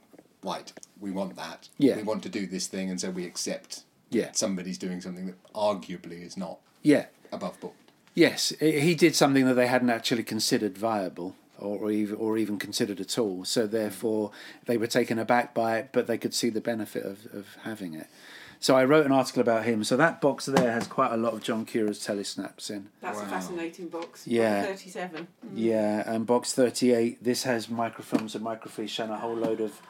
Right, 0.45 0.73
we 1.01 1.11
want 1.13 1.37
that. 1.37 1.69
Yeah. 1.79 1.97
We 1.97 2.03
want 2.03 2.23
to 2.25 2.29
do 2.29 2.47
this 2.47 2.67
thing, 2.67 2.91
and 2.91 3.01
so 3.01 3.11
we 3.11 3.25
accept. 3.25 3.85
Yeah. 4.11 4.27
that 4.27 4.37
Somebody's 4.37 4.77
doing 4.77 5.01
something 5.01 5.25
that 5.27 5.43
arguably 5.55 6.23
is 6.27 6.37
not 6.37 6.59
Yeah. 6.83 7.07
above 7.33 7.59
board. 7.61 7.73
Yes, 8.15 8.53
he 8.61 8.95
did 8.95 9.15
something 9.17 9.47
that 9.47 9.55
they 9.55 9.69
hadn't 9.69 9.89
actually 9.89 10.23
considered 10.23 10.77
viable 10.77 11.35
or, 11.59 11.79
or, 11.79 11.91
even, 11.91 12.17
or 12.17 12.37
even 12.37 12.59
considered 12.59 13.01
at 13.01 13.17
all. 13.19 13.47
So 13.47 13.67
therefore, 13.67 14.31
they 14.67 14.77
were 14.77 14.87
taken 14.87 15.19
aback 15.19 15.55
by 15.55 15.79
it, 15.79 15.89
but 15.93 16.09
they 16.09 16.19
could 16.19 16.35
see 16.35 16.51
the 16.51 16.61
benefit 16.61 17.05
of, 17.07 17.25
of 17.33 17.47
having 17.63 17.95
it. 17.95 18.07
So 18.63 18.77
I 18.77 18.85
wrote 18.85 19.05
an 19.05 19.11
article 19.11 19.43
about 19.43 19.65
him. 19.65 19.83
So 19.83 19.97
that 19.97 20.21
box 20.21 20.47
there 20.47 20.71
has 20.71 20.87
quite 20.87 21.13
a 21.13 21.17
lot 21.17 21.33
of 21.33 21.43
John 21.43 21.65
Cura's 21.65 21.99
telesnaps 21.99 22.71
in. 22.71 22.91
That's 23.01 23.21
a 23.21 23.27
fascinating 23.27 23.89
box. 23.89 24.25
Yeah. 24.25 24.63
37. 24.63 25.27
Mm. 25.45 25.51
Yeah, 25.57 26.05
and 26.07 26.25
box 26.25 26.53
38, 26.53 27.25
this 27.25 27.43
has 27.43 27.67
microfilms 27.67 28.37
and 28.37 28.45
microfiche 28.45 29.03
and 29.03 29.13
a 29.13 29.17
whole 29.17 29.35
load 29.35 29.61
of 29.61 29.83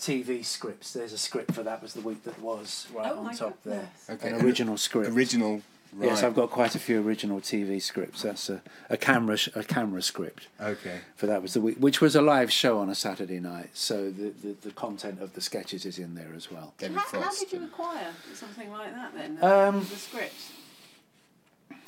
TV 0.00 0.42
scripts. 0.42 0.94
There's 0.94 1.12
a 1.12 1.18
script 1.18 1.52
for 1.52 1.62
that 1.64 1.82
was 1.82 1.92
the 1.92 2.00
week 2.00 2.24
that 2.24 2.40
was 2.40 2.86
right 2.94 3.12
Oh 3.12 3.18
on 3.18 3.24
my 3.26 3.34
top 3.34 3.58
there. 3.62 3.90
Okay. 4.08 4.30
An 4.30 4.42
original 4.42 4.78
script. 4.78 5.10
Original. 5.10 5.60
Right. 5.92 6.10
Yes, 6.10 6.22
I've 6.22 6.34
got 6.34 6.50
quite 6.50 6.74
a 6.74 6.78
few 6.78 7.00
original 7.00 7.40
TV 7.40 7.80
scripts. 7.80 8.22
That's 8.22 8.50
a, 8.50 8.62
a 8.90 8.96
camera 8.96 9.36
sh- 9.38 9.48
a 9.54 9.64
camera 9.64 10.02
script. 10.02 10.48
Okay. 10.60 11.00
for 11.16 11.26
that 11.26 11.40
was 11.40 11.54
the 11.54 11.60
week, 11.62 11.78
which 11.78 12.00
was 12.00 12.14
a 12.14 12.20
live 12.20 12.52
show 12.52 12.78
on 12.78 12.90
a 12.90 12.94
Saturday 12.94 13.40
night. 13.40 13.70
So 13.72 14.10
the, 14.10 14.30
the, 14.30 14.54
the 14.60 14.70
content 14.72 15.22
of 15.22 15.32
the 15.34 15.40
sketches 15.40 15.86
is 15.86 15.98
in 15.98 16.14
there 16.14 16.32
as 16.36 16.50
well. 16.50 16.74
David 16.76 16.98
How, 16.98 17.20
how 17.20 17.30
did 17.30 17.52
you 17.52 17.64
acquire 17.64 18.12
something 18.34 18.70
like 18.70 18.94
that 18.94 19.14
then? 19.14 19.38
Um, 19.42 19.80
the 19.80 19.96
script. 19.96 20.34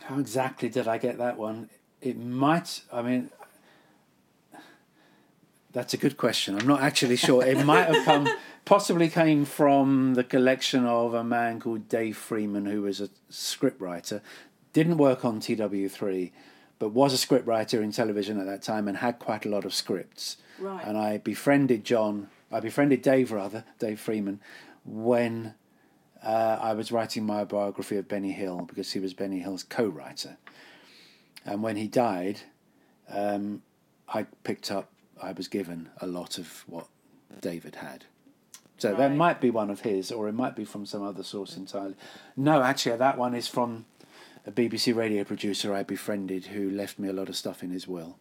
How 0.05 0.19
exactly 0.19 0.69
did 0.71 0.89
I 0.89 0.97
get 0.99 1.19
that 1.19 1.37
one? 1.37 1.69
It 2.01 2.19
might. 2.19 2.81
I 2.91 3.03
mean, 3.03 3.31
that's 5.73 5.95
a 5.95 5.97
good 5.97 6.17
question. 6.17 6.59
I'm 6.59 6.67
not 6.67 6.81
actually 6.81 7.17
sure. 7.17 7.45
It 7.45 7.65
might 7.65 7.85
have 7.85 8.05
come, 8.05 8.29
possibly 8.71 9.09
came 9.09 9.45
from 9.45 10.15
the 10.15 10.23
collection 10.23 10.87
of 10.87 11.13
a 11.13 11.25
man 11.25 11.59
called 11.59 11.89
Dave 11.89 12.17
Freeman, 12.17 12.67
who 12.67 12.83
was 12.83 13.01
a 13.01 13.09
scriptwriter. 13.29 14.21
Didn't 14.73 14.97
work 14.97 15.25
on 15.25 15.41
TW3, 15.41 16.31
but 16.79 16.91
was 16.91 17.13
a 17.13 17.27
scriptwriter 17.27 17.83
in 17.83 17.91
television 17.91 18.39
at 18.39 18.47
that 18.47 18.63
time 18.63 18.87
and 18.87 18.99
had 18.99 19.19
quite 19.19 19.45
a 19.45 19.49
lot 19.49 19.65
of 19.65 19.75
scripts. 19.75 20.37
Right. 20.61 20.87
And 20.87 20.97
I 20.97 21.19
befriended 21.19 21.83
John. 21.83 22.29
I 22.53 22.61
befriended 22.61 23.03
Dave 23.03 23.33
rather, 23.33 23.65
Dave 23.81 23.99
Freeman, 23.99 24.39
when 24.85 25.55
uh, 26.23 26.59
I 26.63 26.75
was 26.75 26.93
writing 26.93 27.27
my 27.27 27.43
biography 27.43 27.97
of 27.97 28.07
Benny 28.07 28.31
Hill 28.31 28.67
because 28.69 28.93
he 28.93 29.01
was 29.01 29.15
Benny 29.15 29.41
Hill's 29.41 29.65
co-writer. 29.65 30.37
And 31.45 31.65
when 31.65 31.75
he 31.75 31.89
died, 31.89 32.43
um, 33.13 33.63
I 34.09 34.27
picked 34.45 34.71
up. 34.71 34.93
I 35.21 35.33
was 35.33 35.49
given 35.49 35.89
a 36.01 36.07
lot 36.07 36.39
of 36.39 36.63
what 36.69 36.87
David 37.41 37.75
had. 37.75 38.05
So 38.81 38.95
that 38.95 39.15
might 39.15 39.43
be 39.43 39.51
one 39.51 39.69
of 39.69 39.81
his, 39.81 40.11
or 40.11 40.27
it 40.29 40.33
might 40.33 40.57
be 40.57 40.65
from 40.65 40.87
some 40.87 41.03
other 41.03 41.23
source 41.23 41.55
entirely. 41.55 41.97
No, 42.35 42.63
actually, 42.63 42.97
that 42.97 43.19
one 43.19 43.35
is 43.35 43.47
from 43.47 43.85
a 44.47 44.51
BBC 44.51 44.95
radio 44.97 45.23
producer 45.23 45.75
I 45.75 45.83
befriended 45.83 46.47
who 46.47 46.71
left 46.71 46.99
me 46.99 47.09
a 47.09 47.13
lot 47.13 47.29
of 47.29 47.37
stuff 47.37 47.63
in 47.63 47.71
his 47.71 47.87
will. 47.87 48.17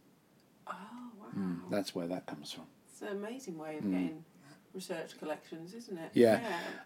Oh, 0.67 0.73
wow. 1.21 1.55
That's 1.71 1.95
where 1.95 2.07
that 2.07 2.25
comes 2.25 2.51
from. 2.51 2.65
It's 2.91 3.01
an 3.01 3.07
amazing 3.09 3.57
way 3.57 3.77
of 3.77 3.85
Hmm. 3.85 3.91
getting 3.91 4.25
research 4.73 5.17
collections, 5.17 5.73
isn't 5.73 5.97
it? 5.97 6.11
Yeah. 6.13 6.41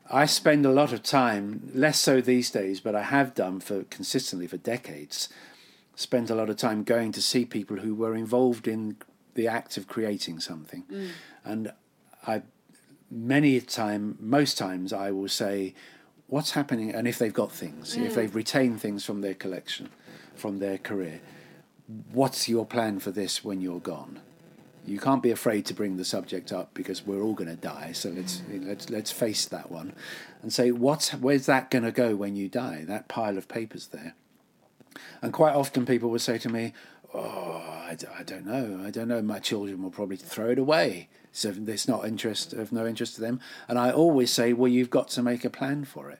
I 0.10 0.28
spend 0.28 0.68
a 0.68 0.72
lot 0.72 0.94
of 0.94 1.02
time, 1.02 1.72
less 1.74 1.98
so 2.00 2.22
these 2.22 2.52
days, 2.52 2.80
but 2.80 2.94
I 2.96 3.02
have 3.02 3.34
done 3.34 3.60
for 3.60 3.86
consistently 3.86 4.46
for 4.46 4.58
decades, 4.58 5.30
spent 5.96 6.30
a 6.30 6.36
lot 6.36 6.52
of 6.52 6.58
time 6.58 6.84
going 6.84 7.12
to 7.14 7.22
see 7.24 7.44
people 7.44 7.78
who 7.78 7.96
were 7.96 8.14
involved 8.14 8.68
in 8.68 8.98
the 9.34 9.48
act 9.48 9.78
of 9.78 9.88
creating 9.88 10.40
something. 10.40 10.84
And 11.44 11.74
I 12.28 12.44
many 13.14 13.62
time 13.62 14.18
most 14.20 14.58
times 14.58 14.92
I 14.92 15.12
will 15.12 15.30
say 15.30 15.74
what's 16.28 16.52
happening 16.52 16.94
and 16.94 17.08
if 17.08 17.20
they've 17.20 17.34
got 17.34 17.52
things, 17.52 17.96
if 17.96 18.14
mm. 18.14 18.16
they've 18.16 18.36
retained 18.36 18.82
things 18.82 19.06
from 19.06 19.22
their 19.22 19.36
collection, 19.36 19.90
from 20.36 20.60
their 20.60 20.78
career, 20.78 21.22
what's 22.12 22.50
your 22.50 22.66
plan 22.66 23.00
for 23.00 23.12
this 23.12 23.44
when 23.44 23.62
you're 23.62 23.80
gone? 23.80 24.20
You 24.86 25.00
can't 25.00 25.24
be 25.24 25.32
afraid 25.32 25.66
to 25.68 25.74
bring 25.74 25.96
the 25.96 26.04
subject 26.04 26.52
up 26.52 26.74
because 26.74 27.06
we're 27.06 27.22
all 27.22 27.34
going 27.34 27.50
to 27.50 27.56
die. 27.56 27.92
So 27.94 28.10
let's 28.10 28.38
mm. 28.38 28.68
let's 28.68 28.90
let's 28.90 29.12
face 29.12 29.46
that 29.46 29.72
one, 29.72 29.94
and 30.42 30.52
say 30.52 30.72
what's 30.72 31.14
where's 31.14 31.46
that 31.46 31.72
going 31.72 31.86
to 31.86 31.92
go 31.92 32.18
when 32.18 32.36
you 32.36 32.50
die? 32.50 32.84
That 32.86 33.08
pile 33.08 33.38
of 33.38 33.48
papers 33.48 33.88
there. 33.88 34.16
And 35.22 35.32
quite 35.32 35.56
often 35.56 35.86
people 35.86 36.10
will 36.10 36.20
say 36.20 36.38
to 36.38 36.50
me, 36.50 36.74
"Oh, 37.14 37.64
I, 37.88 37.96
d- 37.96 38.08
I 38.14 38.24
don't 38.24 38.46
know. 38.46 38.84
I 38.86 38.90
don't 38.90 39.08
know. 39.08 39.22
My 39.22 39.40
children 39.40 39.82
will 39.82 39.90
probably 39.90 40.18
throw 40.18 40.50
it 40.50 40.60
away. 40.60 41.08
So 41.34 41.54
it's 41.68 41.88
not 41.88 42.08
interest 42.08 42.54
of 42.54 42.72
no 42.72 42.88
interest 42.88 43.16
to 43.16 43.22
them." 43.22 43.42
And 43.68 43.78
I 43.78 43.92
always 43.92 44.32
say, 44.32 44.54
"Well, 44.54 44.72
you've 44.72 44.90
got 44.90 45.10
to 45.10 45.22
make 45.22 45.44
a 45.44 45.50
plan 45.50 45.84
for 45.84 46.10
it. 46.10 46.20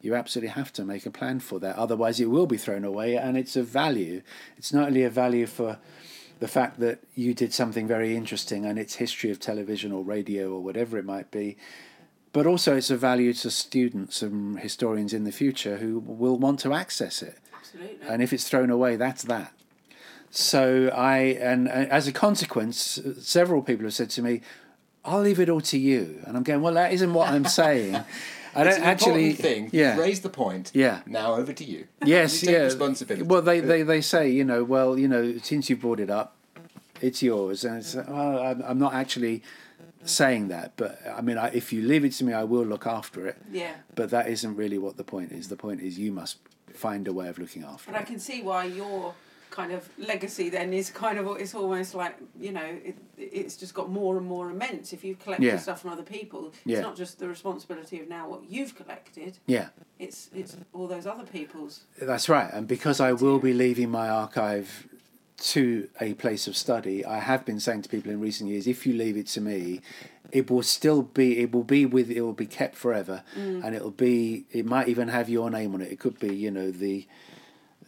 You 0.00 0.14
absolutely 0.14 0.50
have 0.50 0.72
to 0.74 0.84
make 0.84 1.04
a 1.04 1.10
plan 1.10 1.40
for 1.40 1.58
that. 1.60 1.76
Otherwise, 1.76 2.20
it 2.20 2.30
will 2.30 2.46
be 2.46 2.56
thrown 2.56 2.84
away, 2.84 3.16
and 3.16 3.36
it's 3.36 3.56
of 3.56 3.66
value. 3.66 4.22
It's 4.56 4.72
not 4.72 4.88
only 4.88 5.02
a 5.02 5.10
value 5.10 5.46
for." 5.46 5.78
the 6.40 6.48
fact 6.48 6.80
that 6.80 6.98
you 7.14 7.32
did 7.34 7.52
something 7.52 7.86
very 7.86 8.16
interesting 8.16 8.66
and 8.66 8.78
it's 8.78 8.96
history 8.96 9.30
of 9.30 9.38
television 9.38 9.92
or 9.92 10.02
radio 10.02 10.52
or 10.52 10.60
whatever 10.60 10.98
it 10.98 11.04
might 11.04 11.30
be 11.30 11.56
but 12.32 12.46
also 12.46 12.76
it's 12.76 12.90
a 12.90 12.96
value 12.96 13.32
to 13.32 13.50
students 13.50 14.20
and 14.20 14.58
historians 14.58 15.14
in 15.14 15.24
the 15.24 15.32
future 15.32 15.78
who 15.78 16.00
will 16.00 16.36
want 16.36 16.58
to 16.58 16.74
access 16.74 17.22
it 17.22 17.38
Absolutely. 17.56 18.06
and 18.08 18.22
if 18.22 18.32
it's 18.32 18.48
thrown 18.48 18.70
away 18.70 18.96
that's 18.96 19.22
that 19.22 19.52
so 20.36 20.88
i 20.94 21.18
and, 21.18 21.68
and 21.68 21.90
as 21.90 22.06
a 22.08 22.12
consequence 22.12 22.98
several 23.20 23.62
people 23.62 23.84
have 23.84 23.94
said 23.94 24.10
to 24.10 24.20
me 24.22 24.40
i'll 25.04 25.20
leave 25.20 25.38
it 25.38 25.48
all 25.48 25.60
to 25.60 25.78
you 25.78 26.20
and 26.26 26.36
i'm 26.36 26.42
going 26.42 26.60
well 26.60 26.74
that 26.74 26.92
isn't 26.92 27.12
what 27.14 27.28
i'm 27.30 27.44
saying 27.44 27.94
i 28.56 28.62
It's 28.62 28.76
don't 28.76 28.78
an 28.78 28.82
actually 28.82 29.30
important 29.30 29.40
thing. 29.40 29.70
yeah 29.72 29.96
Raise 29.96 30.20
the 30.20 30.28
point. 30.30 30.70
Yeah. 30.74 31.00
Now 31.06 31.34
over 31.34 31.52
to 31.52 31.64
you. 31.64 31.86
Yes, 32.04 32.40
You 32.42 32.46
take 32.48 32.54
yeah. 32.56 32.62
responsibility. 32.64 33.26
Well, 33.26 33.42
they, 33.42 33.58
they, 33.58 33.82
they 33.82 34.00
say, 34.00 34.30
you 34.30 34.44
know, 34.44 34.62
well, 34.62 34.96
you 34.96 35.08
know, 35.08 35.38
since 35.38 35.68
you 35.68 35.76
brought 35.76 35.98
it 35.98 36.08
up, 36.08 36.36
it's 37.00 37.20
yours. 37.20 37.64
And 37.64 37.78
it's, 37.78 37.96
well, 37.96 38.38
I'm, 38.38 38.62
I'm 38.62 38.78
not 38.78 38.94
actually 38.94 39.42
saying 40.04 40.48
that, 40.54 40.74
but 40.76 41.00
I 41.18 41.20
mean, 41.20 41.36
I, 41.36 41.48
if 41.48 41.72
you 41.72 41.82
leave 41.82 42.04
it 42.04 42.12
to 42.18 42.24
me, 42.24 42.32
I 42.32 42.44
will 42.44 42.64
look 42.64 42.86
after 42.86 43.26
it. 43.26 43.36
Yeah. 43.50 43.72
But 43.96 44.10
that 44.10 44.28
isn't 44.28 44.54
really 44.54 44.78
what 44.78 44.96
the 44.98 45.04
point 45.04 45.32
is. 45.32 45.48
The 45.48 45.56
point 45.56 45.80
is 45.80 45.98
you 45.98 46.12
must 46.12 46.36
find 46.72 47.08
a 47.08 47.12
way 47.12 47.26
of 47.28 47.38
looking 47.38 47.64
after 47.64 47.90
And 47.90 47.96
I 47.96 48.02
can 48.04 48.20
see 48.20 48.40
why 48.42 48.64
your 48.66 49.14
kind 49.54 49.70
of 49.72 49.88
legacy 49.98 50.48
then 50.50 50.72
is 50.72 50.90
kind 50.90 51.16
of 51.16 51.24
it's 51.38 51.54
almost 51.54 51.94
like 51.94 52.16
you 52.40 52.50
know 52.50 52.68
it, 52.88 52.96
it's 53.16 53.56
just 53.56 53.72
got 53.72 53.88
more 53.88 54.16
and 54.18 54.26
more 54.26 54.50
immense 54.50 54.92
if 54.92 55.04
you've 55.04 55.20
collected 55.20 55.46
Yeah. 55.46 55.58
stuff 55.58 55.80
from 55.82 55.90
other 55.92 56.02
people 56.02 56.48
it's 56.48 56.58
Yeah. 56.64 56.80
not 56.80 56.96
just 56.96 57.20
the 57.20 57.28
responsibility 57.28 58.00
of 58.00 58.08
now 58.08 58.28
what 58.28 58.40
you've 58.50 58.74
collected 58.74 59.38
Yeah, 59.46 59.68
it's 60.00 60.28
it's 60.34 60.56
all 60.72 60.88
those 60.88 61.06
other 61.06 61.26
people's 61.38 61.74
that's 62.10 62.28
right. 62.28 62.50
And 62.52 62.66
because 62.66 62.98
I 63.08 63.12
will 63.12 63.38
be 63.38 63.54
leaving 63.54 63.90
my 63.90 64.08
archive 64.08 64.88
to 65.54 65.88
a 66.00 66.14
place 66.14 66.44
of 66.50 66.56
study, 66.56 67.04
I 67.04 67.18
have 67.30 67.44
been 67.44 67.60
saying 67.60 67.82
to 67.82 67.88
people 67.88 68.10
in 68.10 68.20
recent 68.20 68.50
years, 68.50 68.66
if 68.66 68.86
you 68.86 68.92
leave 69.04 69.16
it 69.22 69.28
to 69.36 69.40
me, 69.40 69.80
it 70.32 70.50
will 70.50 70.62
still 70.64 71.02
be 71.02 71.38
it 71.44 71.52
will 71.54 71.68
be 71.78 71.86
with 71.86 72.10
it 72.10 72.22
will 72.22 72.40
be 72.46 72.50
kept 72.60 72.74
forever 72.74 73.22
and 73.36 73.70
it'll 73.76 73.98
be 74.10 74.46
it 74.50 74.64
might 74.74 74.88
even 74.88 75.06
have 75.08 75.28
your 75.28 75.48
name 75.58 75.74
on 75.74 75.80
it. 75.80 75.92
It 75.92 76.00
could 76.00 76.18
be, 76.18 76.34
you 76.44 76.50
know, 76.50 76.70
the 76.72 77.06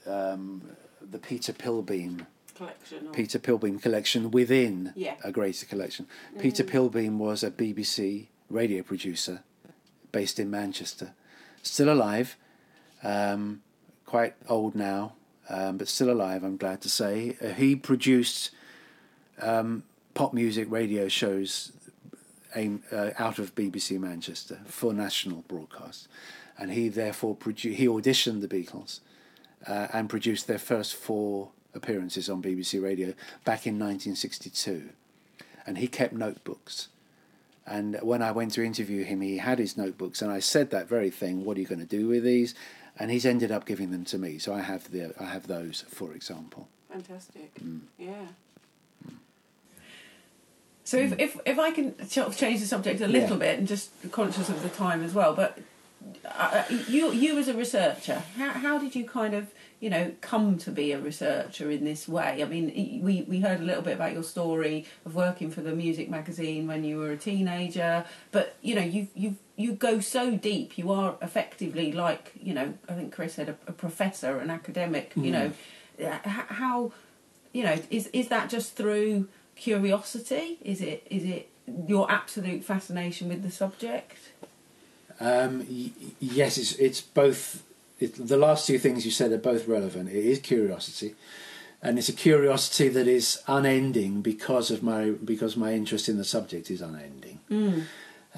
um, 0.06 0.62
the 1.10 1.18
Peter 1.18 1.52
Pilbeam 1.52 2.26
collection 2.54 3.06
or, 3.08 3.12
Peter 3.12 3.38
Pilbeam 3.38 3.78
collection 3.78 4.30
within 4.30 4.92
Yeah. 4.96 5.16
a 5.22 5.30
greater 5.30 5.66
collection. 5.66 6.06
Peter 6.38 6.64
Pilbeam 6.64 7.18
was 7.18 7.42
a 7.42 7.50
BBC 7.50 8.28
radio 8.50 8.82
producer 8.82 9.42
based 10.12 10.38
in 10.40 10.50
Manchester, 10.50 11.12
still 11.62 11.92
alive, 11.92 12.36
um, 13.02 13.62
quite 14.06 14.34
old 14.48 14.74
now, 14.74 15.14
um, 15.48 15.76
but 15.76 15.88
still 15.88 16.10
alive, 16.10 16.42
I'm 16.42 16.56
glad 16.56 16.80
to 16.82 16.88
say. 16.88 17.36
Uh, 17.42 17.48
he 17.48 17.76
produced 17.76 18.50
um, 19.40 19.82
pop 20.14 20.32
music 20.32 20.66
radio 20.70 21.08
shows 21.08 21.72
aim, 22.54 22.82
uh, 22.90 23.10
out 23.18 23.38
of 23.38 23.54
BBC 23.54 23.98
Manchester 24.00 24.60
for 24.66 24.94
national 24.94 25.42
broadcast. 25.46 26.08
And 26.58 26.70
he 26.72 26.88
therefore 26.88 27.36
produ- 27.36 27.74
he 27.74 27.86
auditioned 27.86 28.40
the 28.40 28.48
Beatles 28.48 29.00
uh, 29.66 29.88
and 29.92 30.08
produced 30.08 30.46
their 30.46 30.58
first 30.58 30.94
four 30.94 31.50
appearances 31.74 32.28
on 32.30 32.42
BBC 32.42 32.82
Radio 32.82 33.08
back 33.44 33.66
in 33.66 33.74
1962. 33.78 34.90
And 35.66 35.78
he 35.78 35.88
kept 35.88 36.12
notebooks. 36.12 36.88
And 37.66 37.98
when 38.02 38.22
I 38.22 38.30
went 38.30 38.52
to 38.52 38.62
interview 38.62 39.02
him, 39.04 39.20
he 39.20 39.38
had 39.38 39.58
his 39.58 39.76
notebooks, 39.76 40.22
and 40.22 40.30
I 40.30 40.38
said 40.38 40.70
that 40.70 40.88
very 40.88 41.10
thing: 41.10 41.44
"What 41.44 41.56
are 41.56 41.60
you 41.60 41.66
going 41.66 41.80
to 41.80 41.84
do 41.98 42.06
with 42.06 42.22
these?" 42.22 42.54
And 42.98 43.10
he's 43.10 43.26
ended 43.26 43.50
up 43.50 43.66
giving 43.66 43.90
them 43.90 44.04
to 44.04 44.18
me. 44.18 44.38
So 44.38 44.54
I 44.54 44.60
have 44.60 44.90
the 44.92 45.12
I 45.20 45.24
have 45.24 45.48
those, 45.48 45.84
for 45.88 46.12
example. 46.14 46.68
fantastic 46.88 47.50
Mm. 47.62 47.80
yeah 47.98 48.26
so 50.84 50.96
if, 50.98 51.18
if 51.18 51.36
if 51.44 51.58
I 51.58 51.72
can 51.72 51.94
change 52.08 52.60
the 52.60 52.66
subject 52.66 53.00
a 53.00 53.08
little 53.08 53.30
Yeah. 53.36 53.46
bit 53.46 53.58
and 53.58 53.66
just 53.66 53.90
conscious 54.12 54.48
of 54.48 54.62
the 54.62 54.68
time 54.68 55.02
as 55.02 55.12
well, 55.12 55.34
but 55.34 55.58
uh, 56.24 56.62
you 56.88 57.10
you 57.12 57.36
as 57.38 57.48
a 57.48 57.54
researcher, 57.54 58.22
how 58.36 58.50
how 58.50 58.78
did 58.78 58.94
you 58.94 59.04
kind 59.04 59.34
of 59.34 59.48
you 59.80 59.90
know 59.90 60.12
come 60.20 60.56
to 60.58 60.70
be 60.70 60.92
a 60.92 60.98
researcher 60.98 61.70
in 61.70 61.84
this 61.84 62.08
way? 62.08 62.42
I 62.42 62.46
mean, 62.46 63.00
we 63.02 63.22
we 63.22 63.40
heard 63.40 63.60
a 63.60 63.64
little 63.64 63.82
bit 63.82 63.94
about 63.94 64.12
your 64.12 64.22
story 64.22 64.86
of 65.04 65.14
working 65.14 65.50
for 65.50 65.60
the 65.60 65.74
music 65.74 66.08
magazine 66.08 66.66
when 66.66 66.84
you 66.84 66.98
were 66.98 67.12
a 67.12 67.16
teenager, 67.16 68.04
but 68.32 68.56
you 68.62 68.74
know 68.74 68.82
you 68.82 69.08
you 69.14 69.36
you 69.56 69.72
go 69.72 70.00
so 70.00 70.36
deep. 70.36 70.78
You 70.78 70.92
are 70.92 71.16
effectively 71.22 71.92
like 71.92 72.32
you 72.40 72.54
know 72.54 72.74
I 72.88 72.92
think 72.94 73.12
Chris 73.12 73.34
said 73.34 73.48
a, 73.48 73.56
a 73.66 73.72
professor, 73.72 74.38
an 74.38 74.50
academic. 74.50 75.12
You 75.16 75.30
know, 75.30 75.52
how 76.24 76.92
you 77.52 77.64
know 77.64 77.78
is 77.90 78.08
is 78.08 78.28
that 78.28 78.48
just 78.50 78.76
through 78.76 79.28
curiosity? 79.56 80.58
Is 80.62 80.80
it 80.80 81.06
is 81.10 81.24
it 81.24 81.48
your 81.86 82.10
absolute 82.10 82.64
fascination 82.64 83.28
with 83.28 83.42
the 83.42 83.50
subject? 83.50 84.18
Um, 85.18 85.66
y- 85.68 85.90
yes, 86.20 86.58
it's 86.58 86.74
it's 86.74 87.00
both. 87.00 87.62
It, 87.98 88.28
the 88.28 88.36
last 88.36 88.66
two 88.66 88.78
things 88.78 89.04
you 89.04 89.10
said 89.10 89.32
are 89.32 89.38
both 89.38 89.66
relevant. 89.66 90.08
It 90.10 90.24
is 90.24 90.38
curiosity, 90.38 91.14
and 91.82 91.98
it's 91.98 92.08
a 92.08 92.12
curiosity 92.12 92.88
that 92.90 93.06
is 93.08 93.42
unending 93.46 94.20
because 94.22 94.70
of 94.70 94.82
my 94.82 95.10
because 95.10 95.56
my 95.56 95.72
interest 95.72 96.08
in 96.08 96.16
the 96.18 96.24
subject 96.24 96.70
is 96.70 96.82
unending. 96.82 97.40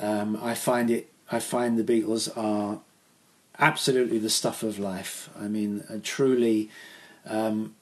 Um, 0.00 0.38
I 0.40 0.54
find 0.54 0.90
it. 0.90 1.10
I 1.30 1.40
find 1.40 1.76
the 1.78 1.84
Beatles 1.84 2.30
are 2.36 2.80
absolutely 3.58 4.18
the 4.18 4.30
stuff 4.30 4.62
of 4.62 4.78
life. 4.78 5.28
I 5.38 5.48
mean, 5.48 5.82
uh, 5.90 5.98
truly 6.02 6.70
um, 7.26 7.74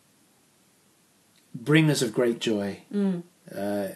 bringers 1.54 2.02
of 2.02 2.12
great 2.14 2.38
joy 2.40 2.80
uh, 3.54 3.88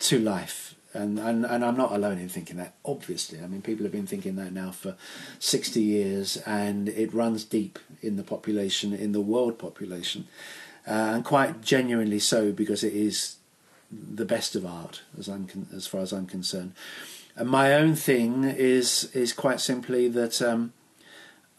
to 0.00 0.18
life. 0.18 0.67
And, 0.94 1.18
and 1.18 1.44
and 1.44 1.62
I'm 1.62 1.76
not 1.76 1.92
alone 1.92 2.16
in 2.16 2.30
thinking 2.30 2.56
that. 2.56 2.72
Obviously, 2.82 3.40
I 3.40 3.46
mean, 3.46 3.60
people 3.60 3.84
have 3.84 3.92
been 3.92 4.06
thinking 4.06 4.36
that 4.36 4.54
now 4.54 4.70
for 4.70 4.96
sixty 5.38 5.82
years, 5.82 6.38
and 6.46 6.88
it 6.88 7.12
runs 7.12 7.44
deep 7.44 7.78
in 8.00 8.16
the 8.16 8.22
population, 8.22 8.94
in 8.94 9.12
the 9.12 9.20
world 9.20 9.58
population, 9.58 10.26
uh, 10.86 11.12
and 11.14 11.24
quite 11.26 11.60
genuinely 11.60 12.18
so 12.18 12.52
because 12.52 12.82
it 12.82 12.94
is 12.94 13.36
the 13.90 14.24
best 14.24 14.56
of 14.56 14.64
art, 14.64 15.02
as 15.18 15.28
I'm 15.28 15.46
con- 15.46 15.68
as 15.76 15.86
far 15.86 16.00
as 16.00 16.12
I'm 16.12 16.26
concerned. 16.26 16.72
And 17.36 17.50
my 17.50 17.74
own 17.74 17.94
thing 17.94 18.44
is 18.44 19.10
is 19.12 19.34
quite 19.34 19.60
simply 19.60 20.08
that 20.08 20.40
um, 20.40 20.72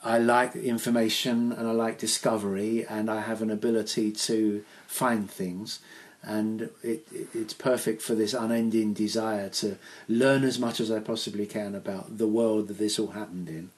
I 0.04 0.18
like 0.18 0.56
information 0.56 1.52
and 1.52 1.68
I 1.68 1.72
like 1.72 2.00
discovery, 2.00 2.84
and 2.84 3.12
I 3.12 3.22
have 3.22 3.44
an 3.44 3.52
ability 3.52 4.12
to 4.12 4.66
find 4.88 5.30
things, 5.30 5.80
and 6.24 6.70
it, 6.84 7.08
it 7.12 7.28
it's 7.34 7.54
perfect 7.54 8.02
for 8.02 8.16
this 8.16 8.34
unending 8.34 8.94
desire 8.94 9.50
to 9.50 9.78
learn 10.08 10.44
as 10.44 10.60
much 10.60 10.80
as 10.80 10.92
I 10.92 11.00
possibly 11.00 11.46
can 11.46 11.76
about 11.76 12.18
the 12.18 12.28
world 12.28 12.68
that 12.68 12.78
this 12.78 13.00
all 13.00 13.08
happened 13.12 13.50
in, 13.50 13.70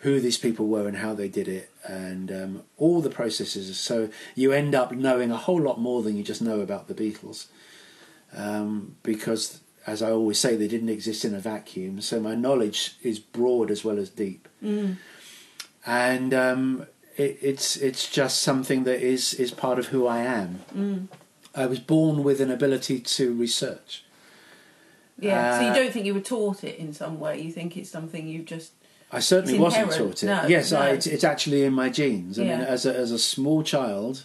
who 0.00 0.20
these 0.20 0.38
people 0.38 0.66
were 0.66 0.86
and 0.86 0.98
how 0.98 1.14
they 1.14 1.28
did 1.28 1.48
it, 1.48 1.70
and 1.84 2.30
um, 2.30 2.62
all 2.76 3.00
the 3.00 3.10
processes. 3.10 3.78
So 3.78 4.08
you 4.34 4.52
end 4.52 4.74
up 4.74 4.92
knowing 4.92 5.30
a 5.30 5.36
whole 5.36 5.60
lot 5.60 5.80
more 5.80 6.02
than 6.02 6.16
you 6.16 6.22
just 6.22 6.42
know 6.42 6.60
about 6.60 6.88
the 6.88 6.94
Beatles, 6.94 7.46
um, 8.36 8.96
because 9.02 9.60
as 9.86 10.00
I 10.02 10.10
always 10.10 10.38
say, 10.38 10.56
they 10.56 10.68
didn't 10.68 10.88
exist 10.88 11.26
in 11.26 11.34
a 11.34 11.38
vacuum. 11.40 12.00
So 12.00 12.18
my 12.18 12.34
knowledge 12.34 12.96
is 13.02 13.18
broad 13.18 13.70
as 13.70 13.84
well 13.84 13.98
as 13.98 14.08
deep 14.08 14.48
and 15.86 16.32
um, 16.34 16.86
it, 17.16 17.38
it's 17.42 17.76
it's 17.76 18.10
just 18.10 18.40
something 18.40 18.84
that 18.84 19.00
is 19.00 19.34
is 19.34 19.50
part 19.50 19.78
of 19.78 19.86
who 19.88 20.06
I 20.06 20.18
am. 20.20 20.60
I 21.54 21.66
was 21.66 21.78
born 21.78 22.22
with 22.24 22.40
an 22.40 22.50
ability 22.50 23.00
to 23.00 23.32
research, 23.32 24.04
Yeah. 25.18 25.58
so 25.58 25.64
Uh, 25.64 25.68
you 25.68 25.74
don't 25.74 25.92
think 25.92 26.06
you 26.06 26.14
were 26.14 26.20
taught 26.20 26.64
it 26.64 26.78
in 26.78 26.92
some 26.92 27.20
way? 27.20 27.40
You 27.40 27.52
think 27.52 27.76
it's 27.76 27.90
something 27.90 28.26
you 28.26 28.42
just. 28.42 28.72
I 29.12 29.20
certainly 29.20 29.58
wasn't 29.58 29.92
taught 29.92 30.22
it. 30.22 30.26
No, 30.26 30.46
yes, 30.48 30.72
I, 30.72 30.88
it's, 30.90 31.06
it's 31.06 31.22
actually 31.22 31.62
in 31.62 31.72
my 31.72 31.88
genes. 31.88 32.38
I 32.38 32.42
mean, 32.42 32.50
as 32.52 32.84
a, 32.84 32.92
as 32.96 33.12
a 33.12 33.18
small 33.18 33.62
child, 33.62 34.24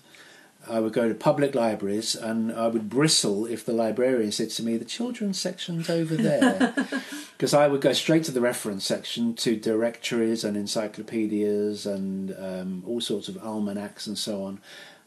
I 0.68 0.80
would 0.80 0.94
go 0.94 1.08
to 1.08 1.13
public 1.13 1.54
libraries 1.54 2.15
and 2.15 2.52
I 2.52 2.68
would 2.68 2.89
bristle 2.89 3.46
if 3.46 3.63
the 3.65 3.74
librarian 3.74 4.32
said 4.32 4.50
to 4.52 4.63
me, 4.63 4.78
"The 4.78 4.86
children's 4.86 5.39
section's 5.39 5.89
over 5.92 6.15
there," 6.15 6.74
because 7.38 7.54
I 7.54 7.68
would 7.68 7.82
go 7.82 7.94
straight 7.94 8.24
to 8.26 8.32
the 8.32 8.42
reference 8.42 8.84
section 8.84 9.36
to 9.36 9.56
directories 9.56 10.44
and 10.44 10.58
encyclopedias 10.58 11.86
and 11.86 12.36
um, 12.39 12.84
all 12.88 13.02
sorts 13.02 13.28
of 13.28 13.38
almanacs 13.38 14.08
and 14.08 14.18
so 14.18 14.44
on, 14.44 14.60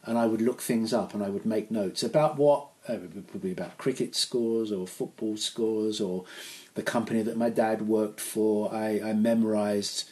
and 0.05 0.17
I 0.17 0.25
would 0.25 0.41
look 0.41 0.61
things 0.61 0.93
up 0.93 1.13
and 1.13 1.23
I 1.23 1.29
would 1.29 1.45
make 1.45 1.71
notes 1.71 2.03
about 2.03 2.37
what 2.37 2.67
uh, 2.89 2.93
it 2.93 3.13
would 3.33 3.41
be 3.41 3.51
about 3.51 3.77
cricket 3.77 4.15
scores 4.15 4.71
or 4.71 4.85
football 4.87 5.37
scores 5.37 6.01
or 6.01 6.25
the 6.75 6.83
company 6.83 7.21
that 7.21 7.37
my 7.37 7.49
dad 7.49 7.87
worked 7.87 8.19
for. 8.19 8.73
I, 8.73 8.99
I 9.01 9.13
memorized 9.13 10.09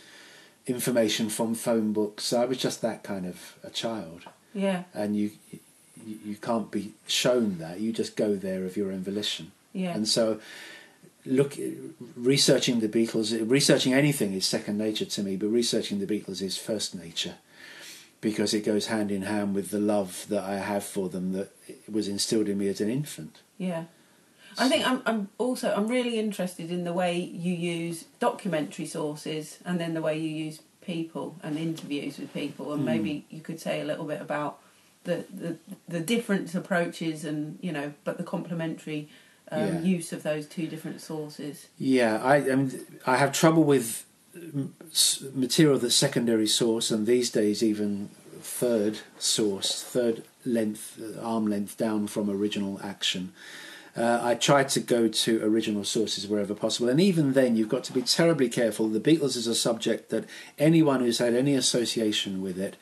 information 0.67 1.29
from 1.29 1.55
phone 1.55 1.91
books. 1.93 2.23
So 2.25 2.41
I 2.41 2.45
was 2.45 2.57
just 2.57 2.81
that 2.81 3.03
kind 3.03 3.25
of 3.25 3.57
a 3.63 3.69
child, 3.69 4.21
Yeah. 4.53 4.83
and 4.93 5.15
you 5.15 5.31
you, 6.05 6.17
you 6.25 6.35
can't 6.35 6.71
be 6.71 6.93
shown 7.07 7.57
that. 7.59 7.79
You 7.79 7.91
just 7.91 8.15
go 8.15 8.35
there 8.35 8.65
of 8.65 8.75
your 8.77 8.91
own 8.91 9.03
volition. 9.03 9.51
Yeah. 9.73 9.93
And 9.93 10.07
so, 10.07 10.39
look, 11.25 11.55
researching 12.15 12.79
the 12.79 12.89
Beatles, 12.89 13.37
researching 13.49 13.93
anything 13.93 14.33
is 14.33 14.45
second 14.45 14.77
nature 14.77 15.05
to 15.05 15.23
me, 15.23 15.35
but 15.35 15.47
researching 15.47 15.99
the 15.99 16.07
Beatles 16.07 16.41
is 16.41 16.57
first 16.57 16.95
nature 16.95 17.35
because 18.21 18.53
it 18.53 18.61
goes 18.63 18.87
hand 18.87 19.11
in 19.11 19.23
hand 19.23 19.55
with 19.55 19.71
the 19.71 19.79
love 19.79 20.25
that 20.29 20.43
I 20.43 20.57
have 20.57 20.83
for 20.83 21.09
them 21.09 21.33
that 21.33 21.49
was 21.91 22.07
instilled 22.07 22.47
in 22.47 22.57
me 22.59 22.67
as 22.67 22.79
an 22.79 22.89
infant. 22.89 23.41
Yeah. 23.57 23.85
I 24.57 24.67
think 24.69 24.85
I'm, 24.87 25.01
I'm 25.05 25.29
also 25.37 25.73
I'm 25.73 25.87
really 25.87 26.19
interested 26.19 26.71
in 26.71 26.83
the 26.83 26.93
way 26.93 27.17
you 27.17 27.53
use 27.53 28.05
documentary 28.19 28.85
sources 28.85 29.59
and 29.65 29.79
then 29.79 29.93
the 29.93 30.01
way 30.01 30.17
you 30.17 30.29
use 30.29 30.61
people 30.81 31.37
and 31.41 31.57
interviews 31.57 32.17
with 32.17 32.33
people 32.33 32.73
and 32.73 32.83
maybe 32.83 33.25
you 33.29 33.39
could 33.39 33.59
say 33.59 33.79
a 33.81 33.85
little 33.85 34.05
bit 34.05 34.19
about 34.21 34.59
the 35.05 35.25
the, 35.33 35.57
the 35.87 35.99
different 36.01 36.53
approaches 36.53 37.23
and 37.23 37.57
you 37.61 37.71
know 37.71 37.93
but 38.03 38.17
the 38.17 38.23
complementary 38.23 39.07
um, 39.51 39.61
Yeah. 39.67 39.79
use 39.81 40.11
of 40.13 40.23
those 40.23 40.45
two 40.47 40.67
different 40.67 41.01
sources. 41.01 41.67
Yeah, 41.77 42.21
I 42.21 42.35
I, 42.37 42.55
mean, 42.55 42.85
I 43.05 43.15
have 43.17 43.31
trouble 43.31 43.63
with 43.63 44.05
material 45.33 45.77
that's 45.77 45.95
secondary 45.95 46.47
source, 46.47 46.91
and 46.91 47.05
these 47.05 47.29
days 47.29 47.61
even 47.63 48.09
third 48.41 48.99
source, 49.19 49.83
third 49.83 50.23
length, 50.45 50.99
uh, 50.99 51.21
arm 51.21 51.47
length 51.47 51.77
down 51.77 52.07
from 52.07 52.29
original 52.29 52.79
action. 52.83 53.33
Uh, 53.95 54.19
I 54.23 54.35
try 54.35 54.63
to 54.63 54.79
go 54.79 55.09
to 55.09 55.43
original 55.43 55.83
sources 55.83 56.25
wherever 56.25 56.53
possible, 56.53 56.89
and 56.89 57.01
even 57.01 57.33
then, 57.33 57.55
you've 57.55 57.69
got 57.69 57.83
to 57.85 57.93
be 57.93 58.01
terribly 58.01 58.47
careful. 58.47 58.87
The 58.87 59.01
Beatles 59.01 59.35
is 59.35 59.47
a 59.47 59.55
subject 59.55 60.09
that 60.11 60.25
anyone 60.57 61.01
who's 61.01 61.17
had 61.17 61.33
any 61.35 61.55
association 61.55 62.41
with 62.41 62.57
it 62.57 62.77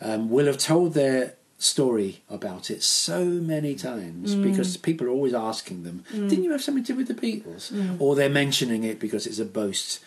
um, 0.00 0.30
will 0.30 0.46
have 0.46 0.58
told 0.58 0.94
their 0.94 1.34
story 1.58 2.22
about 2.28 2.70
it 2.70 2.82
so 2.82 3.24
many 3.24 3.74
times 3.74 4.34
because 4.34 4.76
people 4.76 5.06
are 5.06 5.10
always 5.10 5.34
asking 5.34 5.82
them, 5.84 6.04
"Didn't 6.12 6.44
you 6.44 6.50
have 6.52 6.62
something 6.62 6.84
to 6.84 6.92
do 6.92 6.98
with 6.98 7.08
the 7.08 7.14
Beatles?" 7.14 7.70
Or 8.00 8.14
they're 8.14 8.28
mentioning 8.30 8.84
it 8.84 8.98
because 8.98 9.26
it's 9.26 9.38
a 9.38 9.44
boast, 9.44 10.00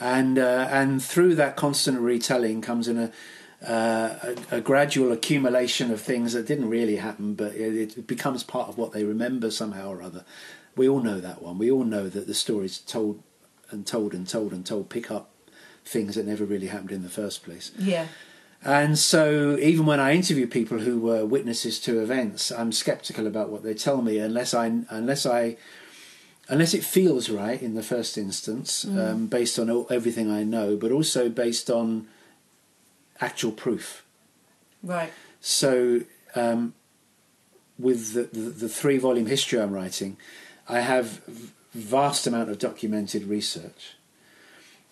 and 0.00 0.38
uh, 0.38 0.68
and 0.70 1.02
through 1.02 1.34
that 1.36 1.56
constant 1.56 2.00
retelling 2.00 2.60
comes 2.60 2.88
in 2.88 2.98
a. 2.98 3.12
Uh, 3.60 4.36
a, 4.52 4.58
a 4.58 4.60
gradual 4.60 5.10
accumulation 5.10 5.90
of 5.90 6.00
things 6.00 6.32
that 6.32 6.46
didn't 6.46 6.70
really 6.70 6.94
happen, 6.94 7.34
but 7.34 7.52
it, 7.56 7.98
it 7.98 8.06
becomes 8.06 8.44
part 8.44 8.68
of 8.68 8.78
what 8.78 8.92
they 8.92 9.02
remember 9.02 9.50
somehow 9.50 9.88
or 9.90 10.00
other. 10.00 10.24
We 10.76 10.88
all 10.88 11.00
know 11.00 11.18
that 11.18 11.42
one. 11.42 11.58
We 11.58 11.68
all 11.68 11.82
know 11.82 12.08
that 12.08 12.28
the 12.28 12.34
stories 12.34 12.78
told 12.78 13.20
and 13.70 13.84
told 13.84 14.14
and 14.14 14.28
told 14.28 14.52
and 14.52 14.64
told 14.64 14.90
pick 14.90 15.10
up 15.10 15.30
things 15.84 16.14
that 16.14 16.26
never 16.26 16.44
really 16.44 16.68
happened 16.68 16.92
in 16.92 17.02
the 17.02 17.08
first 17.08 17.42
place. 17.42 17.72
Yeah. 17.78 18.06
And 18.64 18.98
so, 18.98 19.56
even 19.58 19.86
when 19.86 20.00
I 20.00 20.14
interview 20.14 20.46
people 20.46 20.80
who 20.80 20.98
were 20.98 21.24
witnesses 21.24 21.78
to 21.80 22.00
events, 22.00 22.50
I'm 22.50 22.72
skeptical 22.72 23.26
about 23.26 23.50
what 23.50 23.62
they 23.62 23.74
tell 23.74 24.02
me 24.02 24.18
unless 24.18 24.52
I 24.52 24.66
unless 24.90 25.24
I 25.26 25.56
unless 26.48 26.74
it 26.74 26.82
feels 26.82 27.28
right 27.28 27.60
in 27.60 27.74
the 27.74 27.82
first 27.82 28.16
instance, 28.16 28.84
um, 28.84 29.26
based 29.26 29.58
on 29.58 29.70
all, 29.70 29.86
everything 29.90 30.30
I 30.30 30.44
know, 30.44 30.76
but 30.76 30.90
also 30.90 31.28
based 31.28 31.70
on 31.70 32.08
actual 33.20 33.52
proof. 33.52 34.04
Right. 34.82 35.12
So, 35.40 36.02
um, 36.34 36.74
with 37.78 38.14
the, 38.14 38.22
the, 38.24 38.50
the 38.50 38.68
three 38.68 38.98
volume 38.98 39.26
history 39.26 39.60
I'm 39.60 39.72
writing, 39.72 40.16
I 40.68 40.80
have 40.80 41.22
vast 41.74 42.26
amount 42.26 42.50
of 42.50 42.58
documented 42.58 43.24
research, 43.24 43.96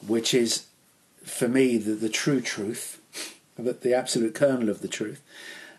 which 0.06 0.34
is, 0.34 0.66
for 1.24 1.48
me, 1.48 1.78
the, 1.78 1.92
the 1.92 2.08
true 2.08 2.40
truth, 2.40 3.00
the, 3.56 3.72
the 3.72 3.94
absolute 3.94 4.34
kernel 4.34 4.68
of 4.68 4.82
the 4.82 4.88
truth. 4.88 5.22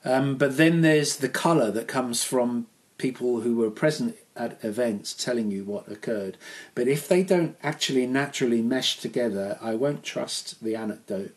Um, 0.04 0.36
but 0.38 0.58
then 0.58 0.82
there's 0.82 1.18
the 1.18 1.30
colour 1.30 1.72
that 1.72 1.88
comes 1.88 2.24
from 2.24 2.68
people 2.98 3.42
who 3.42 3.56
were 3.56 3.70
present 3.70 4.16
at 4.38 4.64
events 4.64 5.14
telling 5.14 5.52
you 5.52 5.64
what 5.64 5.92
occurred. 5.92 6.38
But 6.76 6.88
if 6.88 7.08
they 7.08 7.24
don't 7.24 7.56
actually 7.64 8.06
naturally 8.08 8.62
mesh 8.62 9.00
together, 9.00 9.58
I 9.62 9.76
won't 9.76 10.04
trust 10.04 10.64
the 10.64 10.76
anecdote 10.76 11.34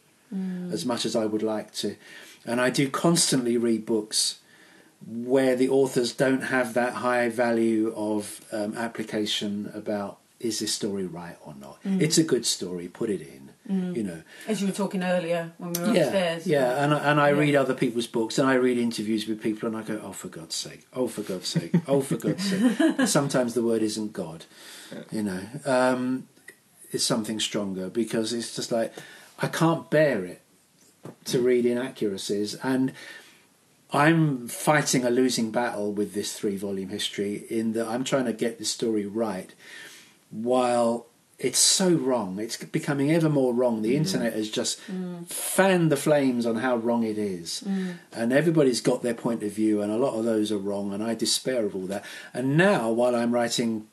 as 0.72 0.86
much 0.86 1.04
as 1.04 1.16
I 1.16 1.26
would 1.26 1.42
like 1.42 1.72
to. 1.74 1.96
And 2.46 2.60
I 2.60 2.70
do 2.70 2.88
constantly 2.88 3.56
read 3.56 3.84
books 3.84 4.38
where 5.06 5.56
the 5.56 5.68
authors 5.68 6.12
don't 6.12 6.42
have 6.42 6.74
that 6.74 6.94
high 6.94 7.28
value 7.28 7.92
of 7.96 8.40
um, 8.52 8.76
application 8.76 9.70
about 9.74 10.18
is 10.38 10.60
this 10.60 10.72
story 10.72 11.04
right 11.06 11.36
or 11.44 11.54
not. 11.60 11.78
It's 12.00 12.16
a 12.18 12.24
good 12.24 12.46
story, 12.46 12.88
put 12.88 13.10
it 13.10 13.20
in. 13.20 13.49
You 13.70 14.02
know, 14.02 14.22
As 14.48 14.60
you 14.60 14.66
were 14.66 14.72
talking 14.72 15.04
earlier 15.04 15.52
when 15.58 15.72
we 15.72 15.80
were 15.80 15.94
yeah, 15.94 16.02
upstairs. 16.02 16.44
yeah, 16.46 16.82
and 16.82 16.92
I, 16.92 16.98
and 17.10 17.20
I 17.20 17.28
Yeah. 17.30 17.38
read 17.38 17.54
other 17.54 17.72
people's 17.74 18.08
books 18.08 18.36
and 18.36 18.48
I 18.48 18.54
read 18.54 18.78
interviews 18.78 19.28
with 19.28 19.40
people 19.40 19.68
and 19.68 19.76
I 19.76 19.82
go, 19.82 20.00
oh 20.02 20.10
for 20.12 20.26
God's 20.28 20.56
sake, 20.56 20.86
oh 20.92 21.06
for 21.06 21.22
God's 21.22 21.46
sake, 21.46 21.72
oh 21.86 22.00
for 22.00 22.16
God's 22.16 22.42
sake. 22.50 23.06
Sometimes 23.06 23.54
the 23.54 23.62
word 23.62 23.82
isn't 23.82 24.12
God, 24.12 24.44
you 25.12 25.22
know. 25.22 25.40
Um, 25.64 26.26
it's 26.90 27.04
something 27.04 27.38
stronger 27.38 27.88
because 27.88 28.32
it's 28.32 28.56
just 28.56 28.72
like 28.72 28.92
I 29.38 29.46
can't 29.46 29.88
bear 29.88 30.24
it 30.24 30.40
to 31.26 31.40
read 31.40 31.64
inaccuracies 31.64 32.54
and. 32.56 32.92
I'm 33.92 34.46
fighting 34.46 35.04
a 35.04 35.10
losing 35.10 35.50
battle 35.50 35.92
with 35.92 36.14
this 36.14 36.32
three 36.32 36.56
volume 36.56 36.90
history 36.90 37.44
in 37.50 37.72
that 37.72 37.88
I'm 37.88 38.04
trying 38.04 38.26
to 38.26 38.32
get 38.32 38.56
this 38.60 38.70
story 38.70 39.04
right 39.04 39.52
while 40.30 41.06
it's 41.40 41.58
so 41.58 41.90
wrong. 41.90 42.38
It's 42.38 42.58
becoming 42.58 43.10
ever 43.10 43.30
more 43.30 43.54
wrong. 43.54 43.80
The 43.80 43.94
mm. 43.94 43.96
internet 43.96 44.34
has 44.34 44.50
just 44.50 44.78
mm. 44.86 45.26
fanned 45.26 45.90
the 45.90 45.96
flames 45.96 46.44
on 46.44 46.56
how 46.56 46.76
wrong 46.76 47.02
it 47.02 47.16
is. 47.16 47.64
Mm. 47.66 47.94
And 48.12 48.32
everybody's 48.32 48.82
got 48.82 49.02
their 49.02 49.14
point 49.14 49.42
of 49.42 49.50
view, 49.50 49.80
and 49.80 49.90
a 49.90 49.96
lot 49.96 50.18
of 50.18 50.26
those 50.26 50.52
are 50.52 50.58
wrong, 50.58 50.92
and 50.92 51.02
I 51.02 51.14
despair 51.14 51.64
of 51.64 51.74
all 51.74 51.86
that. 51.86 52.04
And 52.34 52.58
now, 52.58 52.90
while 52.90 53.16
I'm 53.16 53.32
writing 53.32 53.88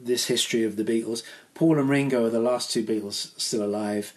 this 0.00 0.26
history 0.26 0.62
of 0.62 0.76
the 0.76 0.84
Beatles, 0.84 1.24
Paul 1.54 1.80
and 1.80 1.88
Ringo 1.88 2.26
are 2.26 2.30
the 2.30 2.38
last 2.38 2.70
two 2.70 2.84
Beatles 2.84 3.38
still 3.40 3.64
alive, 3.64 4.12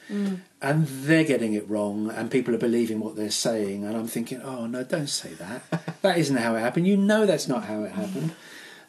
and 0.61 0.87
they're 0.87 1.23
getting 1.23 1.53
it 1.53 1.67
wrong, 1.67 2.11
and 2.11 2.29
people 2.29 2.53
are 2.53 2.59
believing 2.59 2.99
what 2.99 3.15
they're 3.15 3.31
saying. 3.31 3.85
And 3.85 3.97
I'm 3.97 4.07
thinking, 4.07 4.39
oh 4.43 4.67
no, 4.67 4.83
don't 4.83 5.09
say 5.09 5.33
that. 5.33 5.63
that 6.03 6.19
isn't 6.19 6.37
how 6.37 6.55
it 6.55 6.59
happened. 6.59 6.87
You 6.87 6.97
know 6.97 7.25
that's 7.25 7.47
not 7.47 7.65
how 7.65 7.83
it 7.83 7.93
happened. 7.93 8.35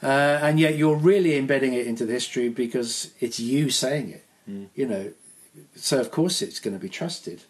Uh, 0.02 0.38
and 0.42 0.60
yet 0.60 0.76
you're 0.76 0.96
really 0.96 1.36
embedding 1.36 1.74
it 1.74 1.86
into 1.86 2.06
the 2.06 2.12
history 2.12 2.48
because 2.48 3.12
it's 3.20 3.40
you 3.40 3.70
saying 3.70 4.10
it. 4.10 4.24
You 4.74 4.86
know, 4.86 5.12
so 5.74 6.00
of 6.00 6.10
course 6.10 6.40
it's 6.40 6.60
going 6.60 6.74
to 6.74 6.80
be 6.80 6.88
trusted. 6.88 7.42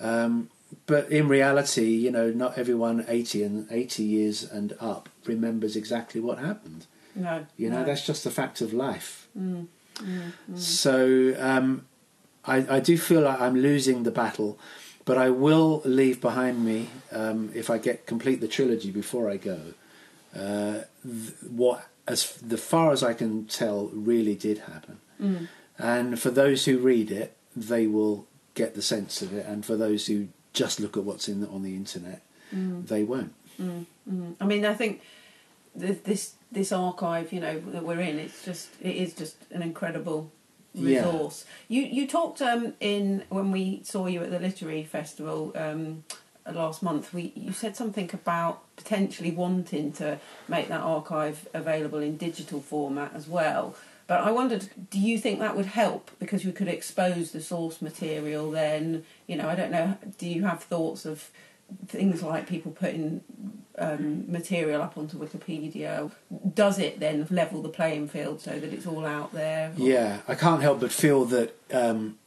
Um, 0.00 0.50
but 0.86 1.10
in 1.10 1.28
reality, 1.28 1.90
you 1.90 2.10
know, 2.10 2.30
not 2.30 2.58
everyone 2.58 3.04
80 3.08 3.42
and 3.42 3.66
80 3.70 4.02
years 4.02 4.42
and 4.42 4.76
up 4.80 5.08
remembers 5.24 5.76
exactly 5.76 6.20
what 6.20 6.38
happened. 6.38 6.86
No. 7.14 7.46
You 7.56 7.70
know, 7.70 7.80
no. 7.80 7.84
that's 7.84 8.06
just 8.06 8.26
a 8.26 8.30
fact 8.30 8.60
of 8.60 8.72
life. 8.72 9.28
So 10.54 11.34
um, 11.38 11.86
I, 12.44 12.76
I 12.76 12.80
do 12.80 12.98
feel 12.98 13.22
like 13.22 13.40
I'm 13.40 13.56
losing 13.56 14.02
the 14.02 14.10
battle, 14.10 14.58
but 15.04 15.16
I 15.16 15.30
will 15.30 15.82
leave 15.84 16.20
behind 16.20 16.64
me 16.64 16.88
um, 17.12 17.50
if 17.54 17.70
I 17.70 17.78
get 17.78 18.06
complete 18.06 18.40
the 18.40 18.48
trilogy 18.48 18.90
before 18.90 19.30
I 19.30 19.36
go. 19.36 19.74
Uh, 20.36 20.82
th- 21.02 21.32
what, 21.50 21.86
as 22.06 22.32
the 22.36 22.58
far 22.58 22.92
as 22.92 23.02
I 23.02 23.14
can 23.14 23.46
tell, 23.46 23.86
really 23.92 24.34
did 24.34 24.58
happen. 24.58 25.48
And 25.78 26.18
for 26.20 26.30
those 26.30 26.64
who 26.66 26.78
read 26.78 27.10
it, 27.10 27.36
they 27.54 27.86
will 27.86 28.26
get 28.54 28.74
the 28.74 28.82
sense 28.82 29.22
of 29.22 29.32
it, 29.34 29.46
and 29.46 29.64
for 29.64 29.76
those 29.76 30.06
who 30.06 30.28
just 30.52 30.78
look 30.80 30.96
at 30.96 31.04
what's 31.04 31.28
in 31.28 31.44
on 31.46 31.62
the 31.62 31.74
internet, 31.74 32.20
they 32.52 33.02
won't. 33.02 33.32
I 34.40 34.44
mean, 34.44 34.64
I 34.66 34.74
think 34.74 35.00
th- 35.78 36.02
this 36.04 36.34
this 36.52 36.70
archive, 36.72 37.32
you 37.32 37.40
know, 37.40 37.58
that 37.72 37.82
we're 37.84 38.00
in, 38.00 38.18
it's 38.18 38.44
just 38.44 38.68
it 38.80 38.96
is 38.96 39.14
just 39.14 39.36
an 39.50 39.62
incredible 39.62 40.30
Yeah. 40.74 40.98
resource. 41.04 41.44
You 41.68 41.82
you 41.82 42.06
talked 42.06 42.40
um, 42.42 42.74
in 42.80 43.24
when 43.30 43.50
we 43.52 43.80
saw 43.84 44.06
you 44.06 44.22
at 44.22 44.30
the 44.30 44.38
literary 44.38 44.84
festival 44.84 45.52
um, 45.56 46.04
last 46.54 46.82
month, 46.82 47.12
we 47.12 47.32
you 47.34 47.52
said 47.52 47.76
something 47.76 48.10
about 48.12 48.62
potentially 48.76 49.30
wanting 49.30 49.92
to 49.92 50.18
make 50.48 50.68
that 50.68 50.80
archive 50.80 51.48
available 51.54 51.98
in 52.00 52.16
digital 52.16 52.60
format 52.60 53.12
as 53.14 53.26
well. 53.28 53.74
But 54.06 54.20
I 54.20 54.30
wondered, 54.30 54.68
do 54.90 55.00
you 55.00 55.18
think 55.18 55.40
that 55.40 55.56
would 55.56 55.66
help 55.66 56.12
because 56.20 56.44
we 56.44 56.52
could 56.52 56.68
expose 56.68 57.32
the 57.32 57.40
source 57.40 57.82
material? 57.82 58.50
Then 58.50 59.04
you 59.26 59.36
know, 59.36 59.48
I 59.48 59.54
don't 59.56 59.72
know. 59.72 59.96
Do 60.18 60.28
you 60.28 60.44
have 60.44 60.62
thoughts 60.62 61.04
of 61.06 61.30
things 61.88 62.22
like 62.22 62.46
people 62.48 62.70
putting 62.70 63.22
um, 63.78 64.30
material 64.30 64.80
up 64.82 64.96
onto 64.96 65.18
Wikipedia? 65.18 66.10
Does 66.54 66.78
it 66.78 67.00
then 67.00 67.26
level 67.30 67.62
the 67.62 67.68
playing 67.68 68.06
field 68.08 68.40
so 68.40 68.58
that 68.58 68.72
it's 68.72 68.86
all 68.86 69.04
out 69.04 69.32
there? 69.32 69.72
Or- 69.78 69.88
Yeah, 69.88 70.20
I 70.28 70.36
can't 70.36 70.62
help 70.62 70.78
but 70.80 70.92
feel 70.92 71.24
that 71.26 71.56
um, 71.72 72.18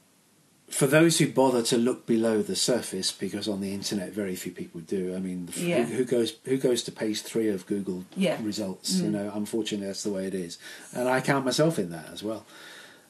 for 0.70 0.88
those 0.88 1.18
who 1.20 1.28
bother 1.28 1.62
to 1.64 1.78
look 1.78 2.06
below 2.06 2.42
the 2.42 2.56
surface, 2.56 3.12
because 3.12 3.48
on 3.48 3.60
the 3.62 3.74
internet 3.74 4.12
very 4.14 4.36
few 4.36 4.52
people 4.52 4.82
do. 4.82 5.16
I 5.16 5.20
mean, 5.20 5.50
Yeah. 5.56 5.84
who, 5.86 5.96
who 5.98 6.06
goes 6.06 6.34
who 6.46 6.58
goes 6.58 6.84
to 6.84 6.92
page 6.92 7.22
three 7.22 7.50
of 7.50 7.66
Google 7.66 8.06
Yeah. 8.16 8.38
results? 8.44 8.96
Mm. 8.98 9.04
You 9.04 9.12
know, 9.12 9.32
unfortunately, 9.34 9.88
that's 9.88 10.04
the 10.04 10.12
way 10.12 10.26
it 10.28 10.34
is, 10.36 10.58
and 10.94 11.08
I 11.10 11.22
count 11.22 11.46
myself 11.46 11.80
in 11.80 11.90
that 11.92 12.08
as 12.14 12.22
well. 12.24 12.46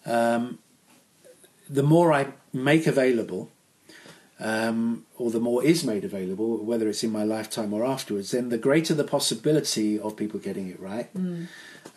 Um, 0.06 0.60
the 1.70 1.84
more 1.84 2.12
I 2.14 2.28
make 2.54 2.88
available, 2.88 3.52
um, 4.40 5.06
or 5.18 5.30
the 5.30 5.40
more 5.40 5.64
is 5.64 5.84
made 5.84 6.04
available, 6.06 6.64
whether 6.64 6.88
it's 6.88 7.04
in 7.04 7.12
my 7.12 7.24
lifetime 7.24 7.74
or 7.74 7.84
afterwards, 7.86 8.32
then 8.32 8.50
the 8.50 8.58
greater 8.58 8.94
the 8.94 9.04
possibility 9.04 10.00
of 10.00 10.16
people 10.16 10.40
getting 10.40 10.70
it 10.70 10.80
right 10.80 11.10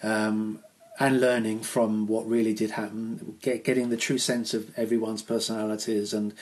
um, 0.02 0.58
and 0.98 1.20
learning 1.20 1.60
from 1.60 2.06
what 2.06 2.26
really 2.28 2.52
did 2.54 2.72
happen, 2.72 3.36
get, 3.40 3.64
getting 3.64 3.88
the 3.88 3.96
true 3.96 4.18
sense 4.18 4.54
of 4.54 4.76
everyone's 4.78 5.22
personalities 5.22 6.12
and 6.12 6.34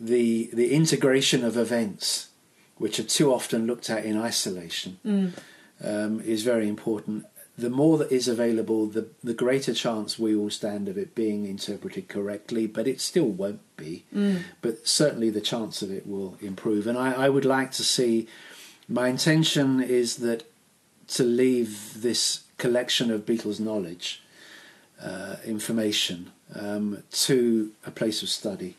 the 0.00 0.48
the 0.52 0.72
integration 0.72 1.44
of 1.44 1.56
events, 1.56 2.28
which 2.76 3.00
are 3.00 3.04
too 3.04 3.32
often 3.32 3.66
looked 3.66 3.90
at 3.90 4.04
in 4.04 4.16
isolation, 4.16 4.98
um, 5.82 6.20
is 6.20 6.42
very 6.44 6.68
important. 6.68 7.26
The 7.56 7.70
more 7.70 7.98
that 7.98 8.12
is 8.12 8.28
available, 8.28 8.86
the 8.86 9.08
the 9.24 9.34
greater 9.34 9.74
chance 9.74 10.16
we 10.16 10.36
all 10.36 10.50
stand 10.50 10.88
of 10.88 10.96
it 10.96 11.16
being 11.16 11.46
interpreted 11.46 12.06
correctly. 12.08 12.68
But 12.68 12.86
it 12.86 13.00
still 13.00 13.26
won't 13.26 13.76
be. 13.76 14.04
But 14.62 14.86
certainly 14.86 15.30
the 15.30 15.40
chance 15.40 15.82
of 15.82 15.90
it 15.90 16.06
will 16.06 16.36
improve. 16.40 16.86
And 16.86 16.96
I, 16.96 17.12
I 17.24 17.28
would 17.28 17.44
like 17.44 17.72
to 17.72 17.82
see. 17.82 18.28
My 18.90 19.08
intention 19.08 19.82
is 19.82 20.16
that 20.18 20.44
to 21.08 21.24
leave 21.24 22.00
this 22.00 22.44
collection 22.58 23.10
of 23.10 23.24
Beatles 23.24 23.60
knowledge, 23.60 24.22
uh, 25.02 25.36
information, 25.44 26.30
um, 26.54 27.02
to 27.10 27.72
a 27.86 27.90
place 27.90 28.22
of 28.22 28.28
study. 28.28 28.76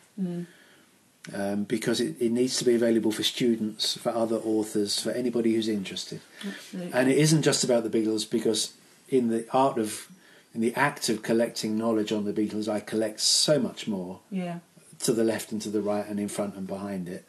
Um, 1.34 1.64
because 1.66 2.00
it, 2.00 2.16
it 2.20 2.32
needs 2.32 2.58
to 2.58 2.66
be 2.66 2.74
available 2.74 3.12
for 3.12 3.24
students, 3.24 3.98
for 3.98 4.10
other 4.10 4.38
authors, 4.38 5.00
for 5.00 5.12
anybody 5.12 5.54
who's 5.54 5.68
interested. 5.68 6.22
Absolutely. 6.48 6.94
And 6.94 7.10
it 7.10 7.18
isn't 7.18 7.44
just 7.44 7.64
about 7.64 7.84
the 7.84 7.90
Beatles 7.90 8.28
because 8.30 8.74
in 9.10 9.30
the 9.30 9.46
art 9.52 9.78
of, 9.78 10.08
in 10.56 10.62
the 10.62 10.74
act 10.76 11.10
of 11.10 11.22
collecting 11.22 11.78
knowledge 11.78 12.12
on 12.12 12.26
the 12.26 12.34
Beatles, 12.34 12.68
I 12.68 12.80
collect 12.80 13.20
so 13.20 13.60
much 13.60 13.88
more 13.88 14.22
yeah. 14.32 14.60
to 15.00 15.14
the 15.14 15.24
left 15.24 15.52
and 15.52 15.62
to 15.62 15.70
the 15.70 15.82
right 15.82 16.06
and 16.08 16.20
in 16.20 16.30
front 16.30 16.56
and 16.56 16.66
behind 16.66 17.08
it. 17.08 17.26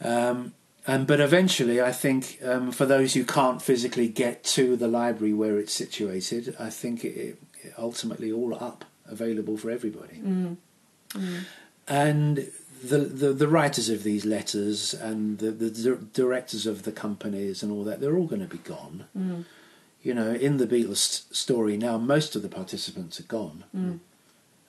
Um, 0.00 0.52
and 0.86 1.06
but 1.06 1.20
eventually, 1.20 1.80
I 1.80 1.92
think 1.92 2.38
um, 2.44 2.72
for 2.72 2.86
those 2.86 3.14
who 3.14 3.24
can't 3.24 3.62
physically 3.62 4.08
get 4.08 4.42
to 4.44 4.76
the 4.76 4.88
library 4.88 5.32
where 5.32 5.58
it's 5.58 5.72
situated, 5.72 6.56
I 6.58 6.70
think 6.70 7.04
it, 7.04 7.38
it 7.62 7.72
ultimately 7.78 8.32
all 8.32 8.54
up 8.54 8.84
available 9.06 9.56
for 9.56 9.70
everybody. 9.70 10.16
Mm. 10.16 10.56
Mm. 11.10 11.44
And 11.86 12.50
the, 12.82 12.98
the 12.98 13.32
the 13.32 13.46
writers 13.46 13.88
of 13.88 14.02
these 14.02 14.24
letters 14.24 14.92
and 14.92 15.38
the 15.38 15.52
the 15.52 15.96
directors 16.12 16.66
of 16.66 16.82
the 16.82 16.92
companies 16.92 17.62
and 17.62 17.70
all 17.70 17.84
that, 17.84 18.00
they're 18.00 18.16
all 18.16 18.26
going 18.26 18.42
to 18.42 18.48
be 18.48 18.58
gone. 18.58 19.04
Mm. 19.16 19.44
You 20.02 20.14
know, 20.14 20.32
in 20.32 20.56
the 20.56 20.66
Beatles 20.66 21.32
story 21.32 21.76
now, 21.76 21.96
most 21.96 22.34
of 22.34 22.42
the 22.42 22.48
participants 22.48 23.20
are 23.20 23.24
gone. 23.24 23.62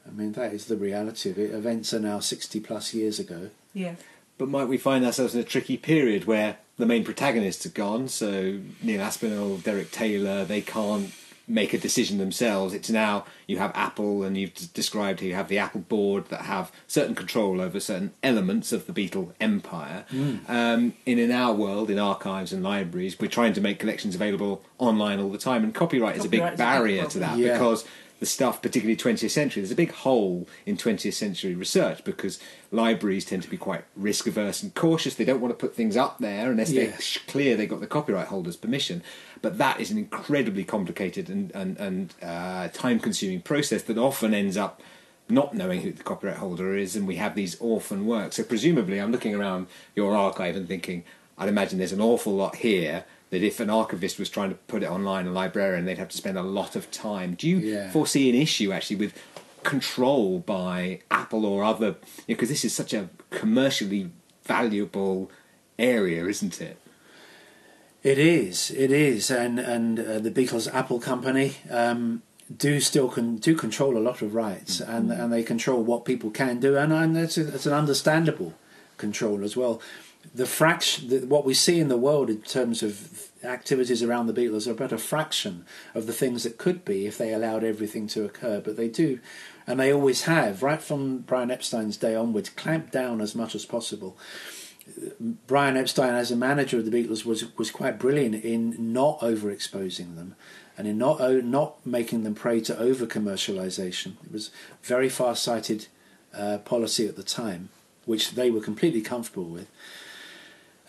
I 0.08 0.12
mean, 0.12 0.34
that 0.34 0.54
is 0.54 0.66
the 0.66 0.76
reality 0.76 1.32
of 1.32 1.40
it. 1.40 1.52
Events 1.52 1.94
are 1.94 2.00
now 2.00 2.20
60 2.20 2.60
plus 2.60 2.94
years 2.94 3.20
ago. 3.20 3.50
Yeah. 3.74 3.96
But 4.38 4.50
might 4.50 4.66
we 4.68 4.78
find 4.78 5.06
ourselves 5.06 5.36
in 5.36 5.42
a 5.42 5.46
tricky 5.46 5.78
period 5.78 6.26
where 6.26 6.58
the 6.78 6.86
main 6.86 7.04
protagonists 7.04 7.66
are 7.66 7.70
gone? 7.70 8.08
So 8.08 8.60
Neil 8.82 9.02
Aspinall, 9.02 9.58
Derek 9.58 9.92
Taylor, 9.92 10.44
they 10.44 10.62
can't 10.62 11.12
make 11.46 11.74
a 11.74 11.78
decision 11.78 12.20
themselves. 12.20 12.74
It's 12.74 12.90
now 12.90 13.26
you 13.48 13.58
have 13.58 13.74
Apple, 13.76 14.24
and 14.24 14.38
you've 14.38 14.54
described 14.74 15.20
here 15.20 15.30
you 15.30 15.36
have 15.36 15.50
the 15.50 15.58
Apple 15.58 15.82
board 15.82 16.30
that 16.30 16.44
have 16.44 16.72
certain 16.88 17.16
control 17.16 17.60
over 17.60 17.82
certain 17.82 18.14
elements 18.24 18.72
of 18.72 18.88
the 18.88 18.94
Beatle 18.94 19.34
empire. 19.42 20.06
Um, 20.48 20.94
in 21.06 21.20
in 21.20 21.32
our 21.32 21.54
world, 21.54 21.90
in 21.90 22.00
archives 22.00 22.54
and 22.54 22.64
libraries, 22.64 23.20
we're 23.20 23.28
trying 23.28 23.52
to 23.54 23.62
make 23.62 23.78
collections 23.78 24.16
available 24.16 24.64
online 24.78 25.20
all 25.20 25.30
the 25.30 25.38
time, 25.38 25.64
and 25.66 25.76
copyright, 25.76 26.16
is 26.16 26.24
a 26.26 26.30
big 26.30 26.40
Copyright 26.40 26.54
is 26.54 26.60
a 26.60 26.64
big 26.64 26.66
barrier 26.66 27.06
to 27.08 27.20
that 27.20 27.38
Yeah. 27.38 27.54
because 27.54 27.84
the 28.20 28.26
stuff, 28.26 28.62
particularly 28.62 28.96
20th 28.96 29.30
century, 29.30 29.62
there's 29.62 29.72
a 29.72 29.76
big 29.76 29.92
hole 29.92 30.48
in 30.66 30.78
20th 30.78 31.14
century 31.14 31.56
research 31.56 32.04
because 32.04 32.40
libraries 32.72 33.26
tend 33.26 33.44
to 33.44 33.50
be 33.50 33.58
quite 33.58 33.84
risk 33.96 34.28
averse 34.28 34.64
and 34.64 34.74
cautious. 34.76 35.16
They 35.16 35.26
don't 35.26 35.42
want 35.42 35.52
to 35.52 35.58
put 35.58 35.76
things 35.76 35.98
up 35.98 36.20
there 36.20 36.52
unless 36.52 36.72
they're 36.72 37.00
sh- 37.00 37.20
clear 37.28 37.58
they 37.58 37.68
got 37.68 37.80
the 37.82 37.88
copyright 37.88 38.28
holder's 38.28 38.56
permission. 38.56 39.04
But 39.42 39.58
that 39.58 39.80
is 39.80 39.92
an 39.92 39.98
incredibly 39.98 40.64
complicated 40.64 41.30
and, 41.30 41.52
and, 41.52 41.78
and 41.78 42.14
uh, 42.22 42.70
time 42.70 43.00
consuming 43.00 43.42
process 43.42 43.84
that 43.84 43.98
often 43.98 44.34
ends 44.34 44.56
up 44.56 44.82
not 45.30 45.54
knowing 45.54 45.82
who 45.82 45.92
the 45.92 46.04
copyright 46.04 46.38
holder 46.38 46.76
is, 46.76 46.96
and 46.96 47.08
we 47.08 47.16
have 47.16 47.36
these 47.36 47.60
orphan 47.60 48.06
works. 48.06 48.36
So, 48.36 48.44
presumably, 48.44 49.00
I'm 49.00 49.12
looking 49.12 49.34
around 49.34 49.68
your 49.96 50.16
archive 50.16 50.56
and 50.56 50.68
thinking, 50.68 51.04
I'd 51.38 51.50
imagine 51.50 51.78
there's 51.78 51.94
an 51.94 52.02
awful 52.02 52.34
lot 52.34 52.58
here 52.58 53.06
that 53.34 53.42
if 53.44 53.60
an 53.60 53.70
archivist 53.70 54.20
was 54.20 54.30
trying 54.30 54.50
to 54.50 54.56
put 54.68 54.84
it 54.84 54.90
online, 54.90 55.26
a 55.28 55.32
librarian, 55.32 55.86
they'd 55.86 55.98
have 55.98 56.10
to 56.10 56.18
spend 56.18 56.38
a 56.38 56.44
lot 56.44 56.76
of 56.76 56.90
time. 56.92 57.34
Do 57.34 57.48
you 57.50 57.58
Yeah. 57.58 57.92
foresee 57.92 58.30
an 58.30 58.36
issue 58.36 58.72
actually 58.72 58.98
with 58.98 59.14
control 59.64 60.40
by 60.40 61.00
Apple 61.10 61.44
or 61.46 61.64
other? 61.64 61.96
Because 62.28 62.50
this 62.50 62.64
is 62.64 62.74
such 62.74 62.94
a 62.94 63.10
commercially 63.32 64.12
valuable 64.46 65.32
area, 65.80 66.26
isn't 66.28 66.62
it? 66.62 66.78
It 68.04 68.20
is, 68.20 68.70
it 68.72 68.92
is, 68.92 69.32
and 69.32 69.58
and 69.60 70.00
uh, 70.00 70.20
the 70.20 70.30
Beatles 70.32 70.72
Apple 70.74 71.00
company 71.00 71.54
um, 71.72 72.22
do 72.56 72.80
still 72.82 73.08
can 73.08 73.38
do 73.38 73.56
control 73.56 73.98
a 73.98 74.04
lot 74.10 74.22
of 74.22 74.36
rights, 74.36 74.82
and 74.82 75.10
and 75.12 75.32
they 75.34 75.42
control 75.44 75.82
what 75.84 76.04
people 76.06 76.30
can 76.30 76.60
do, 76.60 76.76
and 76.78 76.92
and 76.94 77.16
that's 77.16 77.38
a, 77.38 77.48
it's 77.56 77.66
an 77.66 77.74
understandable 77.74 78.54
control 78.98 79.44
as 79.44 79.56
well. 79.56 79.82
The 80.36 80.46
fraction, 80.46 81.10
the, 81.10 81.20
what 81.28 81.46
we 81.46 81.54
see 81.54 81.80
in 81.80 81.90
the 81.90 81.98
world 81.98 82.30
in 82.30 82.42
terms 82.42 82.82
of 82.82 83.30
activities 83.44 84.02
around 84.02 84.28
the 84.28 84.34
Beatles 84.34 84.68
are 84.68 84.72
about 84.72 84.92
a 84.92 84.98
fraction 84.98 85.66
of 85.94 86.08
the 86.08 86.14
things 86.14 86.44
that 86.44 86.58
could 86.58 86.86
be 86.86 87.06
if 87.06 87.18
they 87.18 87.34
allowed 87.34 87.64
everything 87.64 88.08
to 88.08 88.24
occur, 88.24 88.62
but 88.62 88.78
they 88.78 88.88
do, 88.88 89.20
and 89.68 89.80
they 89.80 89.94
always 89.94 90.24
have, 90.24 90.64
right 90.64 90.82
from 90.82 91.20
Brian 91.20 91.52
Epstein's 91.52 91.98
day 91.98 92.16
onwards, 92.16 92.50
clamped 92.50 92.92
down 92.92 93.22
as 93.22 93.36
much 93.36 93.54
as 93.54 93.66
possible. 93.66 94.18
Brian 95.48 95.78
Epstein, 95.78 96.14
as 96.14 96.32
a 96.32 96.36
manager 96.36 96.78
of 96.78 96.90
the 96.90 96.92
Beatles, 96.92 97.26
was 97.26 97.56
was 97.58 97.72
quite 97.72 98.00
brilliant 98.00 98.44
in 98.44 98.76
not 98.94 99.20
overexposing 99.20 100.16
them, 100.16 100.36
and 100.78 100.88
in 100.88 100.98
not 100.98 101.20
not 101.44 101.86
making 101.86 102.24
them 102.24 102.36
prey 102.36 102.60
to 102.62 102.78
over 102.78 103.06
commercialization. 103.06 104.14
It 104.26 104.32
was 104.32 104.52
very 104.82 105.10
far 105.10 105.36
sighted 105.36 105.88
uh, 106.34 106.58
policy 106.60 107.08
at 107.08 107.16
the 107.16 107.24
time, 107.24 107.70
which 108.06 108.32
they 108.32 108.52
were 108.52 108.62
completely 108.62 109.02
comfortable 109.02 109.46
with. 109.46 109.68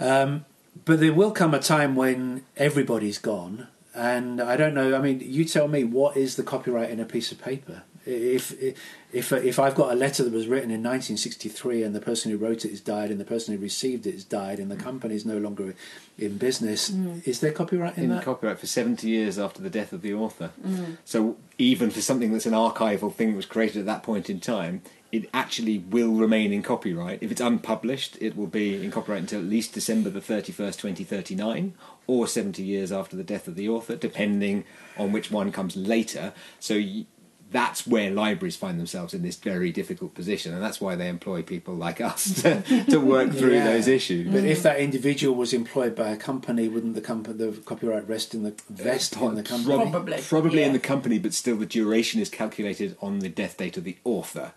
Um, 0.01 0.45
but 0.85 1.01
there 1.01 1.13
will 1.13 1.31
come 1.31 1.55
a 1.55 1.61
time 1.61 1.95
when 1.95 2.45
everybody's 2.57 3.19
gone, 3.19 3.69
and 3.95 4.41
I 4.41 4.57
don't 4.57 4.75
know. 4.75 4.97
I 4.97 5.01
mean, 5.01 5.21
you 5.25 5.45
tell 5.45 5.69
me 5.69 5.85
what 5.85 6.17
is 6.17 6.37
the 6.37 6.43
copyright 6.43 6.91
in 6.91 7.01
a 7.01 7.05
piece 7.05 7.31
of 7.31 7.41
paper? 7.41 7.83
If 8.07 8.53
if 9.13 9.33
if 9.33 9.59
I've 9.59 9.75
got 9.75 9.93
a 9.93 9.95
letter 9.95 10.25
that 10.25 10.33
was 10.33 10.47
written 10.47 10.71
in 10.71 10.83
1963 10.83 11.83
and 11.85 11.95
the 11.95 12.01
person 12.01 12.31
who 12.31 12.37
wrote 12.37 12.67
it 12.67 12.71
has 12.71 12.81
died 12.81 13.11
and 13.11 13.19
the 13.19 13.25
person 13.25 13.55
who 13.55 13.63
received 13.63 14.07
it 14.07 14.13
has 14.13 14.25
died 14.25 14.59
and 14.59 14.71
the 14.71 14.77
company 14.77 15.15
is 15.15 15.25
no 15.25 15.39
longer 15.39 15.75
in 16.19 16.37
business, 16.37 16.91
is 17.25 17.41
there 17.41 17.53
copyright 17.53 17.97
in 17.97 18.05
in 18.05 18.11
that? 18.11 18.25
copyright 18.25 18.59
for 18.59 18.67
70 18.67 19.09
years 19.09 19.39
after 19.39 19.63
the 19.63 19.71
death 19.71 19.93
of 19.95 20.03
the 20.03 20.13
author. 20.13 20.51
So 21.07 21.37
even 21.57 21.91
for 21.91 22.03
something 22.03 22.33
that's 22.33 22.47
an 22.47 22.53
archival 22.53 23.15
thing 23.15 23.31
that 23.31 23.37
was 23.37 23.47
created 23.47 23.79
at 23.79 23.87
that 23.87 24.03
point 24.03 24.29
in 24.29 24.39
time, 24.39 24.83
it 25.17 25.31
actually 25.33 25.79
will 25.79 26.13
remain 26.13 26.53
in 26.53 26.63
copyright. 26.63 27.19
If 27.23 27.31
it's 27.31 27.41
unpublished, 27.41 28.19
it 28.21 28.37
will 28.37 28.49
be 28.49 28.85
in 28.85 28.91
copyright 28.91 29.21
until 29.23 29.41
at 29.41 29.47
least 29.47 29.73
December 29.73 30.11
the 30.11 30.21
31st, 30.21 30.77
2039, 30.79 31.75
or 32.07 32.27
70 32.27 32.63
years 32.63 32.91
after 32.91 33.17
the 33.17 33.23
death 33.25 33.47
of 33.47 33.55
the 33.55 33.69
author, 33.69 33.97
depending 33.97 34.65
on 34.99 35.13
which 35.13 35.31
one 35.31 35.53
comes 35.53 35.77
later. 35.77 36.33
So 36.59 36.75
y- 36.77 37.07
that's 37.51 37.87
where 37.87 38.11
libraries 38.11 38.57
find 38.57 38.81
themselves 38.81 39.15
in 39.15 39.23
this 39.23 39.37
very 39.37 39.71
difficult 39.71 40.13
position, 40.15 40.53
and 40.53 40.61
that's 40.61 40.81
why 40.81 40.97
they 40.97 41.09
employ 41.09 41.41
people 41.43 41.75
like 41.75 42.01
us 42.01 42.43
to, 42.43 42.63
to 42.91 42.99
work 42.99 43.31
through 43.33 43.55
Yeah. 43.55 43.65
those 43.73 43.87
issues. 43.87 44.33
But 44.33 44.43
if 44.45 44.65
that 44.65 44.81
individual 44.81 45.37
was 45.37 45.53
employed 45.53 45.95
by 45.95 46.09
a 46.09 46.17
company, 46.17 46.67
wouldn't 46.67 46.97
the 46.97 47.01
company 47.13 47.37
the 47.39 47.53
copyright 47.61 48.09
rest 48.09 48.35
in 48.35 48.43
the 48.43 48.55
vest 48.69 49.15
in 49.15 49.37
the 49.37 49.45
company? 49.45 49.77
Prob- 49.77 49.93
Probably, 49.93 50.19
Probably 50.23 50.63
in 50.65 50.73
the 50.73 50.81
company, 50.81 51.21
but 51.21 51.33
still 51.35 51.57
the 51.57 51.67
duration 51.67 52.21
is 52.21 52.29
calculated 52.29 52.97
on 53.01 53.21
the 53.21 53.29
death 53.29 53.57
date 53.59 53.77
of 53.77 53.85
the 53.85 53.99
author. 54.03 54.53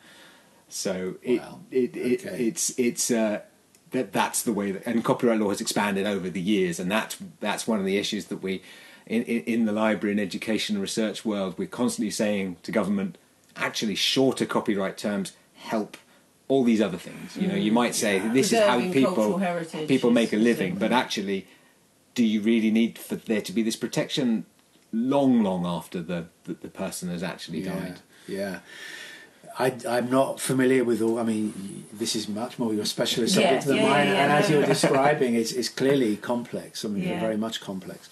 So 0.70 1.16
it, 1.22 1.42
Wow, 1.42 1.60
it, 1.72 1.96
it 1.96 2.26
okay. 2.26 2.48
it's 2.48 2.78
it's 2.78 3.10
uh, 3.10 3.42
that 3.92 4.12
that's 4.12 4.44
the 4.44 4.54
way 4.54 4.72
that 4.72 4.86
and 4.86 5.04
copyright 5.04 5.40
law 5.40 5.50
has 5.50 5.62
expanded 5.62 6.06
over 6.06 6.30
the 6.30 6.42
years 6.42 6.80
and 6.80 6.92
that's 6.92 7.18
that's 7.40 7.68
one 7.68 7.80
of 7.80 7.86
the 7.86 7.98
issues 7.98 8.26
that 8.26 8.38
we 8.38 8.62
in, 9.06 9.24
in, 9.24 9.44
in 9.44 9.66
the 9.66 9.72
library 9.72 10.12
and 10.12 10.20
education 10.20 10.76
and 10.76 10.82
research 10.82 11.24
world 11.24 11.56
we're 11.58 11.68
constantly 11.68 12.12
saying 12.12 12.58
to 12.64 12.72
government 12.72 13.18
actually 13.56 13.96
shorter 13.96 14.46
copyright 14.46 14.98
terms 14.98 15.34
help 15.56 15.98
all 16.48 16.64
these 16.64 16.82
other 16.82 16.98
things 16.98 17.38
you 17.38 17.48
know 17.48 17.56
you 17.56 17.72
might 17.72 17.96
say 17.96 18.20
this 18.20 18.52
is 18.52 18.60
how 18.60 18.78
Mm. 18.78 18.92
Preserving 18.92 19.04
cultural 19.16 19.64
people 19.64 19.88
people 19.88 20.12
make 20.12 20.34
a 20.34 20.38
living 20.38 20.74
thing. 20.74 20.80
but 20.80 20.92
actually 20.92 21.48
do 22.14 22.26
you 22.26 22.42
really 22.42 22.72
need 22.72 22.98
for 22.98 23.16
there 23.16 23.42
to 23.42 23.52
be 23.52 23.62
this 23.64 23.76
protection 23.76 24.46
long 24.92 25.44
long 25.44 25.66
after 25.66 26.02
the 26.02 26.26
the, 26.44 26.54
the 26.54 26.70
person 26.70 27.10
has 27.10 27.24
actually 27.24 27.62
yeah, 27.62 27.74
died 27.74 28.00
yeah. 28.28 28.60
I, 29.60 29.76
I'm 29.90 30.10
not 30.10 30.40
familiar 30.40 30.84
with 30.84 31.02
all. 31.02 31.18
I 31.20 31.24
mean, 31.24 31.86
this 31.92 32.16
is 32.16 32.28
much 32.28 32.60
more 32.60 32.74
your 32.74 32.86
specialist 32.86 33.36
Yeah, 33.36 33.42
subject 33.44 33.66
than 33.66 33.78
yeah, 33.78 33.84
yeah, 33.84 33.90
mine, 33.90 34.08
yeah, 34.08 34.24
and 34.24 34.32
as 34.32 34.50
you're 34.50 34.66
describing, 34.66 35.34
it's, 35.36 35.52
it's 35.52 35.70
clearly 35.70 36.16
complex. 36.18 36.86
I 36.86 36.90
mean, 36.90 37.04
Yeah. 37.04 37.20
very 37.20 37.38
much 37.38 37.60
complex. 37.62 38.08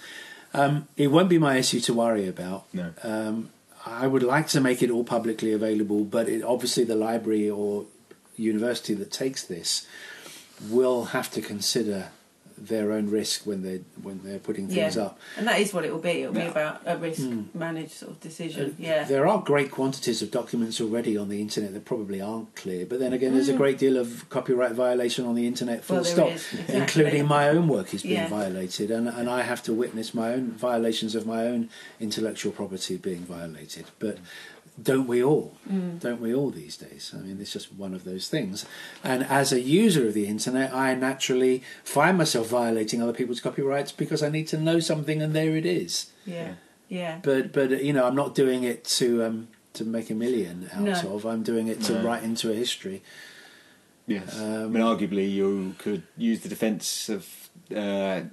Um, 0.53 0.87
it 0.97 1.07
won't 1.07 1.29
be 1.29 1.37
my 1.37 1.57
issue 1.57 1.79
to 1.81 1.93
worry 1.93 2.27
about. 2.27 2.65
No. 2.73 2.93
Um, 3.03 3.49
I 3.85 4.07
would 4.07 4.23
like 4.23 4.47
to 4.49 4.61
make 4.61 4.81
it 4.81 4.89
all 4.89 5.03
publicly 5.03 5.51
available, 5.53 6.03
but 6.05 6.27
it, 6.27 6.41
obviously 6.43 6.83
the 6.83 6.95
library 6.95 7.47
or 7.49 7.85
university 8.37 8.93
that 8.95 9.11
takes 9.11 9.43
this 9.43 9.85
will 10.69 11.05
have 11.05 11.29
to 11.31 11.41
consider 11.41 12.09
their 12.57 12.91
own 12.91 13.09
risk 13.09 13.45
when 13.45 13.61
they 13.63 13.81
when 14.01 14.21
they're 14.23 14.39
putting 14.39 14.67
things 14.67 14.95
yeah. 14.95 15.03
up. 15.03 15.19
And 15.37 15.47
that 15.47 15.59
is 15.59 15.73
what 15.73 15.83
it 15.85 15.91
will 15.91 15.99
be. 15.99 16.21
It'll 16.21 16.33
be 16.33 16.41
about 16.41 16.81
a 16.85 16.97
risk 16.97 17.21
Hmm. 17.21 17.43
managed 17.53 17.91
sort 17.91 18.11
of 18.11 18.17
Uh, 18.17 18.23
decision. 18.23 18.75
Yeah. 18.79 19.03
There 19.03 19.27
are 19.27 19.41
great 19.41 19.71
quantities 19.71 20.21
of 20.21 20.31
documents 20.31 20.79
already 20.79 21.17
on 21.17 21.29
the 21.29 21.41
internet 21.41 21.73
that 21.73 21.85
probably 21.85 22.21
aren't 22.21 22.55
clear, 22.55 22.85
but 22.85 22.99
then 22.99 23.13
again, 23.13 23.33
there's 23.33 23.49
a 23.49 23.53
Mm. 23.53 23.57
great 23.57 23.77
deal 23.77 23.97
of 23.97 24.27
copyright 24.29 24.71
violation 24.73 25.25
on 25.25 25.35
the 25.35 25.45
internet, 25.47 25.83
full 25.83 25.97
Well, 25.97 26.05
stop, 26.05 26.31
is, 26.31 26.45
exactly. 26.53 26.75
including 26.75 27.25
my 27.27 27.49
own 27.49 27.67
work 27.67 27.93
is 27.93 28.03
being 28.03 28.15
Yeah. 28.15 28.29
violated, 28.29 28.89
and, 28.91 29.07
and 29.07 29.29
I 29.29 29.41
have 29.43 29.61
to 29.63 29.73
witness 29.73 30.13
my 30.13 30.33
own 30.33 30.51
violations 30.51 31.13
of 31.15 31.25
my 31.25 31.45
own 31.47 31.69
intellectual 31.99 32.51
property 32.51 32.97
being 32.97 33.25
violated. 33.25 33.85
But 33.99 34.17
don't 34.81 35.07
we 35.07 35.23
all? 35.23 35.55
Mm. 35.71 35.99
Don't 36.01 36.19
we 36.21 36.33
all 36.35 36.49
these 36.51 36.75
days? 36.77 37.13
I 37.15 37.19
mean, 37.21 37.39
it's 37.39 37.53
just 37.53 37.73
one 37.73 37.93
of 37.93 38.03
those 38.03 38.27
things. 38.27 38.65
And 39.03 39.23
as 39.23 39.53
a 39.53 39.61
user 39.61 40.07
of 40.07 40.13
the 40.13 40.27
internet, 40.27 40.73
I 40.73 40.93
naturally 40.95 41.63
find 41.83 42.17
myself 42.17 42.47
violating 42.49 43.01
other 43.01 43.13
people's 43.13 43.39
copyrights 43.39 43.91
because 43.93 44.21
I 44.21 44.29
need 44.29 44.47
to 44.49 44.57
know 44.57 44.79
something, 44.79 45.21
and 45.21 45.33
there 45.33 45.55
it 45.55 45.65
is 45.65 46.11
yeah. 46.25 46.55
Yeah. 46.89 47.19
but 47.23 47.53
but 47.53 47.83
you 47.83 47.93
know 47.93 48.05
I'm 48.05 48.15
not 48.15 48.35
doing 48.35 48.63
it 48.63 48.83
to 48.99 49.23
um, 49.23 49.47
to 49.73 49.85
make 49.85 50.09
a 50.09 50.15
million 50.15 50.69
out 50.73 50.81
No. 50.81 51.15
of. 51.15 51.25
I'm 51.25 51.43
doing 51.43 51.67
it 51.67 51.81
to 51.83 51.93
No. 51.93 52.03
write 52.03 52.23
into 52.23 52.51
a 52.51 52.55
history. 52.55 53.01
Yes, 54.07 54.37
I 54.39 54.43
Um, 54.63 54.73
mean, 54.73 54.83
arguably, 54.83 55.31
you 55.31 55.73
could 55.79 56.03
use 56.17 56.41
the 56.41 56.49
defence 56.49 57.09
of 57.09 57.25
uh, 57.75 57.75
pri- 57.75 58.21
com- 58.21 58.31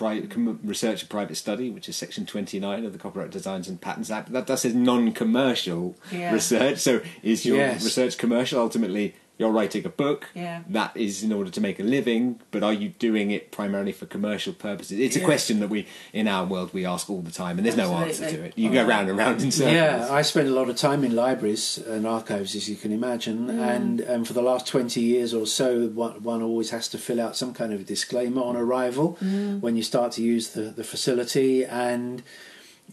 research 0.00 1.02
and 1.02 1.10
private 1.10 1.36
study, 1.36 1.70
which 1.70 1.88
is 1.88 1.96
section 1.96 2.26
twenty 2.26 2.58
nine 2.58 2.84
of 2.84 2.92
the 2.92 2.98
Copyright 2.98 3.30
Designs 3.30 3.68
and 3.68 3.80
Patents 3.80 4.10
Act. 4.10 4.32
That 4.32 4.46
that 4.46 4.58
says 4.58 4.74
non 4.74 5.12
commercial 5.12 5.96
Yeah. 6.12 6.32
research. 6.32 6.78
So, 6.78 7.00
is 7.22 7.44
your 7.46 7.56
Yes. 7.58 7.84
research 7.84 8.18
commercial? 8.18 8.60
Ultimately, 8.60 9.14
you're 9.40 9.50
writing 9.50 9.86
a 9.86 9.88
book. 9.88 10.28
Yeah. 10.34 10.62
That 10.68 10.94
is 10.94 11.22
in 11.22 11.32
order 11.32 11.50
to 11.50 11.60
make 11.62 11.80
a 11.80 11.82
living, 11.82 12.40
but 12.50 12.62
are 12.62 12.74
you 12.74 12.90
doing 12.90 13.30
it 13.30 13.50
primarily 13.50 13.90
for 13.90 14.04
commercial 14.04 14.52
purposes? 14.52 14.98
It's 14.98 15.16
a 15.16 15.24
question 15.24 15.60
that 15.60 15.68
we, 15.68 15.86
in 16.12 16.28
our 16.28 16.44
world, 16.44 16.74
we 16.74 16.84
ask 16.84 17.08
all 17.08 17.22
the 17.22 17.30
time, 17.30 17.56
and 17.56 17.64
there's 17.64 17.76
no 17.76 17.94
answer 17.94 18.30
to 18.30 18.44
it. 18.44 18.52
You 18.54 18.70
go 18.70 18.86
round 18.86 19.08
and 19.08 19.16
round 19.16 19.40
in 19.42 19.50
circles. 19.50 19.74
Yeah, 19.74 20.08
I 20.10 20.20
spend 20.20 20.48
a 20.48 20.52
lot 20.52 20.68
of 20.68 20.76
time 20.76 21.04
in 21.04 21.16
libraries 21.16 21.78
and 21.78 22.06
archives, 22.06 22.54
as 22.54 22.68
you 22.68 22.76
can 22.76 22.92
imagine, 22.92 23.48
and 23.48 24.04
um, 24.06 24.24
for 24.24 24.34
the 24.34 24.42
last 24.42 24.66
twenty 24.66 25.00
years 25.00 25.32
or 25.32 25.46
so, 25.46 25.88
one, 25.88 26.22
one 26.22 26.42
always 26.42 26.68
has 26.70 26.86
to 26.88 26.98
fill 26.98 27.18
out 27.18 27.34
some 27.34 27.54
kind 27.54 27.72
of 27.72 27.80
a 27.80 27.84
disclaimer 27.84 28.42
on 28.42 28.56
arrival 28.56 29.16
when 29.60 29.74
you 29.74 29.82
start 29.82 30.12
to 30.12 30.22
use 30.22 30.50
the, 30.50 30.64
the 30.64 30.84
facility 30.84 31.64
and. 31.64 32.22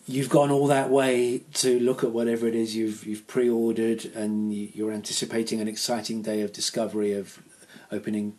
You've 0.10 0.30
gone 0.30 0.52
all 0.52 0.68
that 0.68 0.90
way 0.90 1.44
to 1.56 1.80
look 1.80 2.04
at 2.04 2.12
whatever 2.12 2.48
it 2.48 2.56
is 2.56 2.76
you've 2.76 3.06
you've 3.06 3.28
pre-ordered, 3.28 4.06
and 4.16 4.54
you- 4.54 4.70
you're 4.74 4.92
anticipating 4.92 5.60
an 5.60 5.68
exciting 5.68 6.22
day 6.22 6.42
of 6.42 6.54
discovery 6.54 7.12
of 7.14 7.40
opening 7.92 8.36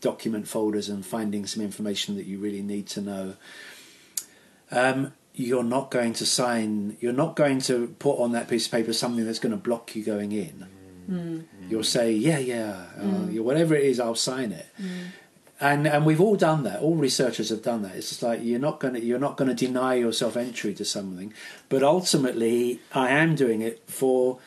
document 0.00 0.48
folders 0.48 0.88
and 0.88 1.06
finding 1.06 1.46
some 1.46 1.62
information 1.62 2.16
that 2.16 2.26
you 2.26 2.38
really 2.38 2.62
need 2.62 2.86
to 2.88 3.00
know. 3.00 3.34
Um, 4.72 5.12
you're 5.34 5.62
not 5.64 5.90
going 5.92 6.12
to 6.14 6.26
sign. 6.26 6.96
You're 7.00 7.12
not 7.12 7.36
going 7.36 7.60
to 7.62 7.94
put 8.00 8.18
on 8.18 8.32
that 8.32 8.48
piece 8.48 8.66
of 8.66 8.72
paper 8.72 8.92
something 8.92 9.24
that's 9.24 9.38
going 9.38 9.52
to 9.52 9.56
block 9.56 9.94
you 9.94 10.02
going 10.02 10.32
in. 10.32 10.66
You'll 11.70 11.84
say, 11.84 12.12
"Yeah, 12.12 12.38
yeah, 12.38 12.86
uh, 12.98 13.26
yeah, 13.30 13.40
whatever 13.42 13.74
it 13.74 13.84
is, 13.84 14.00
I'll 14.00 14.14
sign 14.16 14.50
it." 14.52 14.66
And 15.62 15.86
and 15.86 16.04
we've 16.04 16.20
all 16.20 16.34
done 16.34 16.64
that. 16.64 16.80
All 16.80 16.96
researchers 16.96 17.50
have 17.50 17.62
done 17.62 17.82
that. 17.82 17.94
It's 17.94 18.08
just 18.08 18.22
like 18.22 18.40
you're 18.42 18.58
not 18.58 18.80
going 18.80 18.94
to 18.94 19.00
you're 19.00 19.20
not 19.20 19.36
going 19.36 19.48
to 19.48 19.54
deny 19.54 19.94
yourself 19.94 20.36
entry 20.36 20.74
to 20.74 20.84
something, 20.84 21.32
but 21.68 21.84
ultimately, 21.84 22.80
I 22.92 23.10
am 23.10 23.36
doing 23.36 23.62
it 23.62 23.80
for 23.86 24.40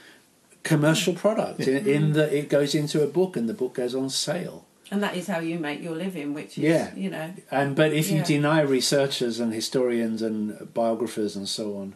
commercial 0.63 1.13
product. 1.13 1.61
In, 1.61 1.87
in 1.87 2.03
mm-hmm. 2.03 2.13
that 2.13 2.33
it 2.33 2.49
goes 2.49 2.75
into 2.75 3.01
a 3.01 3.07
book 3.07 3.37
and 3.37 3.47
the 3.47 3.53
book 3.53 3.75
goes 3.75 3.95
on 3.95 4.09
sale. 4.09 4.65
And 4.91 5.01
that 5.01 5.15
is 5.15 5.27
how 5.27 5.39
you 5.39 5.57
make 5.57 5.81
your 5.81 5.95
living, 5.95 6.33
which 6.33 6.57
is, 6.57 6.65
Yeah. 6.65 6.93
you 6.95 7.09
know, 7.09 7.33
And 7.49 7.75
but 7.75 7.93
if 7.93 8.11
you 8.11 8.21
deny 8.23 8.61
researchers 8.61 9.39
and 9.39 9.53
historians 9.53 10.21
and 10.21 10.71
biographers 10.73 11.35
and 11.35 11.47
so 11.47 11.77
on 11.77 11.95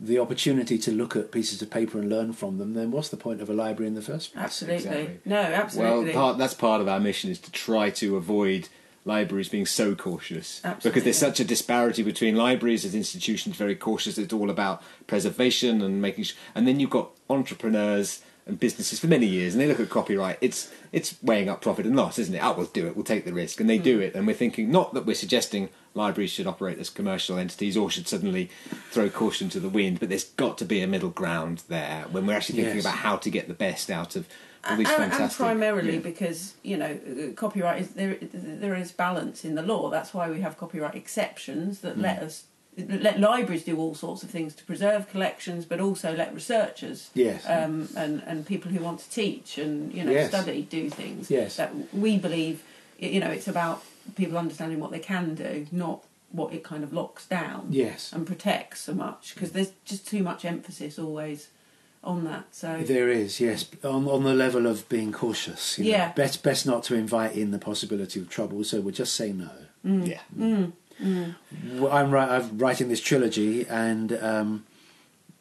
the 0.00 0.18
opportunity 0.18 0.78
to 0.78 0.92
look 0.92 1.16
at 1.16 1.32
pieces 1.32 1.60
of 1.60 1.70
paper 1.70 1.98
and 1.98 2.08
learn 2.08 2.32
from 2.32 2.58
them, 2.58 2.74
then 2.74 2.90
what's 2.90 3.08
the 3.08 3.16
point 3.16 3.40
of 3.40 3.50
a 3.50 3.52
library 3.52 3.88
in 3.88 3.94
the 3.94 4.02
first 4.02 4.32
place? 4.32 4.44
absolutely. 4.44 4.76
Exactly. 4.76 5.20
No, 5.24 5.36
absolutely. 5.40 6.04
Well, 6.06 6.14
part, 6.14 6.38
that's 6.38 6.54
part 6.54 6.80
of 6.80 6.86
our 6.88 7.00
mission 7.00 7.30
is 7.30 7.38
to 7.40 7.50
try 7.50 7.90
to 7.90 8.16
avoid 8.16 8.68
libraries 9.04 9.48
being 9.48 9.64
so 9.66 9.94
cautious 9.94 10.60
because 10.82 11.02
there's 11.02 11.16
such 11.18 11.40
a 11.40 11.44
disparity 11.44 12.02
between 12.02 12.36
libraries 12.36 12.84
as 12.84 12.94
institutions 12.94 13.56
very 13.56 13.74
cautious. 13.74 14.18
It's 14.18 14.32
all 14.32 14.50
about 14.50 14.82
preservation 15.06 15.82
and 15.82 16.00
making, 16.02 16.24
sh- 16.24 16.34
and 16.54 16.68
then 16.68 16.78
you've 16.78 16.90
got 16.90 17.10
entrepreneurs 17.30 18.22
and 18.46 18.58
businesses 18.60 18.98
for 19.00 19.08
many 19.08 19.26
years, 19.26 19.54
and 19.54 19.60
they 19.60 19.66
look 19.66 19.80
at 19.80 19.90
copyright. 19.90 20.38
It's 20.40 20.70
it's 20.92 21.16
weighing 21.22 21.48
up 21.50 21.60
profit 21.60 21.84
and 21.86 21.94
loss, 21.96 22.18
isn't 22.18 22.34
it? 22.34 22.42
Oh, 22.42 22.54
we'll 22.54 22.66
do 22.66 22.86
it. 22.86 22.94
We'll 22.96 23.04
take 23.04 23.24
the 23.26 23.32
risk, 23.34 23.60
and 23.60 23.68
they 23.68 23.76
Hmm. 23.78 23.82
do 23.84 24.00
it. 24.00 24.14
And 24.14 24.26
we're 24.26 24.34
thinking 24.34 24.70
not 24.70 24.94
that 24.94 25.04
we're 25.06 25.14
suggesting 25.14 25.68
libraries 25.98 26.30
should 26.30 26.46
operate 26.46 26.78
as 26.78 26.88
commercial 26.88 27.36
entities 27.36 27.76
or 27.76 27.90
should 27.90 28.08
suddenly 28.08 28.48
throw 28.90 29.10
caution 29.10 29.48
to 29.50 29.60
the 29.60 29.68
wind, 29.68 30.00
but 30.00 30.08
there's 30.08 30.24
got 30.44 30.56
to 30.58 30.64
be 30.64 30.80
a 30.80 30.86
middle 30.86 31.10
ground 31.10 31.62
there 31.68 32.06
when 32.10 32.24
we're 32.26 32.36
actually 32.38 32.56
thinking 32.62 32.76
Yes. 32.76 32.84
about 32.86 32.98
how 32.98 33.16
to 33.16 33.28
get 33.30 33.48
the 33.48 33.54
best 33.66 33.90
out 33.90 34.16
of 34.16 34.26
all 34.68 34.76
these 34.76 34.88
and, 34.90 35.12
and 35.12 35.30
primarily 35.32 35.94
Yeah. 35.94 36.00
because 36.12 36.54
you 36.70 36.76
know 36.82 36.92
copyright 37.36 37.78
is 37.82 37.88
there 38.00 38.16
there 38.64 38.74
is 38.82 38.90
balance 39.06 39.38
in 39.48 39.54
the 39.54 39.62
law 39.72 39.88
that's 39.94 40.12
why 40.16 40.24
we 40.34 40.40
have 40.46 40.54
copyright 40.64 40.96
exceptions 41.04 41.80
that 41.84 41.94
Hmm. 41.94 42.02
let 42.08 42.18
us 42.26 42.34
let 43.04 43.18
libraries 43.18 43.64
do 43.64 43.76
all 43.82 43.94
sorts 43.94 44.22
of 44.24 44.30
things 44.30 44.54
to 44.58 44.64
preserve 44.64 45.02
collections 45.14 45.64
but 45.70 45.78
also 45.86 46.08
let 46.22 46.28
researchers 46.34 46.98
Yes. 47.14 47.40
um, 47.56 47.88
and 48.02 48.14
and 48.30 48.36
people 48.54 48.70
who 48.74 48.80
want 48.88 48.98
to 49.04 49.08
teach 49.22 49.48
and 49.62 49.92
you 49.96 50.02
know 50.04 50.12
Yes. 50.12 50.28
study 50.34 50.62
do 50.78 50.82
things 51.02 51.22
Yes. 51.38 51.50
that 51.60 51.70
we 52.04 52.10
believe 52.26 52.56
you 52.98 53.20
know 53.22 53.30
it's 53.36 53.48
about 53.56 53.78
people 54.16 54.38
understanding 54.38 54.80
what 54.80 54.90
they 54.90 54.98
can 54.98 55.34
do 55.34 55.66
not 55.72 56.04
what 56.30 56.52
it 56.52 56.62
kind 56.62 56.84
of 56.84 56.92
locks 56.92 57.26
down 57.26 57.66
Yes. 57.70 58.12
and 58.12 58.26
protects 58.26 58.80
so 58.82 58.92
much 58.94 59.32
because 59.34 59.52
there's 59.52 59.72
just 59.84 60.06
too 60.06 60.22
much 60.22 60.44
emphasis 60.44 60.98
always 60.98 61.48
on 62.04 62.24
that 62.24 62.44
so 62.54 62.82
There 62.86 63.08
is, 63.10 63.40
yes, 63.40 63.66
on 63.82 64.06
on 64.08 64.22
the 64.24 64.34
level 64.34 64.66
of 64.66 64.88
being 64.88 65.10
cautious. 65.12 65.78
You 65.78 65.84
know, 65.84 65.90
Yeah. 65.90 66.12
best 66.12 66.42
best 66.44 66.64
not 66.64 66.84
to 66.84 66.94
invite 66.94 67.34
in 67.34 67.50
the 67.50 67.58
possibility 67.58 68.20
of 68.20 68.28
trouble, 68.28 68.62
so 68.64 68.80
we'll 68.80 68.94
just 68.94 69.14
say 69.14 69.32
no. 69.32 69.50
Mm. 69.84 70.06
yeah. 70.08 70.20
Mm. 70.38 70.72
Mm. 71.02 71.34
Well, 71.80 71.92
I'm 71.92 72.10
right. 72.12 72.28
I'm 72.30 72.56
writing 72.58 72.88
this 72.88 73.00
trilogy, 73.00 73.66
and 73.68 74.12
um, 74.22 74.64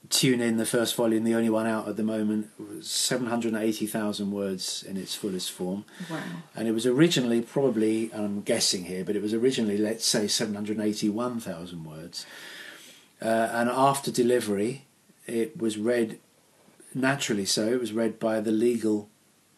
tune 0.09 0.41
in 0.41 0.57
the 0.57 0.65
first 0.65 0.95
volume, 0.95 1.23
the 1.23 1.35
only 1.35 1.49
one 1.49 1.67
out 1.67 1.87
at 1.87 1.97
the 1.97 2.03
moment, 2.03 2.49
seven 2.81 3.27
hundred 3.27 3.53
and 3.53 3.63
eighty 3.63 3.85
thousand 3.87 4.31
words 4.31 4.83
in 4.87 4.97
its 4.97 5.15
fullest 5.15 5.51
form. 5.51 5.85
wow 6.09 6.19
And 6.55 6.67
it 6.67 6.71
was 6.71 6.85
originally 6.85 7.41
probably, 7.41 8.11
and 8.11 8.25
I'm 8.25 8.41
guessing 8.41 8.85
here, 8.85 9.03
but 9.03 9.15
it 9.15 9.21
was 9.21 9.33
originally, 9.33 9.77
let's 9.77 10.05
say, 10.05 10.27
781,000 10.27 11.83
words. 11.83 12.25
Uh, 13.21 13.25
and 13.51 13.69
after 13.69 14.11
delivery, 14.11 14.85
it 15.25 15.57
was 15.57 15.77
read, 15.77 16.19
naturally 16.93 17.45
so, 17.45 17.67
it 17.67 17.79
was 17.79 17.91
read 17.93 18.19
by 18.19 18.39
the 18.39 18.51
legal, 18.51 19.09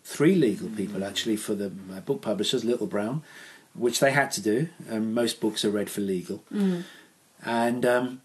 three 0.03 0.35
legal 0.35 0.69
people 0.69 1.03
actually 1.03 1.35
for 1.35 1.55
the 1.55 1.71
uh, 1.93 1.99
book 1.99 2.21
publishers, 2.21 2.63
Little 2.63 2.87
Brown, 2.87 3.21
which 3.75 3.99
they 3.99 4.11
had 4.11 4.31
to 4.31 4.41
do. 4.41 4.69
And 4.87 5.13
most 5.13 5.39
books 5.41 5.63
are 5.65 5.69
read 5.69 5.89
for 5.89 6.01
legal. 6.01 6.43
And 7.45 7.85
um, 7.85 8.21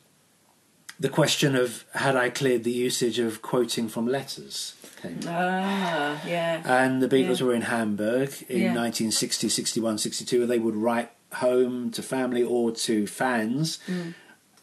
the 1.01 1.09
question 1.09 1.55
of 1.57 1.85
had 1.95 2.17
I 2.17 2.31
cleared 2.31 2.65
the 2.65 2.71
usage 2.73 3.19
of 3.19 3.43
quoting 3.43 3.89
from 3.89 4.07
letters 4.07 4.75
came 5.03 5.19
Ah, 5.27 6.21
yeah. 6.27 6.63
and 6.65 7.03
the 7.03 7.09
Beatles 7.09 7.41
Yeah. 7.41 7.47
were 7.47 7.55
in 7.55 7.63
Hamburg 7.63 8.31
in 8.49 8.63
Yeah. 8.63 8.75
1960, 8.75 9.49
61, 9.49 9.99
62, 9.99 10.43
and 10.43 10.51
they 10.51 10.59
would 10.59 10.77
write 10.77 11.11
home 11.35 11.91
to 11.91 12.03
family 12.03 12.43
or 12.43 12.71
to 12.73 13.07
fans. 13.07 13.79
Mm. 13.89 14.15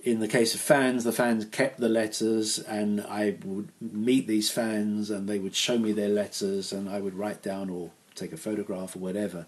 In 0.04 0.20
the 0.20 0.28
case 0.28 0.56
of 0.56 0.62
fans, 0.62 1.04
the 1.04 1.12
fans 1.12 1.46
kept 1.46 1.80
the 1.80 1.90
letters, 1.90 2.58
and 2.58 3.02
I 3.02 3.36
would 3.46 3.68
meet 3.80 4.26
these 4.28 4.50
fans, 4.50 5.12
and 5.12 5.28
they 5.30 5.38
would 5.38 5.54
show 5.56 5.78
me 5.78 5.92
their 5.92 6.10
letters, 6.10 6.72
and 6.74 6.90
I 6.90 7.00
would 7.02 7.14
write 7.14 7.44
down 7.44 7.70
or 7.70 7.92
take 8.16 8.34
a 8.34 8.38
photograph 8.38 8.96
or 8.96 9.00
whatever 9.00 9.46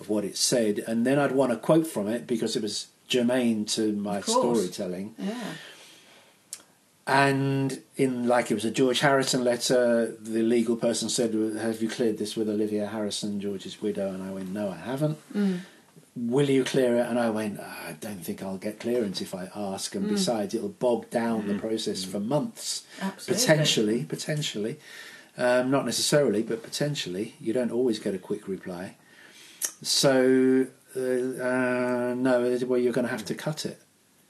of 0.00 0.08
what 0.10 0.24
it 0.24 0.36
said, 0.36 0.78
and 0.86 1.06
then 1.06 1.18
I'd 1.18 1.32
want 1.32 1.52
to 1.52 1.56
quote 1.58 1.86
from 1.86 2.06
it 2.08 2.26
because 2.26 2.54
it 2.54 2.62
was 2.62 2.88
germane 3.08 3.64
to 3.66 3.92
my 3.92 4.20
storytelling. 4.20 5.14
Yeah. 5.18 5.34
And 7.06 7.82
in 7.96 8.26
like 8.26 8.50
it 8.50 8.54
was 8.54 8.64
a 8.64 8.70
George 8.70 9.00
Harrison 9.00 9.44
letter, 9.44 10.16
the 10.20 10.42
legal 10.42 10.76
person 10.76 11.10
said, 11.10 11.34
"Have 11.34 11.82
you 11.82 11.88
cleared 11.88 12.16
this 12.16 12.34
with 12.34 12.48
Olivia 12.48 12.86
Harrison, 12.86 13.40
George's 13.40 13.82
widow?" 13.82 14.08
And 14.12 14.22
I 14.22 14.30
went, 14.30 14.50
"No, 14.52 14.70
I 14.70 14.76
haven't." 14.76 15.18
Will 16.16 16.48
you 16.48 16.64
clear 16.64 16.96
it? 16.96 17.06
And 17.06 17.18
I 17.18 17.28
went, 17.28 17.58
"Ah, 17.60 17.88
I 17.88 17.92
don't 17.92 18.24
think 18.24 18.42
I'll 18.42 18.56
get 18.56 18.80
clearance 18.80 19.20
if 19.20 19.34
I 19.34 19.50
ask. 19.54 19.94
And 19.94 20.08
besides, 20.08 20.54
it'll 20.54 20.68
bog 20.70 21.10
down 21.10 21.46
the 21.46 21.58
process 21.58 22.04
for 22.04 22.20
months, 22.20 22.84
Absolutely. 23.02 23.34
potentially, 23.34 24.04
potentially, 24.04 24.78
um, 25.36 25.70
not 25.70 25.84
necessarily, 25.84 26.42
but 26.42 26.62
potentially. 26.62 27.34
You 27.38 27.52
don't 27.52 27.72
always 27.72 27.98
get 27.98 28.14
a 28.14 28.18
quick 28.18 28.48
reply. 28.48 28.96
So 29.82 30.68
uh, 30.96 31.00
uh, 31.00 32.14
no, 32.16 32.58
well, 32.66 32.78
you're 32.78 32.92
going 32.92 33.06
to 33.06 33.10
have 33.10 33.24
to 33.26 33.34
cut 33.34 33.66
it. 33.66 33.80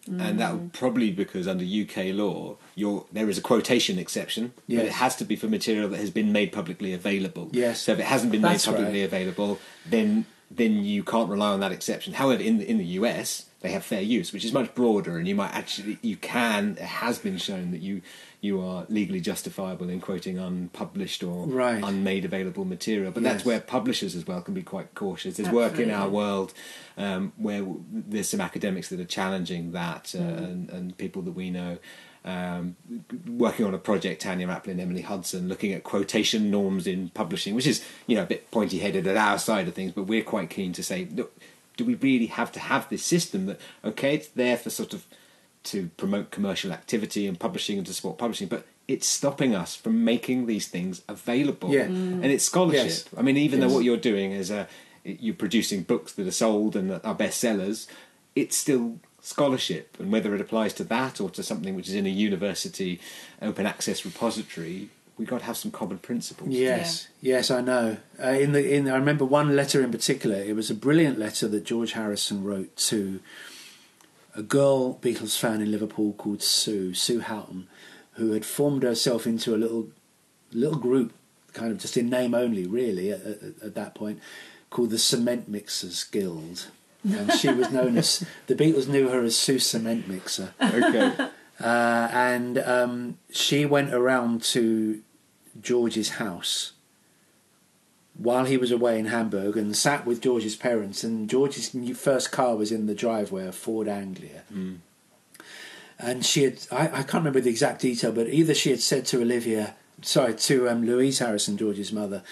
And 0.07 0.38
that 0.38 0.52
would 0.52 0.72
probably 0.72 1.11
because 1.11 1.48
under 1.48 1.64
UK 1.64 2.14
law, 2.14 2.57
your 2.74 3.07
there 3.12 3.28
is 3.28 3.38
a 3.38 3.40
quotation 3.40 3.98
exception, 3.98 4.52
but 4.68 4.78
it 4.78 4.92
has 4.92 5.16
to 5.16 5.24
be 5.24 5.36
for 5.36 5.48
material 5.48 5.88
that 5.88 5.98
has 5.98 6.11
been 6.11 6.32
made 6.32 6.52
publicly 6.52 6.92
available. 6.92 7.48
Yes. 7.52 7.82
So 7.82 7.92
if 7.92 7.98
it 8.00 8.05
hasn't 8.05 8.30
been 8.30 8.42
That's 8.42 8.66
made 8.66 8.72
publicly 8.72 9.00
right. 9.00 9.07
available, 9.07 9.59
then 9.86 10.26
then 10.50 10.84
you 10.84 11.02
can't 11.02 11.28
rely 11.28 11.50
on 11.50 11.61
that 11.61 11.72
exception. 11.72 12.14
However, 12.14 12.42
in 12.42 12.59
the, 12.59 12.70
in 12.70 12.78
the 12.78 12.84
US, 12.84 13.46
they 13.61 13.70
have 13.70 13.84
fair 13.84 14.02
use, 14.02 14.32
which 14.32 14.44
is 14.44 14.52
much 14.52 14.74
broader, 14.74 15.16
and 15.16 15.26
you 15.26 15.34
might 15.34 15.55
actually 15.55 15.98
you 16.02 16.16
can. 16.16 16.72
It 16.72 16.78
has 16.80 17.18
been 17.18 17.38
shown 17.38 17.70
that 17.70 17.80
you 17.80 18.02
you 18.45 18.61
are 18.61 18.84
legally 18.90 19.20
justifiable 19.20 19.88
in 19.88 20.01
quoting 20.01 20.38
unpublished 20.38 21.22
or 21.24 21.47
Right. 21.47 21.82
unmade 21.82 22.24
available 22.26 22.64
material. 22.66 23.11
But 23.11 23.22
that's 23.22 23.45
where 23.45 23.59
publishers 23.61 24.14
as 24.14 24.26
well 24.26 24.40
can 24.42 24.53
be 24.55 24.62
quite 24.62 24.95
cautious. 24.95 25.36
There's 25.36 25.49
work 25.62 25.78
in 25.78 25.90
our 25.90 26.09
world 26.11 26.53
um, 26.99 27.32
where 27.36 27.61
w- 27.61 27.82
there's 27.90 28.28
some 28.28 28.42
academics 28.42 28.88
that 28.90 29.01
are 29.01 29.05
challenging 29.18 29.72
that, 29.72 30.14
uh, 30.14 30.18
and, 30.22 30.68
and 30.70 30.99
people 30.99 31.22
that 31.22 31.32
we 31.32 31.49
know. 31.51 31.78
Um, 32.26 32.76
working 33.28 33.66
on 33.66 33.74
a 33.74 33.78
project, 33.90 34.22
Tanya 34.22 34.47
Aplin 34.49 34.72
and 34.72 34.80
Emily 34.80 35.03
Hudson, 35.03 35.49
looking 35.49 35.72
at 35.72 35.82
quotation 35.84 36.51
norms 36.51 36.86
in 36.86 37.11
publishing, 37.11 37.55
which 37.55 37.66
is 37.66 37.84
you 38.07 38.16
know 38.16 38.22
a 38.22 38.26
bit 38.26 38.51
pointy 38.51 38.78
headed 38.78 39.07
at 39.07 39.16
our 39.16 39.38
side 39.38 39.68
of 39.68 39.74
things, 39.74 39.92
but 39.92 40.05
we're 40.05 40.22
quite 40.22 40.49
keen 40.49 40.72
to 40.72 40.82
say, 40.82 41.07
look, 41.12 41.30
do 41.76 41.84
we 41.84 41.95
really 41.97 42.26
have 42.40 42.51
to 42.53 42.61
have 42.61 42.88
this 42.88 43.03
system 43.05 43.45
that 43.47 43.61
okay, 43.84 44.14
it's 44.14 44.28
there 44.28 44.57
for 44.57 44.70
sort 44.70 44.95
of 44.95 45.05
to 45.65 45.91
promote 45.97 46.31
commercial 46.31 46.73
activity 46.73 47.27
and 47.27 47.39
publishing 47.39 47.79
and 47.79 47.87
to 47.87 47.95
support 47.95 48.19
publishing, 48.19 48.49
but 48.49 48.67
it's 48.87 49.07
stopping 49.07 49.55
us 49.55 49.75
from 49.75 50.05
making 50.05 50.47
these 50.47 50.69
things 50.69 51.03
available. 51.09 51.71
Yeah. 51.71 51.85
And 51.85 52.27
it's 52.27 52.45
scholarship. 52.45 52.85
Yes. 52.85 53.05
I 53.17 53.23
mean, 53.23 53.37
even 53.37 53.61
though 53.61 53.73
what 53.73 53.85
you're 53.85 53.97
doing 53.97 54.33
is 54.33 54.51
uh, 54.51 54.67
you're 55.05 55.35
producing 55.35 55.83
books 55.83 56.12
that 56.12 56.27
are 56.27 56.33
sold 56.33 56.77
and 56.77 56.91
that 56.91 57.05
are 57.05 57.15
bestsellers, 57.15 57.87
it's 58.37 58.57
still 58.57 58.99
scholarship. 59.23 59.97
And 59.99 60.12
whether 60.12 60.35
it 60.35 60.41
applies 60.41 60.75
to 60.75 60.85
that 60.85 61.21
or 61.21 61.31
to 61.31 61.43
something 61.43 61.75
which 61.75 61.89
is 61.89 61.95
in 61.95 62.07
a 62.07 62.11
university 62.11 63.01
open 63.41 63.65
access 63.65 64.05
repository, 64.05 64.91
we've 65.17 65.29
got 65.29 65.41
to 65.41 65.45
have 65.47 65.57
some 65.57 65.71
common 65.71 65.99
principles. 65.99 66.51
Yes, 66.51 67.09
yes, 67.23 67.51
I 67.51 67.62
know. 67.62 67.97
Uh, 68.23 68.29
in 68.29 68.53
the 68.53 68.75
in, 68.75 68.89
I 68.89 68.97
remember 68.97 69.25
one 69.25 69.57
letter 69.57 69.83
in 69.83 69.91
particular. 69.91 70.37
It 70.37 70.55
was 70.55 70.71
a 70.71 70.75
brilliant 70.75 71.19
letter 71.19 71.49
that 71.49 71.65
George 71.65 71.93
Harrison 71.93 72.45
wrote 72.45 72.77
to 72.77 73.21
a 74.37 74.43
girl 74.43 74.99
Beatles 74.99 75.39
fan 75.39 75.61
in 75.61 75.70
Liverpool 75.70 76.12
called 76.14 76.43
Sue 76.43 76.95
Sue 76.95 77.20
Houghton, 77.20 77.68
who 78.12 78.32
had 78.32 78.45
formed 78.45 78.82
herself 78.82 79.26
into 79.26 79.55
a 79.55 79.59
little 79.59 79.89
little 80.53 80.78
group, 80.78 81.12
kind 81.53 81.70
of 81.72 81.78
just 81.78 81.97
in 81.97 82.09
name 82.09 82.35
only, 82.35 82.66
really, 82.66 83.11
at, 83.11 83.20
at, 83.22 83.43
at 83.62 83.74
that 83.74 83.95
point, 83.95 84.20
called 84.70 84.91
the 84.91 84.99
Cement 84.99 85.49
Mixers 85.49 86.05
Guild. 86.05 86.66
And 87.07 87.32
she 87.32 87.49
was 87.49 87.70
known 87.70 87.99
as 87.99 88.24
the 88.47 88.55
Beatles 88.55 88.89
knew 88.89 89.09
her 89.09 89.22
as 89.22 89.37
Sue 89.37 89.59
Cement 89.59 90.09
Mixer 90.09 90.55
Okay. 90.62 91.12
uh, 91.61 92.09
and 92.12 92.59
um, 92.59 93.18
she 93.30 93.66
went 93.66 93.93
around 93.93 94.43
to 94.43 95.03
George's 95.61 96.11
house 96.11 96.72
while 98.17 98.45
he 98.45 98.57
was 98.57 98.71
away 98.71 98.99
in 98.99 99.07
Hamburg 99.07 99.57
and 99.57 99.77
sat 99.77 100.07
with 100.07 100.21
George's 100.21 100.57
parents. 100.57 101.03
And 101.03 101.29
George's 101.29 101.75
new 101.75 101.95
first 101.95 102.31
car 102.31 102.57
was 102.57 102.71
in 102.71 102.87
the 102.87 102.95
driveway, 102.95 103.47
a 103.47 103.53
Ford 103.53 103.89
Anglia. 103.89 104.43
And 105.99 106.25
she 106.25 106.45
had, 106.45 106.59
I, 106.71 106.87
I 106.87 107.03
can't 107.03 107.15
remember 107.15 107.41
the 107.41 107.51
exact 107.51 107.81
detail, 107.81 108.12
but 108.12 108.29
either 108.29 108.55
she 108.55 108.71
had 108.71 108.81
said 108.81 109.05
to 109.07 109.23
Olivia, 109.23 109.75
sorry, 110.03 110.35
to 110.35 110.69
um, 110.69 110.85
Louise 110.85 111.19
Harrison, 111.19 111.57
George's 111.57 111.93
mother, 111.93 112.23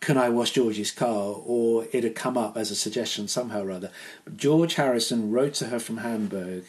can 0.00 0.16
I 0.18 0.28
wash 0.28 0.52
George's 0.52 0.90
car? 0.90 1.36
Or 1.44 1.86
it 1.92 2.04
had 2.04 2.14
come 2.14 2.36
up 2.36 2.56
as 2.56 2.70
a 2.70 2.76
suggestion 2.76 3.26
somehow 3.26 3.62
or 3.62 3.70
other. 3.70 3.90
But 4.24 4.36
George 4.36 4.74
Harrison 4.74 5.30
wrote 5.30 5.54
to 5.54 5.66
her 5.66 5.78
from 5.78 5.98
Hamburg 5.98 6.64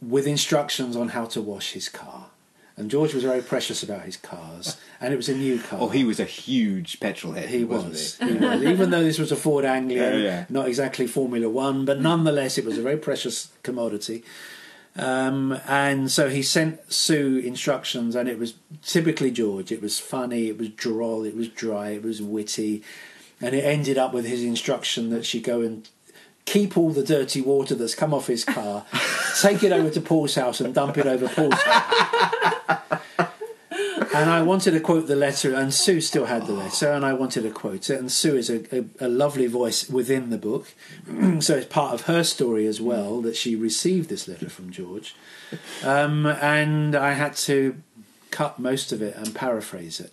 with 0.00 0.26
instructions 0.26 0.96
on 0.96 1.10
how 1.10 1.26
to 1.26 1.40
wash 1.40 1.72
his 1.72 1.88
car. 1.88 2.31
And 2.82 2.90
George 2.90 3.14
was 3.14 3.22
very 3.22 3.42
precious 3.42 3.84
about 3.84 4.02
his 4.02 4.16
cars, 4.16 4.76
and 5.00 5.14
it 5.14 5.16
was 5.16 5.28
a 5.28 5.36
new 5.36 5.60
car. 5.60 5.78
Oh, 5.80 5.88
he 5.88 6.02
was 6.02 6.18
a 6.18 6.24
huge 6.24 6.98
petrol 6.98 7.32
head. 7.34 7.48
He 7.48 7.62
wasn't. 7.62 7.94
He? 8.28 8.36
He 8.36 8.44
was. 8.44 8.60
Even 8.64 8.90
though 8.90 9.04
this 9.04 9.20
was 9.20 9.30
a 9.30 9.36
Ford 9.36 9.64
Anglia, 9.64 10.10
Yeah, 10.10 10.16
yeah. 10.16 10.44
not 10.48 10.66
exactly 10.66 11.06
Formula 11.06 11.48
One, 11.48 11.84
but 11.84 12.00
nonetheless, 12.00 12.58
it 12.58 12.64
was 12.64 12.78
a 12.78 12.82
very 12.82 12.96
precious 12.96 13.52
commodity. 13.62 14.24
Um, 14.96 15.60
and 15.68 16.10
so 16.10 16.28
he 16.28 16.42
sent 16.42 16.92
Sue 16.92 17.38
instructions, 17.38 18.16
and 18.16 18.28
it 18.28 18.36
was 18.36 18.54
typically 18.84 19.30
George. 19.30 19.70
It 19.70 19.80
was 19.80 20.00
funny, 20.00 20.48
it 20.48 20.58
was 20.58 20.70
droll, 20.70 21.24
it 21.24 21.36
was 21.36 21.48
dry, 21.48 21.90
it 21.90 22.02
was 22.02 22.20
witty, 22.20 22.82
and 23.40 23.54
it 23.54 23.62
ended 23.62 23.96
up 23.96 24.12
with 24.12 24.26
his 24.26 24.42
instruction 24.42 25.10
that 25.10 25.24
she 25.24 25.40
go 25.40 25.60
and 25.60 25.88
keep 26.44 26.76
all 26.76 26.90
the 26.90 27.04
dirty 27.04 27.40
water 27.40 27.76
that's 27.76 27.94
come 27.94 28.12
off 28.12 28.26
his 28.26 28.44
car, 28.44 28.84
take 29.40 29.62
it 29.62 29.70
over 29.70 29.88
to 29.90 30.00
Paul's 30.00 30.34
house, 30.34 30.60
and 30.60 30.74
dump 30.74 30.98
it 30.98 31.06
over 31.06 31.28
Paul's 31.28 31.54
house. 31.62 32.34
And 34.14 34.28
I 34.28 34.42
wanted 34.42 34.72
to 34.72 34.80
quote 34.80 35.06
the 35.06 35.16
letter, 35.16 35.54
and 35.54 35.72
Sue 35.72 36.02
still 36.02 36.26
had 36.26 36.46
the 36.46 36.52
letter, 36.52 36.92
and 36.92 37.04
I 37.04 37.14
wanted 37.14 37.42
to 37.44 37.50
quote 37.50 37.88
it. 37.88 37.98
And 37.98 38.12
Sue 38.12 38.36
is 38.36 38.50
a, 38.50 38.76
a, 38.76 38.84
a 39.00 39.08
lovely 39.08 39.46
voice 39.46 39.88
within 39.88 40.28
the 40.28 40.36
book, 40.36 40.74
so 41.40 41.56
it's 41.56 41.66
part 41.66 41.94
of 41.94 42.02
her 42.02 42.22
story 42.22 42.66
as 42.66 42.78
well 42.78 43.22
that 43.22 43.36
she 43.36 43.56
received 43.56 44.10
this 44.10 44.28
letter 44.28 44.50
from 44.50 44.70
George. 44.70 45.16
Um, 45.82 46.26
and 46.26 46.94
I 46.94 47.12
had 47.12 47.36
to 47.36 47.76
cut 48.30 48.58
most 48.58 48.92
of 48.92 49.00
it 49.00 49.16
and 49.16 49.34
paraphrase 49.34 49.98
it. 49.98 50.12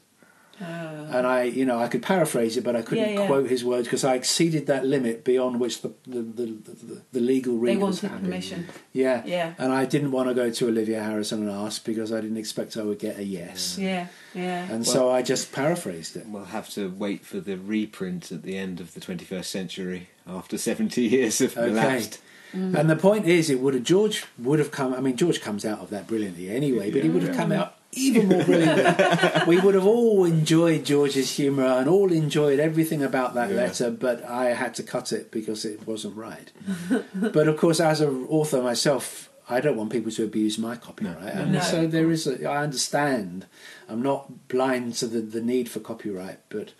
And 0.61 1.25
I, 1.25 1.43
you 1.43 1.65
know, 1.65 1.79
I 1.79 1.87
could 1.87 2.03
paraphrase 2.03 2.57
it, 2.57 2.63
but 2.63 2.75
I 2.75 2.81
couldn't 2.81 3.03
Yeah, 3.13 3.19
yeah. 3.21 3.27
quote 3.27 3.49
his 3.49 3.63
words 3.63 3.87
because 3.87 4.03
I 4.03 4.15
exceeded 4.15 4.67
that 4.67 4.85
limit 4.85 5.23
beyond 5.23 5.59
which 5.59 5.81
the 5.81 5.91
the, 6.05 6.21
the, 6.21 6.45
the, 6.45 7.01
the 7.13 7.19
legal 7.19 7.53
They 7.55 7.75
readers 7.75 7.81
wanted 7.81 8.11
had. 8.11 8.21
permission. 8.23 8.67
Yeah, 8.93 9.23
Yeah. 9.25 9.53
And 9.57 9.71
I 9.71 9.85
didn't 9.85 10.11
want 10.11 10.27
to 10.29 10.35
go 10.35 10.49
to 10.51 10.67
Olivia 10.67 11.01
Harrison 11.01 11.41
and 11.47 11.49
ask 11.51 11.83
because 11.85 12.11
I 12.11 12.21
didn't 12.21 12.37
expect 12.37 12.77
I 12.77 12.83
would 12.83 12.99
get 12.99 13.17
a 13.17 13.23
yes. 13.23 13.77
Yeah, 13.79 14.07
yeah. 14.35 14.69
And 14.71 14.85
so 14.85 15.09
I 15.09 15.21
just 15.21 15.51
paraphrased 15.51 16.15
it. 16.17 16.25
We'll 16.27 16.45
have 16.45 16.69
to 16.71 16.89
wait 16.89 17.25
for 17.25 17.39
the 17.39 17.55
reprint 17.57 18.31
at 18.31 18.43
the 18.43 18.57
end 18.57 18.79
of 18.79 18.93
the 18.93 18.99
21st 18.99 19.45
century 19.45 20.09
after 20.27 20.57
70 20.57 21.01
years 21.01 21.39
have 21.39 21.57
Okay. 21.57 21.69
elapsed. 21.69 22.19
And 22.51 22.89
the 22.89 22.95
point 22.95 23.25
is, 23.27 23.49
it 23.49 23.59
would 23.59 23.75
have 23.75 23.83
George 23.83 24.25
would 24.39 24.57
have 24.59 24.71
come. 24.71 24.93
I 24.95 24.99
mean, 25.01 25.15
George 25.15 25.39
comes 25.39 25.63
out 25.65 25.79
of 25.79 25.89
that 25.91 26.07
brilliantly 26.07 26.49
anyway, 26.49 26.89
but 26.91 27.03
he 27.03 27.09
would 27.09 27.21
have 27.23 27.35
come 27.37 27.51
out 27.51 27.75
even 27.91 28.27
more 28.29 28.43
brilliantly. 28.43 29.45
we 29.47 29.59
would 29.59 29.73
have 29.75 29.85
all 29.85 30.25
enjoyed 30.25 30.85
George's 30.85 31.35
humour 31.37 31.65
and 31.65 31.87
all 31.89 32.11
enjoyed 32.11 32.59
everything 32.59 33.03
about 33.03 33.33
that 33.33 33.49
Yeah. 33.49 33.55
letter, 33.57 33.91
but 33.91 34.23
I 34.25 34.47
had 34.53 34.73
to 34.75 34.83
cut 34.83 35.11
it 35.11 35.31
because 35.31 35.65
it 35.65 35.85
wasn't 35.87 36.15
right. 36.15 36.51
but 37.15 37.47
of 37.47 37.57
course, 37.57 37.79
as 37.79 38.01
an 38.01 38.25
author 38.29 38.61
myself, 38.61 39.29
I 39.49 39.61
don't 39.61 39.75
want 39.77 39.91
people 39.91 40.11
to 40.11 40.23
abuse 40.23 40.59
my 40.59 40.75
copyright, 40.75 41.33
and 41.33 41.53
No. 41.53 41.59
so 41.61 41.87
there 41.87 42.11
is. 42.11 42.27
A, 42.27 42.47
I 42.47 42.61
understand. 42.63 43.47
I'm 43.87 44.03
not 44.03 44.47
blind 44.47 44.93
to 44.95 45.07
the, 45.07 45.21
the 45.21 45.41
need 45.41 45.69
for 45.69 45.79
copyright, 45.79 46.39
but 46.49 46.73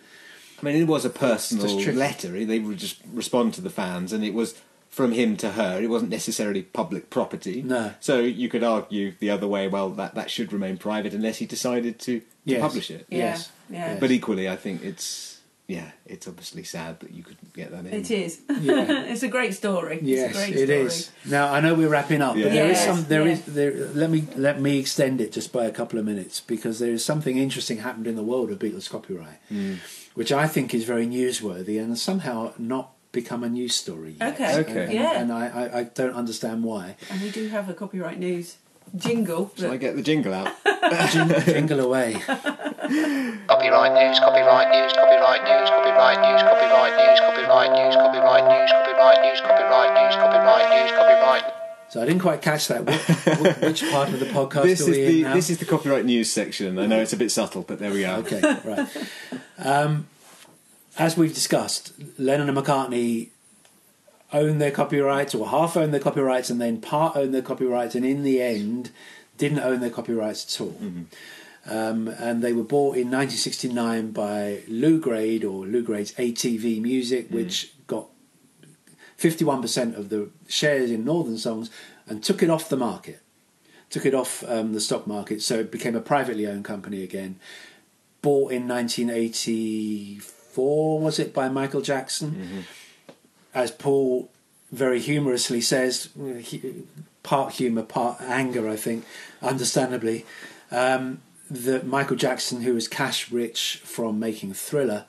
I 0.60 0.64
mean, 0.64 0.76
it 0.76 0.86
was 0.86 1.04
a 1.04 1.10
personal 1.10 1.66
letter. 1.94 2.28
They 2.44 2.60
would 2.60 2.78
just 2.78 3.00
respond 3.12 3.54
to 3.54 3.60
the 3.60 3.70
fans, 3.70 4.12
and 4.12 4.22
it 4.24 4.34
was 4.34 4.54
from 4.90 5.12
him 5.12 5.36
to 5.38 5.52
her. 5.52 5.80
It 5.80 5.88
wasn't 5.88 6.10
necessarily 6.10 6.62
public 6.62 7.08
property. 7.10 7.62
No. 7.62 7.94
So 8.00 8.18
you 8.20 8.48
could 8.48 8.64
argue 8.64 9.14
the 9.20 9.30
other 9.30 9.46
way. 9.46 9.68
Well, 9.68 9.90
that 9.90 10.14
that 10.16 10.30
should 10.30 10.52
remain 10.52 10.76
private 10.76 11.14
unless 11.14 11.38
he 11.38 11.46
decided 11.46 11.98
to, 12.00 12.20
to 12.20 12.26
Yes. 12.44 12.60
publish 12.60 12.90
it. 12.90 13.06
Yeah, 13.08 13.18
yes, 13.18 13.50
yeah. 13.70 13.96
But 14.00 14.10
equally, 14.10 14.48
I 14.48 14.56
think 14.56 14.82
it's 14.82 15.38
yeah, 15.68 15.92
it's 16.04 16.26
obviously 16.26 16.64
sad 16.64 16.98
that 17.00 17.12
you 17.12 17.22
couldn't 17.22 17.52
get 17.54 17.70
that 17.70 17.86
in. 17.86 17.94
It 17.94 18.10
is. 18.10 18.40
Yeah. 18.60 19.04
it's 19.12 19.22
a 19.22 19.28
great 19.28 19.54
story. 19.54 20.00
Yes, 20.02 20.30
it's 20.30 20.38
a 20.38 20.46
great 20.52 20.64
story. 20.64 20.80
is. 20.80 21.10
Now 21.26 21.52
I 21.52 21.60
know 21.60 21.74
we're 21.74 21.88
wrapping 21.88 22.22
up, 22.22 22.34
Yeah. 22.34 22.44
but 22.46 22.52
there 22.52 22.64
is 22.70 22.78
Yes, 22.78 22.86
some. 22.86 23.04
There 23.08 23.26
yeah. 23.26 23.32
is 23.34 23.42
there. 23.44 23.72
Let 23.94 24.10
me 24.10 24.26
let 24.36 24.60
me 24.60 24.78
extend 24.80 25.20
it 25.20 25.30
just 25.30 25.52
by 25.52 25.66
a 25.66 25.70
couple 25.70 25.98
of 26.00 26.04
minutes 26.04 26.40
because 26.40 26.80
there 26.80 26.90
is 26.92 27.04
something 27.04 27.36
interesting 27.38 27.78
happened 27.78 28.08
in 28.08 28.16
the 28.16 28.24
world 28.24 28.50
of 28.50 28.58
Beatles 28.58 28.90
copyright, 28.90 29.38
Hmm. 29.48 29.74
which 30.14 30.32
I 30.32 30.48
think 30.48 30.74
is 30.74 30.82
very 30.84 31.06
newsworthy 31.06 31.80
and 31.80 31.96
somehow 31.96 32.52
not 32.58 32.90
become 33.12 33.42
a 33.44 33.48
news 33.48 33.74
story. 33.74 34.16
Yet. 34.20 34.34
Okay, 34.34 34.58
Okay. 34.60 34.84
And, 34.84 34.92
yeah. 34.92 35.20
and 35.20 35.32
I, 35.32 35.46
I, 35.48 35.78
I 35.80 35.82
don't 35.84 36.14
understand 36.14 36.62
why. 36.64 36.96
And 37.10 37.20
we 37.20 37.30
do 37.30 37.48
have 37.48 37.68
a 37.68 37.74
copyright 37.74 38.18
news 38.18 38.56
jingle. 38.96 39.52
Shall 39.56 39.72
I 39.72 39.76
get 39.76 39.96
the 39.96 40.02
jingle 40.02 40.32
out? 40.34 40.52
Jing- 41.12 41.28
Jingle 41.44 41.80
away. 41.80 42.14
Copyright 42.26 43.92
news, 43.94 44.18
copyright 44.18 44.68
news, 44.70 44.92
copyright 44.92 45.42
news, 45.44 45.70
copyright 45.70 46.18
news, 46.20 46.40
copyright 46.42 46.92
news, 46.98 47.20
copyright 47.20 47.70
news, 47.72 47.94
copyright 47.94 48.44
news, 48.50 48.70
copyright 48.72 49.20
news, 49.22 49.40
copyright 49.40 49.94
news, 49.94 50.16
copyright 50.16 50.70
news, 50.82 50.90
copyright. 50.98 51.44
So 51.90 52.00
I 52.02 52.06
didn't 52.06 52.20
quite 52.22 52.40
catch 52.42 52.68
that. 52.68 52.84
Which, 52.86 53.56
which 53.82 53.90
part 53.90 54.08
of 54.10 54.20
the 54.20 54.26
podcast 54.26 54.62
This 54.64 54.80
are 54.86 54.90
is 54.90 54.96
the 54.96 55.16
in 55.18 55.22
now? 55.22 55.34
this 55.34 55.50
is 55.50 55.58
the 55.58 55.64
copyright 55.64 56.04
news 56.04 56.30
section. 56.30 56.78
I 56.78 56.86
know 56.86 57.00
it's 57.00 57.12
a 57.12 57.16
bit 57.16 57.30
subtle, 57.30 57.62
but 57.62 57.78
there 57.80 57.92
we 57.92 58.04
are. 58.04 58.18
Okay, 58.20 58.40
right. 58.64 58.88
Um, 59.58 60.06
as 61.00 61.16
we've 61.16 61.32
discussed, 61.32 61.94
Lennon 62.18 62.50
and 62.50 62.58
McCartney 62.58 63.30
own 64.34 64.58
their 64.58 64.70
copyrights, 64.70 65.34
or 65.34 65.48
half 65.48 65.74
own 65.74 65.92
their 65.92 66.00
copyrights, 66.00 66.50
and 66.50 66.60
then 66.60 66.78
part 66.78 67.16
own 67.16 67.32
their 67.32 67.40
copyrights, 67.40 67.94
and 67.94 68.04
in 68.04 68.22
the 68.22 68.42
end, 68.42 68.90
didn't 69.38 69.60
own 69.60 69.80
their 69.80 69.88
copyrights 69.88 70.54
at 70.54 70.60
all. 70.60 70.76
Um, 71.66 72.08
and 72.08 72.42
they 72.42 72.52
were 72.52 72.62
bought 72.62 72.96
in 72.96 73.10
1969 73.10 74.10
by 74.10 74.60
Lew 74.68 75.00
Grade, 75.00 75.42
or 75.42 75.64
Lew 75.64 75.82
Grade's 75.82 76.12
ATV 76.12 76.82
Music, 76.82 77.30
which 77.30 77.72
got 77.86 78.08
51% 79.18 79.96
of 79.96 80.10
the 80.10 80.28
shares 80.48 80.90
in 80.90 81.06
Northern 81.06 81.38
Songs 81.38 81.70
and 82.06 82.22
took 82.22 82.42
it 82.42 82.50
off 82.50 82.68
the 82.68 82.76
market. 82.76 83.20
Took 83.88 84.04
it 84.04 84.14
off 84.14 84.44
um, 84.46 84.74
the 84.74 84.80
stock 84.80 85.06
market, 85.06 85.40
so 85.40 85.60
it 85.60 85.72
became 85.72 85.96
a 85.96 86.00
privately 86.00 86.46
owned 86.46 86.66
company 86.66 87.02
again. 87.02 87.40
Bought 88.20 88.52
in 88.52 88.68
1984, 88.68 90.39
was 90.56 91.18
it, 91.18 91.32
by 91.34 91.48
Michael 91.48 91.80
Jackson? 91.80 92.64
As 93.54 93.70
Paul 93.70 94.30
very 94.72 95.00
humorously 95.00 95.60
says, 95.60 96.08
part 97.22 97.54
humour, 97.54 97.82
part 97.82 98.20
anger, 98.20 98.68
I 98.68 98.76
think, 98.76 99.04
understandably, 99.42 100.24
um, 100.70 101.20
that 101.50 101.86
Michael 101.86 102.16
Jackson, 102.16 102.62
who 102.62 102.74
was 102.74 102.86
cash 102.86 103.30
rich 103.32 103.80
from 103.84 104.18
making 104.20 104.54
Thriller, 104.54 105.06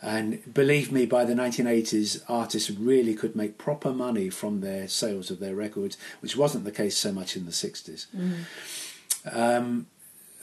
and 0.00 0.52
believe 0.52 0.92
me, 0.92 1.06
by 1.06 1.24
the 1.24 1.34
1980s, 1.34 2.22
artists 2.28 2.70
really 2.70 3.14
could 3.14 3.34
make 3.34 3.58
proper 3.58 3.92
money 3.92 4.30
from 4.30 4.60
their 4.60 4.86
sales 4.86 5.30
of 5.30 5.40
their 5.40 5.56
records, 5.56 5.96
which 6.20 6.36
wasn't 6.36 6.64
the 6.64 6.70
case 6.70 6.96
so 6.96 7.10
much 7.12 7.36
in 7.36 7.46
the 7.46 7.50
60s. 7.52 8.06
Um, 9.32 9.86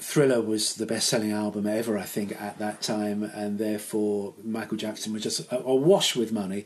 Thriller 0.08 0.40
was 0.42 0.76
the 0.76 0.86
best 0.86 1.08
selling 1.10 1.32
album 1.32 1.66
ever, 1.66 1.98
I 1.98 2.04
think, 2.04 2.40
at 2.40 2.60
that 2.60 2.82
time, 2.82 3.24
and 3.24 3.58
therefore 3.58 4.36
Michael 4.44 4.78
Jackson 4.78 5.12
was 5.14 5.24
just 5.24 5.42
awash 5.52 6.16
with 6.16 6.32
money. 6.32 6.66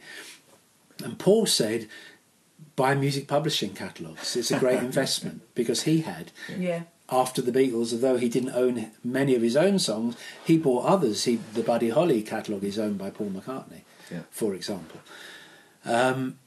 And 1.03 1.17
Paul 1.17 1.45
said, 1.45 1.87
buy 2.75 2.95
music 2.95 3.27
publishing 3.27 3.73
catalogues. 3.73 4.35
It's 4.35 4.51
a 4.51 4.59
great 4.59 4.79
investment 4.89 5.41
because 5.55 5.83
he 5.83 6.01
had 6.01 6.31
Yeah. 6.57 6.83
after 7.09 7.41
the 7.41 7.53
Beatles, 7.53 7.93
although 7.93 8.17
he 8.17 8.27
didn't 8.27 8.51
own 8.53 8.91
many 9.03 9.35
of 9.35 9.41
his 9.41 9.55
own 9.55 9.79
songs, 9.79 10.15
he 10.43 10.57
bought 10.57 10.85
others. 10.85 11.23
He, 11.23 11.39
the 11.53 11.63
Buddy 11.63 11.89
Holly 11.91 12.21
catalogue 12.21 12.65
is 12.65 12.77
owned 12.77 12.97
by 12.97 13.09
Paul 13.09 13.29
McCartney, 13.29 13.83
Yeah. 14.11 14.23
for 14.31 14.53
example. 14.53 14.99
Um, 15.85 16.37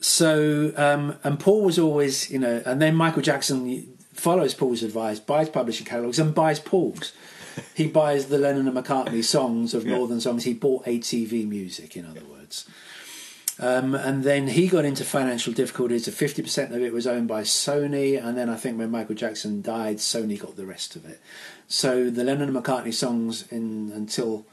so, 0.00 0.72
um, 0.76 1.16
and 1.22 1.38
Paul 1.38 1.60
was 1.62 1.78
always, 1.78 2.30
you 2.30 2.38
know, 2.38 2.62
and 2.64 2.80
then 2.80 2.94
Michael 2.94 3.22
Jackson 3.22 3.98
follows 4.12 4.54
Paul's 4.54 4.82
advice, 4.82 5.18
buys 5.20 5.48
publishing 5.48 5.86
catalogues, 5.86 6.18
and 6.18 6.34
buys 6.34 6.60
Paul's. 6.60 7.12
he 7.74 7.86
buys 7.86 8.26
the 8.26 8.38
Lennon 8.38 8.66
and 8.68 8.76
McCartney 8.76 9.22
songs 9.24 9.74
of 9.74 9.84
Yeah. 9.86 9.96
Northern 9.96 10.20
songs. 10.20 10.44
He 10.44 10.54
bought 10.54 10.84
ATV 10.86 11.46
music, 11.48 11.96
in 11.96 12.06
other 12.06 12.24
words. 12.24 12.66
Um, 13.58 13.94
and 13.94 14.24
then 14.24 14.48
he 14.48 14.66
got 14.66 14.84
into 14.86 15.04
financial 15.04 15.52
difficulties. 15.52 16.08
Fifty 16.12 16.42
percent 16.42 16.74
of 16.74 16.82
it 16.82 16.92
was 16.92 17.06
owned 17.06 17.28
by 17.28 17.42
Sony, 17.42 18.22
and 18.22 18.36
then 18.36 18.48
I 18.48 18.56
think 18.56 18.78
when 18.78 18.90
Michael 18.90 19.14
Jackson 19.14 19.60
died, 19.60 19.98
Sony 19.98 20.40
got 20.40 20.56
the 20.56 20.64
rest 20.66 20.96
of 20.96 21.04
it. 21.04 21.20
So 21.68 22.08
the 22.10 22.24
Lennon 22.24 22.48
and 22.48 22.56
McCartney 22.56 22.94
songs, 22.94 23.46
in 23.52 23.92
until, 23.94 24.46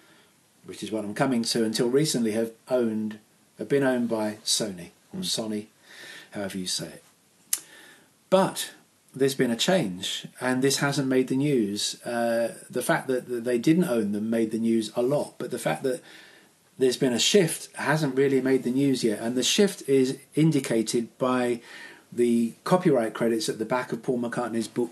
which 0.66 0.84
is 0.84 0.92
what 0.92 1.06
I'm 1.06 1.14
coming 1.16 1.44
to, 1.44 1.64
until 1.64 1.88
recently 1.90 2.32
have 2.34 2.52
owned, 2.70 3.20
have 3.58 3.70
been 3.70 3.84
owned 3.84 4.10
by 4.10 4.38
Sony 4.44 4.90
or 5.14 5.22
Sony, 5.22 5.68
however 6.32 6.58
you 6.58 6.68
say 6.68 6.88
it. 6.88 7.04
But 8.30 8.72
there's 9.16 9.36
been 9.36 9.52
a 9.52 9.56
change, 9.56 10.28
and 10.40 10.62
this 10.62 10.78
hasn't 10.78 11.08
made 11.08 11.28
the 11.30 11.36
news. 11.38 12.02
Uh, 12.04 12.56
the 12.70 12.82
fact 12.82 13.08
that 13.08 13.28
that 13.28 13.44
they 13.44 13.58
didn't 13.58 13.86
own 13.86 14.12
them 14.12 14.30
made 14.30 14.52
the 14.52 14.60
news 14.60 14.92
a 14.96 15.02
lot, 15.02 15.36
but 15.38 15.52
the 15.52 15.60
fact 15.60 15.84
that 15.84 16.02
there's 16.78 16.98
been 16.98 17.14
a 17.14 17.20
shift 17.20 17.76
hasn't 17.76 18.16
really 18.16 18.40
made 18.42 18.64
the 18.64 18.72
news 18.72 19.04
yet, 19.04 19.20
and 19.20 19.36
the 19.36 19.44
shift 19.44 19.88
is 19.90 20.18
indicated 20.36 21.16
by 21.18 21.60
the 22.12 22.54
copyright 22.64 23.14
credits 23.14 23.50
at 23.50 23.60
the 23.60 23.66
back 23.66 23.92
of 23.92 24.02
Paul 24.02 24.20
McCartney's 24.20 24.68
book 24.68 24.92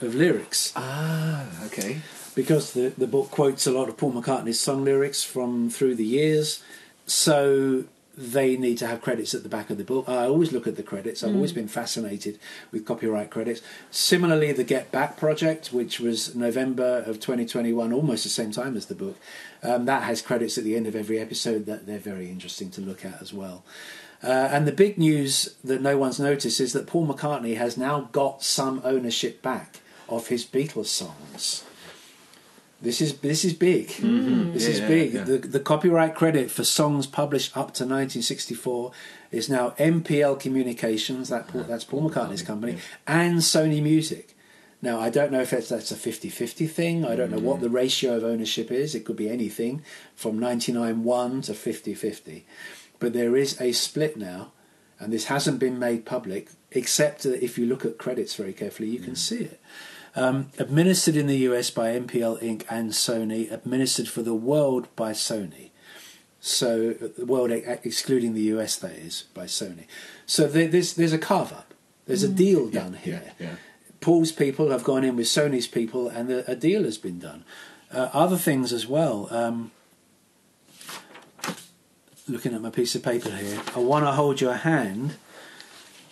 of 0.00 0.14
lyrics, 0.14 0.72
Ah, 0.76 1.46
okay. 1.66 1.98
because 2.34 2.72
the, 2.72 2.92
the 2.98 3.06
book 3.06 3.30
quotes 3.30 3.66
a 3.66 3.70
lot 3.70 3.88
of 3.88 3.96
Paul 3.96 4.12
McCartney's 4.12 4.60
song 4.60 4.84
lyrics 4.84 5.22
from 5.24 5.70
through 5.70 5.94
the 5.94 6.04
years, 6.04 6.62
so 7.06 7.84
they 8.18 8.56
need 8.56 8.78
to 8.78 8.86
have 8.88 9.00
credits 9.00 9.32
at 9.32 9.44
the 9.44 9.48
back 9.48 9.70
of 9.70 9.78
the 9.78 9.84
book. 9.84 10.08
I 10.08 10.26
always 10.26 10.50
look 10.50 10.66
at 10.66 10.74
the 10.74 10.82
credits. 10.82 11.22
I've 11.22 11.36
always 11.36 11.52
been 11.52 11.68
fascinated 11.68 12.40
with 12.72 12.84
copyright 12.84 13.30
credits. 13.30 13.62
Similarly, 13.92 14.50
the 14.50 14.64
Get 14.64 14.90
Back 14.90 15.16
project, 15.16 15.72
which 15.72 16.00
was 16.00 16.34
November 16.34 17.04
of 17.06 17.20
2021, 17.20 17.92
almost 17.92 18.24
the 18.24 18.30
same 18.30 18.50
time 18.50 18.76
as 18.76 18.86
the 18.86 18.96
book, 18.96 19.16
um, 19.62 19.84
that 19.84 20.02
has 20.02 20.20
credits 20.20 20.58
at 20.58 20.64
the 20.64 20.74
end 20.74 20.88
of 20.88 20.96
every 20.96 21.20
episode 21.20 21.66
that 21.66 21.86
they're 21.86 21.98
very 21.98 22.28
interesting 22.28 22.70
to 22.70 22.80
look 22.80 23.04
at 23.04 23.22
as 23.22 23.32
well. 23.32 23.64
Uh, 24.20 24.48
and 24.50 24.66
the 24.66 24.72
big 24.72 24.98
news 24.98 25.54
that 25.62 25.80
no 25.80 25.96
one's 25.96 26.18
noticed 26.18 26.58
is 26.58 26.72
that 26.72 26.88
Paul 26.88 27.06
McCartney 27.06 27.56
has 27.56 27.76
now 27.76 28.08
got 28.10 28.42
some 28.42 28.80
ownership 28.84 29.42
back 29.42 29.80
of 30.08 30.26
his 30.26 30.44
Beatles 30.44 30.86
songs. 30.86 31.64
This 32.80 33.00
is 33.00 33.18
this 33.18 33.44
is 33.44 33.54
big. 33.54 33.88
Mm-hmm. 33.88 34.52
This 34.52 34.64
Yeah, 34.64 34.74
is 34.74 34.80
big. 34.80 35.14
yeah. 35.14 35.24
The 35.24 35.38
the 35.38 35.60
copyright 35.60 36.14
credit 36.14 36.50
for 36.50 36.62
songs 36.62 37.06
published 37.06 37.56
up 37.56 37.74
to 37.74 37.84
1964 37.84 38.92
is 39.32 39.48
now 39.48 39.70
MPL 39.78 40.38
Communications. 40.38 41.28
That 41.28 41.48
that's 41.66 41.84
Paul 41.84 42.08
McCartney's 42.08 42.42
company 42.42 42.78
and 43.06 43.38
Sony 43.38 43.82
Music. 43.82 44.36
Now 44.80 45.00
I 45.00 45.10
don't 45.10 45.32
know 45.32 45.40
if 45.40 45.52
it's, 45.52 45.68
that's 45.68 45.90
a 45.90 45.96
50-50 45.96 46.70
thing. 46.70 47.04
I 47.04 47.16
don't 47.16 47.32
know 47.32 47.40
what 47.40 47.56
mm-hmm. 47.56 47.64
the 47.64 47.70
ratio 47.70 48.16
of 48.16 48.22
ownership 48.22 48.70
is. 48.70 48.94
It 48.94 49.04
could 49.04 49.16
be 49.16 49.28
anything 49.28 49.82
from 50.14 50.38
99-1 50.38 51.44
to 51.46 51.52
50-50. 51.52 52.44
But 53.00 53.12
there 53.12 53.36
is 53.36 53.60
a 53.60 53.72
split 53.72 54.16
now, 54.16 54.52
and 55.00 55.12
this 55.12 55.24
hasn't 55.24 55.58
been 55.58 55.80
made 55.80 56.06
public. 56.06 56.50
Except 56.70 57.22
that 57.22 57.42
if 57.42 57.58
you 57.58 57.66
look 57.66 57.84
at 57.84 57.98
credits 57.98 58.36
very 58.36 58.52
carefully, 58.52 58.90
you 58.90 59.00
can 59.00 59.14
mm. 59.14 59.16
see 59.16 59.38
it. 59.38 59.60
Um, 60.18 60.50
administered 60.58 61.16
in 61.16 61.28
the 61.28 61.36
US 61.48 61.70
by 61.70 61.90
MPL 61.90 62.42
Inc. 62.42 62.64
and 62.68 62.90
Sony, 62.90 63.50
administered 63.52 64.08
for 64.08 64.22
the 64.22 64.34
world 64.34 64.88
by 64.96 65.12
Sony. 65.12 65.70
So 66.40 66.92
the 66.92 67.24
world 67.24 67.50
ex- 67.52 67.84
excluding 67.84 68.34
the 68.34 68.42
US, 68.54 68.76
that 68.76 68.92
is, 68.92 69.24
by 69.34 69.44
Sony. 69.44 69.86
So 70.26 70.46
there, 70.46 70.66
there's 70.66 70.94
there's 70.94 71.12
a 71.12 71.18
carve 71.18 71.52
up. 71.52 71.74
There's 72.06 72.22
a 72.22 72.28
deal 72.28 72.68
done 72.68 72.94
here. 72.94 73.22
Yeah, 73.38 73.46
yeah. 73.46 73.54
Paul's 74.00 74.32
people 74.32 74.70
have 74.70 74.84
gone 74.84 75.04
in 75.04 75.16
with 75.16 75.26
Sony's 75.26 75.68
people, 75.68 76.08
and 76.08 76.30
a, 76.30 76.50
a 76.50 76.56
deal 76.56 76.84
has 76.84 76.98
been 76.98 77.18
done. 77.18 77.44
Uh, 77.92 78.08
other 78.12 78.36
things 78.36 78.72
as 78.72 78.86
well. 78.86 79.28
Um, 79.30 79.70
looking 82.28 82.54
at 82.54 82.60
my 82.60 82.70
piece 82.70 82.94
of 82.94 83.02
paper 83.02 83.30
here, 83.30 83.60
I 83.74 83.80
want 83.80 84.04
to 84.04 84.12
hold 84.12 84.40
your 84.40 84.54
hand. 84.54 85.16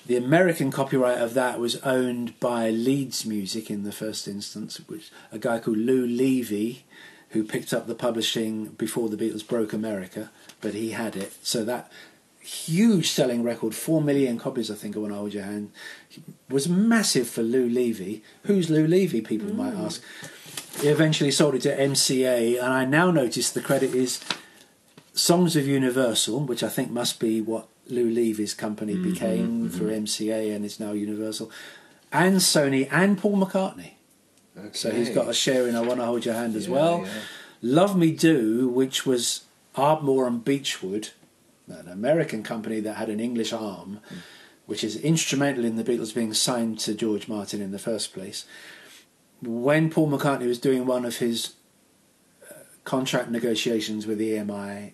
The 0.07 0.17
American 0.17 0.71
copyright 0.71 1.19
of 1.19 1.35
that 1.35 1.59
was 1.59 1.77
owned 1.83 2.39
by 2.39 2.71
Leeds 2.71 3.27
Music 3.27 3.71
in 3.71 3.83
the 3.83 3.91
first 3.91 4.29
instance, 4.29 4.81
which 4.87 5.11
a 5.33 5.39
guy 5.39 5.59
called 5.59 5.79
Lou 5.79 6.07
Levy, 6.07 6.85
who 7.31 7.43
picked 7.43 7.73
up 7.73 7.89
the 7.89 7.95
publishing 7.95 8.67
before 8.67 9.09
the 9.09 9.17
Beatles 9.17 9.47
broke 9.47 9.73
America, 9.73 10.31
but 10.61 10.75
he 10.75 10.91
had 10.91 11.17
it. 11.17 11.35
So 11.43 11.65
that 11.65 11.91
huge 12.39 13.11
selling 13.11 13.43
record, 13.43 13.75
four 13.75 14.01
million 14.01 14.39
copies, 14.39 14.71
I 14.71 14.77
think, 14.77 14.95
I 14.95 15.01
want 15.01 15.13
to 15.13 15.19
hold 15.19 15.35
your 15.35 15.43
hand, 15.43 15.73
was 16.49 16.69
massive 16.69 17.29
for 17.29 17.43
Lou 17.43 17.69
Levy. 17.69 18.23
Who's 18.45 18.71
Lou 18.71 18.87
Levy? 18.87 19.21
People 19.21 19.53
might 19.53 19.75
mm. 19.75 19.85
ask. 19.85 20.01
He 20.81 20.89
eventually 20.89 21.33
sold 21.33 21.57
it 21.57 21.63
to 21.63 21.77
MCA, 21.77 22.63
and 22.63 22.73
I 22.73 22.85
now 22.85 23.11
notice 23.11 23.51
the 23.51 23.61
credit 23.61 23.93
is 23.93 24.21
Songs 25.15 25.57
of 25.57 25.67
Universal, 25.67 26.45
which 26.45 26.63
I 26.63 26.69
think 26.69 26.93
must 26.93 27.19
be 27.19 27.41
what 27.41 27.67
Lou 27.89 28.11
Levy's 28.11 28.55
company 28.55 28.95
mm-hmm, 28.95 29.11
became 29.13 29.49
mm-hmm. 29.49 29.69
through 29.69 29.91
MCA 29.91 30.55
and 30.55 30.65
is 30.65 30.81
now 30.81 30.93
Universal, 30.93 31.51
and 32.13 32.37
Sony 32.37 32.89
and 32.91 33.19
Paul 33.19 33.37
McCartney. 33.37 33.93
So 34.73 34.91
he's 34.91 35.11
got 35.11 35.29
a 35.29 35.35
share 35.35 35.69
in 35.69 35.77
I 35.77 35.81
Want 35.81 36.01
to 36.01 36.07
Hold 36.07 36.25
Your 36.25 36.35
Hand 36.35 36.57
as 36.57 36.67
Yeah, 36.67 36.73
well. 36.73 37.03
yeah. 37.05 37.13
Love 37.63 37.97
Me 37.97 38.11
Do, 38.11 38.69
which 38.69 39.05
was 39.05 39.45
Ardmore 39.75 40.27
and 40.27 40.43
Beechwood, 40.45 41.11
an 41.69 41.89
American 41.89 42.43
company 42.43 42.81
that 42.81 42.95
had 42.95 43.11
an 43.11 43.21
English 43.21 43.53
arm, 43.53 44.01
mm. 44.11 44.19
which 44.65 44.83
is 44.83 44.97
instrumental 44.97 45.65
in 45.65 45.77
the 45.77 45.85
Beatles 45.85 46.15
being 46.15 46.33
signed 46.33 46.79
to 46.81 46.95
George 46.95 47.29
Martin 47.29 47.61
in 47.61 47.73
the 47.73 47.79
first 47.79 48.15
place. 48.15 48.47
When 49.43 49.91
Paul 49.91 50.09
McCartney 50.09 50.47
was 50.47 50.59
doing 50.59 50.87
one 50.87 51.05
of 51.05 51.19
his 51.19 51.55
uh, 52.51 52.55
contract 52.85 53.31
negotiations 53.31 54.07
with 54.07 54.19
EMI 54.19 54.93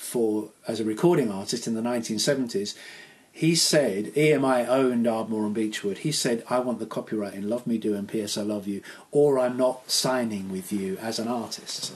for 0.00 0.48
as 0.66 0.80
a 0.80 0.84
recording 0.84 1.30
artist 1.30 1.66
in 1.66 1.74
the 1.74 1.82
1970s, 1.82 2.74
he 3.30 3.54
said 3.54 4.06
EMI 4.14 4.66
owned 4.66 5.06
Ardmore 5.06 5.44
and 5.44 5.54
Beechwood. 5.54 5.98
He 5.98 6.10
said, 6.10 6.42
"I 6.48 6.58
want 6.58 6.78
the 6.78 6.86
copyright 6.86 7.34
in 7.34 7.50
Love 7.50 7.66
Me 7.66 7.76
Do 7.76 7.94
and 7.94 8.08
P.S. 8.08 8.38
I 8.38 8.42
Love 8.42 8.66
You, 8.66 8.80
or 9.10 9.38
I'm 9.38 9.58
not 9.58 9.90
signing 9.90 10.50
with 10.50 10.72
you 10.72 10.96
as 10.96 11.18
an 11.18 11.28
artist." 11.28 11.92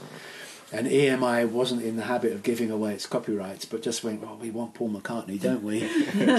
And 0.70 0.86
EMI 0.86 1.48
wasn't 1.48 1.82
in 1.82 1.96
the 1.96 2.04
habit 2.04 2.32
of 2.32 2.42
giving 2.42 2.70
away 2.70 2.92
its 2.92 3.06
copyrights, 3.06 3.64
but 3.64 3.82
just 3.82 4.04
went, 4.04 4.20
"Well, 4.20 4.36
we 4.36 4.50
want 4.50 4.74
Paul 4.74 4.90
McCartney, 4.90 5.40
don't 5.40 5.64
we?" 5.64 5.88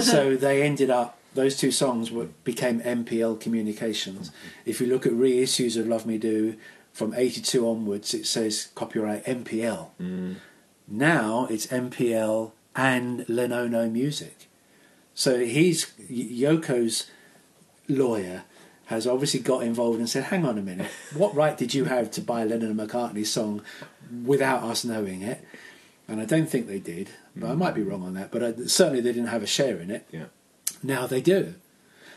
so 0.00 0.36
they 0.36 0.62
ended 0.62 0.88
up. 0.88 1.18
Those 1.34 1.56
two 1.56 1.72
songs 1.72 2.12
were, 2.12 2.28
became 2.44 2.80
MPL 2.80 3.40
Communications. 3.40 4.30
If 4.64 4.80
you 4.80 4.86
look 4.86 5.04
at 5.04 5.12
reissues 5.12 5.76
of 5.78 5.88
Love 5.88 6.06
Me 6.06 6.16
Do 6.16 6.54
from 6.92 7.12
'82 7.12 7.68
onwards, 7.68 8.14
it 8.14 8.26
says 8.26 8.68
copyright 8.76 9.24
MPL. 9.26 9.88
Mm. 10.00 10.36
Now 10.88 11.46
it's 11.50 11.66
MPL 11.66 12.52
and 12.74 13.20
Lenono 13.26 13.90
Music. 13.90 14.48
So 15.14 15.38
he's 15.38 15.86
Yoko's 16.10 17.10
lawyer 17.88 18.44
has 18.86 19.06
obviously 19.06 19.40
got 19.40 19.62
involved 19.62 19.98
and 19.98 20.08
said, 20.08 20.24
"Hang 20.24 20.44
on 20.44 20.58
a 20.58 20.62
minute, 20.62 20.90
what 21.14 21.34
right 21.34 21.56
did 21.56 21.74
you 21.74 21.86
have 21.86 22.10
to 22.12 22.20
buy 22.20 22.44
Lennon 22.44 22.78
and 22.78 22.78
McCartney's 22.78 23.32
song 23.32 23.62
without 24.24 24.62
us 24.62 24.84
knowing 24.84 25.22
it?" 25.22 25.44
And 26.08 26.20
I 26.20 26.24
don't 26.24 26.48
think 26.48 26.68
they 26.68 26.78
did, 26.78 27.10
but 27.34 27.50
I 27.50 27.54
might 27.54 27.74
be 27.74 27.82
wrong 27.82 28.04
on 28.04 28.14
that. 28.14 28.30
But 28.30 28.42
I, 28.42 28.52
certainly 28.66 29.00
they 29.00 29.12
didn't 29.12 29.28
have 29.28 29.42
a 29.42 29.46
share 29.46 29.78
in 29.78 29.90
it. 29.90 30.06
Yeah. 30.12 30.26
Now 30.82 31.06
they 31.06 31.20
do. 31.20 31.54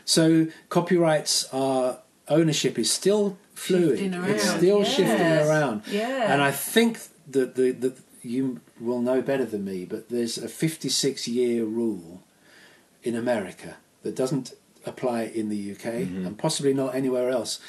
So 0.04 0.46
copyrights 0.68 1.48
are 1.52 1.98
ownership 2.28 2.78
is 2.78 2.90
still 2.90 3.36
fluid. 3.54 3.98
It's 4.00 4.48
still 4.48 4.78
yes. 4.80 4.94
shifting 4.94 5.48
around. 5.48 5.82
Yeah. 5.90 6.32
And 6.32 6.40
I 6.40 6.52
think 6.52 6.98
that 7.28 7.56
the, 7.56 7.72
the 7.72 7.94
you 8.22 8.60
will 8.80 9.00
know 9.00 9.22
better 9.22 9.44
than 9.44 9.64
me, 9.64 9.84
but 9.84 10.08
there's 10.08 10.38
a 10.38 10.48
56 10.48 11.28
year 11.28 11.64
rule 11.64 12.22
in 13.02 13.14
America 13.14 13.76
that 14.02 14.16
doesn't 14.16 14.52
apply 14.86 15.22
in 15.22 15.48
the 15.48 15.72
UK 15.72 15.78
mm-hmm. 15.78 16.26
and 16.26 16.38
possibly 16.38 16.74
not 16.74 16.94
anywhere 16.94 17.30
else. 17.30 17.60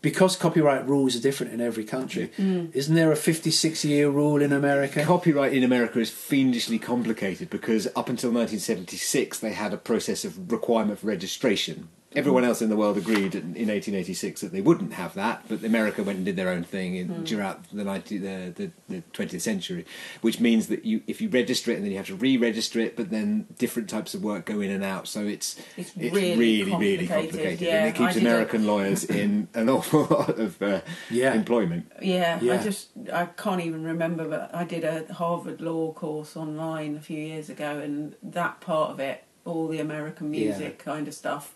Because 0.00 0.34
copyright 0.34 0.88
rules 0.88 1.14
are 1.14 1.20
different 1.20 1.52
in 1.52 1.60
every 1.60 1.84
country, 1.84 2.32
mm. 2.36 2.44
Mm. 2.44 2.74
isn't 2.74 2.94
there 2.96 3.12
a 3.12 3.16
56 3.16 3.84
year 3.84 4.10
rule 4.10 4.42
in 4.42 4.52
America? 4.52 5.04
Copyright 5.04 5.52
in 5.52 5.62
America 5.62 6.00
is 6.00 6.10
fiendishly 6.10 6.80
complicated 6.80 7.48
because 7.48 7.86
up 7.94 8.08
until 8.08 8.32
1976 8.32 9.38
they 9.38 9.52
had 9.52 9.72
a 9.72 9.76
process 9.76 10.24
of 10.24 10.50
requirement 10.50 10.98
for 10.98 11.06
registration. 11.06 11.88
Everyone 12.14 12.44
else 12.44 12.60
in 12.62 12.68
the 12.68 12.76
world 12.76 12.96
agreed 12.98 13.34
in 13.34 13.56
in 13.56 13.68
1886 13.68 14.40
that 14.42 14.52
they 14.52 14.60
wouldn't 14.60 14.92
have 14.94 15.14
that, 15.14 15.44
but 15.48 15.62
America 15.64 16.02
went 16.02 16.16
and 16.18 16.26
did 16.26 16.36
their 16.36 16.48
own 16.50 16.62
thing 16.64 16.96
in, 16.96 17.24
throughout 17.26 17.64
the, 17.72 17.84
19, 17.84 18.22
the, 18.22 18.52
the, 18.56 18.70
the 18.88 19.02
20th 19.12 19.40
century, 19.40 19.84
which 20.20 20.40
means 20.40 20.66
that 20.68 20.84
you 20.84 21.02
if 21.06 21.20
you 21.20 21.28
register 21.28 21.70
it 21.70 21.76
and 21.76 21.84
then 21.84 21.90
you 21.92 21.96
have 21.96 22.06
to 22.06 22.14
re-register 22.16 22.80
it, 22.80 22.96
but 22.96 23.10
then 23.10 23.46
different 23.58 23.88
types 23.88 24.14
of 24.14 24.22
work 24.22 24.44
go 24.46 24.60
in 24.60 24.70
and 24.70 24.84
out, 24.84 25.08
so 25.08 25.20
it's 25.26 25.58
It's 25.76 25.92
it's 25.96 26.14
really 26.14 26.36
really 26.36 26.74
really 26.76 27.06
complicated, 27.06 27.08
complicated, 27.08 27.60
yeah. 27.60 27.78
and 27.84 27.88
it 27.88 27.94
keeps 27.98 28.10
I 28.10 28.12
did 28.14 28.22
a- 28.22 28.26
American 28.26 28.66
lawyers 28.66 29.04
in 29.22 29.48
an 29.54 29.68
awful 29.68 30.04
lot 30.04 30.38
of 30.38 30.60
uh, 30.62 30.80
Yeah. 31.10 31.34
employment. 31.34 31.90
Yeah, 32.00 32.38
Yeah. 32.40 32.54
I 32.54 32.62
just 32.62 32.88
I 33.12 33.26
can't 33.26 33.60
even 33.62 33.84
remember, 33.84 34.28
but 34.28 34.54
I 34.54 34.64
did 34.64 34.84
a 34.84 35.12
Harvard 35.14 35.60
law 35.60 35.92
course 35.92 36.36
online 36.36 36.96
a 36.96 37.00
few 37.00 37.18
years 37.18 37.48
ago, 37.48 37.78
and 37.78 38.14
that 38.22 38.60
part 38.60 38.90
of 38.90 39.00
it, 39.00 39.24
all 39.44 39.66
the 39.68 39.80
American 39.80 40.32
Yeah. 40.34 40.46
music 40.48 40.78
kind 40.78 41.08
of 41.08 41.14
stuff, 41.14 41.54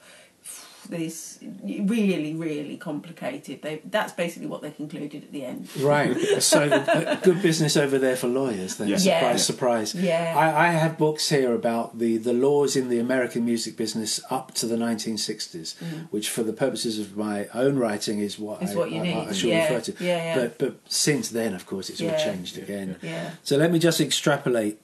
is 0.90 1.38
really 1.42 2.34
really 2.34 2.76
complicated. 2.76 3.62
They 3.62 3.80
that's 3.84 4.12
basically 4.12 4.48
what 4.48 4.62
they 4.62 4.70
concluded 4.70 5.24
at 5.24 5.32
the 5.32 5.44
end. 5.44 5.68
Right. 5.78 6.16
So 6.46 6.62
uh, 6.64 7.16
good 7.16 7.42
business 7.42 7.76
over 7.76 7.98
there 7.98 8.16
for 8.16 8.28
lawyers 8.28 8.76
then. 8.76 8.88
Yeah. 8.88 8.96
Surprise, 8.98 9.22
Yeah. 9.22 9.36
surprise. 9.36 9.94
Yeah. 9.94 10.34
I, 10.36 10.66
I 10.66 10.70
have 10.70 10.96
books 10.98 11.28
here 11.28 11.54
about 11.54 11.98
the, 11.98 12.18
the 12.18 12.32
laws 12.32 12.76
in 12.76 12.88
the 12.88 12.98
American 12.98 13.44
music 13.44 13.76
business 13.76 14.20
up 14.30 14.52
to 14.54 14.66
the 14.66 14.76
1960s, 14.76 15.74
which 16.10 16.28
for 16.30 16.42
the 16.42 16.52
purposes 16.52 16.98
of 16.98 17.16
my 17.16 17.46
own 17.54 17.76
writing 17.78 18.20
is 18.20 18.38
what, 18.38 18.60
Mm. 18.60 18.68
I, 18.70 18.74
what 18.76 18.90
you 18.90 19.00
I, 19.00 19.02
need. 19.02 19.14
I 19.28 19.32
should 19.32 19.48
Yeah. 19.50 19.62
refer 19.74 19.80
to. 19.92 20.04
Yeah, 20.04 20.16
yeah. 20.16 20.34
But, 20.36 20.58
but 20.58 20.74
since 20.88 21.30
then, 21.30 21.54
of 21.54 21.66
course, 21.66 21.90
it's 21.90 22.00
all 22.00 22.10
changed 22.18 22.58
again. 22.58 22.96
Yeah. 23.02 23.32
So 23.42 23.56
let 23.56 23.70
me 23.72 23.78
just 23.78 24.00
extrapolate 24.00 24.80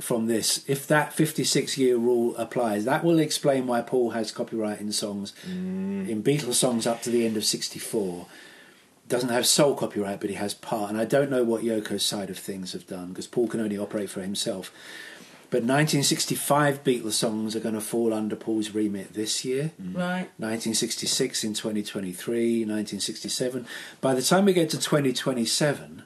from 0.00 0.26
this. 0.26 0.64
If 0.68 0.86
that 0.86 1.12
56 1.12 1.76
year 1.76 1.96
rule 1.96 2.36
applies, 2.36 2.84
that 2.84 3.04
will 3.04 3.18
explain 3.18 3.66
why 3.66 3.82
Paul 3.82 4.10
has 4.10 4.30
copyright 4.30 4.80
in 4.80 4.92
songs, 4.92 5.32
mm. 5.46 6.08
in 6.08 6.22
Beatles 6.22 6.54
songs 6.54 6.86
up 6.86 7.02
to 7.02 7.10
the 7.10 7.26
end 7.26 7.36
of 7.36 7.44
64. 7.44 8.26
Doesn't 9.08 9.30
have 9.30 9.46
sole 9.46 9.74
copyright, 9.74 10.20
but 10.20 10.30
he 10.30 10.36
has 10.36 10.54
part. 10.54 10.90
And 10.90 11.00
I 11.00 11.04
don't 11.04 11.30
know 11.30 11.42
what 11.42 11.62
Yoko's 11.62 12.04
side 12.04 12.30
of 12.30 12.38
things 12.38 12.72
have 12.72 12.86
done 12.86 13.08
because 13.08 13.26
Paul 13.26 13.48
can 13.48 13.60
only 13.60 13.78
operate 13.78 14.10
for 14.10 14.20
himself. 14.20 14.70
But 15.50 15.62
1965 15.62 16.84
Beatles 16.84 17.12
songs 17.12 17.56
are 17.56 17.60
going 17.60 17.74
to 17.74 17.80
fall 17.80 18.12
under 18.12 18.36
Paul's 18.36 18.72
remit 18.72 19.14
this 19.14 19.46
year. 19.46 19.72
Mm. 19.80 19.96
Right. 19.96 20.28
1966 20.36 21.42
in 21.42 21.54
2023, 21.54 22.60
1967. 22.66 23.66
By 24.02 24.14
the 24.14 24.20
time 24.20 24.44
we 24.44 24.52
get 24.52 24.68
to 24.70 24.78
2027, 24.78 26.02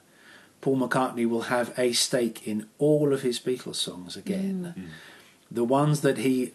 Paul 0.62 0.76
McCartney 0.78 1.28
will 1.28 1.42
have 1.42 1.78
a 1.78 1.92
stake 1.92 2.46
in 2.48 2.68
all 2.78 3.12
of 3.12 3.20
his 3.22 3.38
Beatles 3.38 3.74
songs 3.74 4.16
again. 4.16 4.74
Mm. 4.78 4.82
Mm. 4.82 4.88
The 5.50 5.64
ones 5.64 6.00
that 6.00 6.18
he 6.18 6.52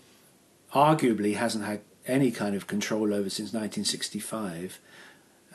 arguably 0.74 1.36
hasn't 1.36 1.66
had 1.66 1.82
any 2.08 2.32
kind 2.32 2.56
of 2.56 2.68
control 2.68 3.14
over 3.14 3.30
since 3.30 3.54
1965 3.54 4.80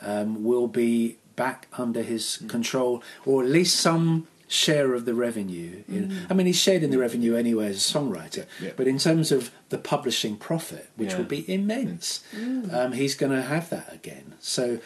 um, 0.01 0.43
will 0.43 0.67
be 0.67 1.17
back 1.35 1.67
under 1.77 2.03
his 2.03 2.39
mm. 2.41 2.47
control, 2.47 3.03
or 3.25 3.43
at 3.43 3.49
least 3.49 3.75
some 3.79 4.27
share 4.47 4.93
of 4.93 5.05
the 5.05 5.15
revenue. 5.15 5.83
In, 5.89 6.27
I 6.29 6.35
mean, 6.35 6.45
he's 6.45 6.59
shared 6.59 6.83
in 6.83 6.91
the 6.91 6.99
revenue 6.99 7.35
anyway 7.35 7.67
as 7.69 7.77
a 7.77 7.93
songwriter, 7.97 8.45
Yeah. 8.61 8.71
but 8.75 8.87
in 8.87 8.99
terms 8.99 9.31
of 9.31 9.49
the 9.69 9.79
publishing 9.79 10.35
profit, 10.37 10.89
which 10.95 11.11
Yeah. 11.11 11.17
will 11.17 11.25
be 11.25 11.51
immense, 11.51 12.23
um, 12.71 12.91
he's 12.91 13.15
going 13.15 13.31
to 13.31 13.41
have 13.41 13.71
that 13.71 13.91
again. 13.91 14.33
So, 14.39 14.79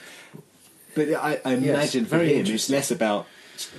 But 0.95 1.09
I, 1.13 1.41
I 1.45 1.55
Yes, 1.55 1.63
imagine 1.63 2.05
for 2.05 2.17
very 2.17 2.33
him, 2.35 2.45
it's 2.47 2.69
less 2.69 2.89
about 2.91 3.27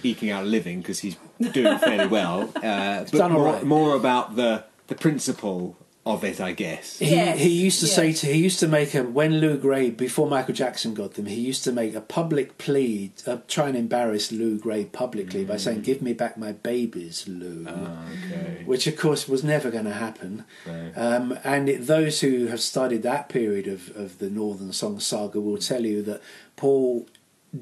eking 0.02 0.30
out 0.30 0.44
a 0.44 0.46
living 0.46 0.80
because 0.80 0.98
he's 1.00 1.16
doing 1.52 1.78
fairly 1.78 2.06
well, 2.06 2.50
uh, 2.56 3.04
but 3.04 3.12
done 3.12 3.32
all 3.32 3.38
more, 3.38 3.52
right. 3.54 3.64
more 3.64 3.94
about 3.96 4.36
the 4.36 4.64
the 4.88 4.94
principle 4.94 5.76
of 6.06 6.24
it, 6.24 6.40
I 6.40 6.52
guess. 6.52 6.98
He, 7.00 7.10
Yes, 7.10 7.38
he 7.38 7.50
used 7.50 7.80
to 7.80 7.86
say 7.86 8.08
yes. 8.08 8.20
to 8.22 8.26
he 8.32 8.38
used 8.42 8.60
to 8.60 8.68
make 8.68 8.94
a 8.94 9.02
when 9.02 9.40
Lew 9.42 9.58
Grade 9.58 9.98
before 9.98 10.26
Michael 10.26 10.54
Jackson 10.54 10.94
got 10.94 11.14
them 11.14 11.26
he 11.26 11.38
used 11.52 11.64
to 11.64 11.72
make 11.72 11.94
a 11.94 12.00
public 12.00 12.56
plea 12.56 13.12
uh, 13.26 13.36
try 13.46 13.68
and 13.68 13.76
embarrass 13.76 14.32
Lew 14.32 14.58
Grade 14.58 14.90
publicly 14.92 15.44
by 15.44 15.58
saying 15.58 15.82
give 15.82 16.00
me 16.00 16.14
back 16.14 16.38
my 16.38 16.52
babies 16.52 17.26
Lou 17.28 17.66
Okay. 17.68 18.62
which 18.64 18.86
of 18.86 18.96
course 18.96 19.28
was 19.28 19.44
never 19.44 19.70
going 19.70 19.84
to 19.84 19.92
happen 19.92 20.44
Right. 20.66 20.92
um, 20.96 21.38
and 21.44 21.68
it, 21.68 21.86
those 21.86 22.22
who 22.22 22.46
have 22.46 22.60
studied 22.62 23.02
that 23.02 23.28
period 23.28 23.66
of, 23.68 23.94
of 23.94 24.18
the 24.18 24.30
Northern 24.30 24.72
Song 24.72 25.00
saga 25.00 25.40
will 25.42 25.58
tell 25.58 25.84
you 25.84 26.00
that 26.04 26.22
Paul 26.56 27.06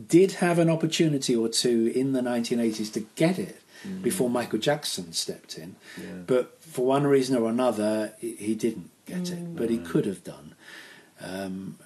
did 0.09 0.33
have 0.33 0.59
an 0.59 0.69
opportunity 0.71 1.35
or 1.37 1.49
two 1.49 1.93
in 1.95 2.13
the 2.13 2.21
1980s 2.21 2.93
to 2.95 3.01
get 3.15 3.39
it 3.39 3.61
before 4.03 4.29
Michael 4.29 4.59
Jackson 4.59 5.13
stepped 5.13 5.57
in 5.57 5.77
Yeah. 5.97 6.05
but 6.27 6.57
for 6.61 6.85
one 6.85 7.07
reason 7.07 7.37
or 7.37 7.49
another, 7.49 8.15
he 8.19 8.35
he 8.35 8.55
didn't 8.57 8.91
get 9.07 9.31
it, 9.31 9.55
but 9.57 9.71
he 9.71 9.79
could 9.79 10.07
have 10.07 10.25
done. 10.25 10.55
Um, 11.21 11.77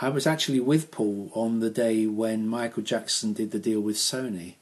I 0.00 0.08
was 0.08 0.26
actually 0.26 0.60
with 0.60 0.90
Paul 0.90 1.30
on 1.34 1.60
the 1.60 1.70
day 1.70 2.06
when 2.06 2.48
Michael 2.48 2.82
Jackson 2.82 3.32
did 3.34 3.50
the 3.52 3.58
deal 3.60 3.80
with 3.80 3.96
Sony. 3.96 4.54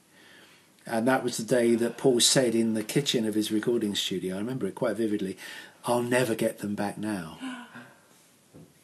And 0.86 1.08
that 1.08 1.24
was 1.24 1.36
the 1.36 1.42
day 1.44 1.74
that 1.76 1.96
Paul 1.98 2.20
said 2.20 2.54
in 2.54 2.74
the 2.74 2.84
kitchen 2.84 3.26
of 3.26 3.34
his 3.34 3.50
recording 3.50 3.94
studio, 3.94 4.36
I 4.36 4.38
remember 4.38 4.66
it 4.66 4.74
quite 4.74 4.96
vividly, 4.96 5.36
I'll 5.86 6.02
never 6.02 6.34
get 6.34 6.58
them 6.58 6.74
back 6.74 6.96
now. 6.98 7.38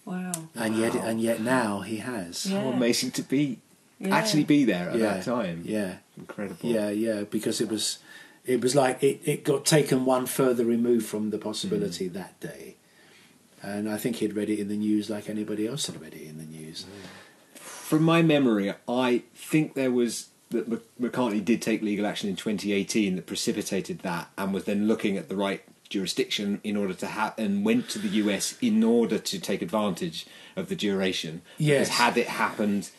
Wow. 0.05 0.33
And 0.57 0.77
yet 0.77 0.95
and 0.97 1.21
yet 1.21 1.41
now 1.41 1.81
he 1.81 1.99
has. 1.99 2.47
Yeah. 2.47 2.61
How 2.63 2.69
amazing 2.71 3.13
to 3.13 3.23
be 3.23 3.59
Yeah. 4.03 4.17
actually 4.17 4.45
be 4.45 4.65
there 4.65 4.91
at 4.91 4.97
Yeah, 4.97 5.15
that 5.15 5.25
time. 5.25 5.63
Yeah. 5.65 5.97
Incredible. 6.19 6.69
Yeah, 6.69 6.91
yeah, 6.91 7.23
because 7.23 7.61
it 7.61 7.69
was 7.69 7.99
it 8.45 8.61
was 8.61 8.75
like 8.75 9.03
it, 9.03 9.21
it 9.25 9.45
got 9.45 9.65
taken 9.65 10.05
one 10.05 10.27
further 10.27 10.65
removed 10.65 11.07
from 11.07 11.31
the 11.31 11.39
possibility 11.39 12.09
mm. 12.09 12.15
that 12.15 12.39
day. 12.41 12.77
And 13.63 13.89
I 13.89 13.97
think 13.97 14.17
he'd 14.17 14.35
read 14.35 14.51
it 14.51 14.59
in 14.59 14.69
the 14.69 14.77
news 14.77 15.09
like 15.09 15.29
anybody 15.29 15.69
else 15.69 15.87
had 15.87 16.01
read 16.01 16.15
it 16.15 16.23
in 16.23 16.39
the 16.39 16.45
news. 16.45 16.85
Mm. 16.85 17.59
From 17.59 18.03
my 18.03 18.23
memory, 18.23 18.75
I 18.89 19.23
think 19.35 19.75
there 19.75 19.93
was 19.93 20.29
that 20.51 20.69
McCartney 21.01 21.45
did 21.45 21.63
take 21.63 21.83
legal 21.83 22.07
action 22.07 22.29
in 22.29 22.37
2018 22.37 23.17
that 23.17 23.27
precipitated 23.27 24.01
that, 24.01 24.31
and 24.37 24.53
was 24.53 24.65
then 24.65 24.87
looking 24.87 25.17
at 25.17 25.29
the 25.29 25.37
right 25.37 25.63
jurisdiction 25.89 26.61
in 26.65 26.77
order 26.77 26.95
to 26.95 27.07
have 27.07 27.35
and 27.37 27.65
went 27.65 27.89
to 27.91 27.99
the 27.99 28.09
US 28.09 28.57
in 28.61 28.83
order 28.83 29.19
to 29.19 29.39
take 29.39 29.63
advantage 29.63 30.27
of 30.57 30.69
the 30.69 30.75
duration. 30.75 31.43
Yes. 31.59 31.89
Because 31.89 31.99
had 31.99 32.17
it 32.17 32.29
happened 32.29 32.91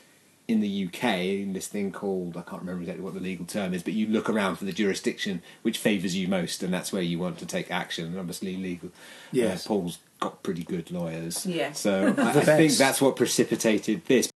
in 0.48 0.60
the 0.60 0.88
UK, 0.88 1.04
in 1.20 1.54
this 1.54 1.68
thing 1.68 1.92
called 1.92 2.36
I 2.36 2.42
can't 2.42 2.62
remember 2.62 2.82
exactly 2.82 3.04
what 3.04 3.14
the 3.14 3.20
legal 3.22 3.46
term 3.46 3.74
is, 3.74 3.82
but 3.84 3.94
you 3.94 4.08
look 4.08 4.30
around 4.30 4.58
for 4.58 4.66
the 4.66 4.74
jurisdiction 4.74 5.42
which 5.62 5.78
favours 5.78 6.16
you 6.16 6.28
most, 6.28 6.62
and 6.64 6.74
that's 6.74 6.92
where 6.92 7.02
you 7.02 7.18
want 7.20 7.38
to 7.40 7.46
take 7.46 7.72
action. 7.72 8.06
And 8.08 8.20
obviously, 8.20 8.58
legal. 8.58 8.90
Yes. 9.32 9.66
Uh, 9.66 9.70
Paul's 9.70 10.00
got 10.20 10.44
pretty 10.44 10.64
good 10.64 10.92
lawyers. 10.92 11.46
Yes. 11.46 11.80
So 11.80 12.14
I, 12.18 12.30
I 12.30 12.42
think 12.44 12.74
that's 12.74 13.02
what 13.02 13.16
precipitated 13.16 14.06
this. 14.06 14.30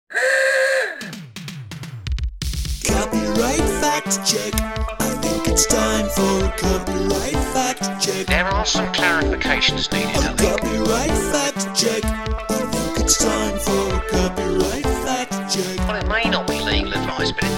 Copyright 2.87 3.61
fact 3.81 4.27
check. 4.27 4.53
I 5.01 5.09
think 5.23 5.49
It's 5.49 5.67
time 5.67 6.07
for 6.11 6.45
a 6.45 6.51
copyright 6.59 7.33
fact 7.55 8.03
check. 8.05 8.27
There 8.27 8.45
are 8.47 8.67
some 8.67 8.87
clarifications 8.93 9.91
needed, 9.93 10.17
I 10.17 10.33
A 10.33 10.37
think. 10.37 10.61
copyright 10.61 11.11
fact 11.33 11.77
check. 11.77 12.05
I 12.05 12.59
think 12.71 12.99
it's 13.05 13.19
time 13.19 13.59
for 13.59 13.74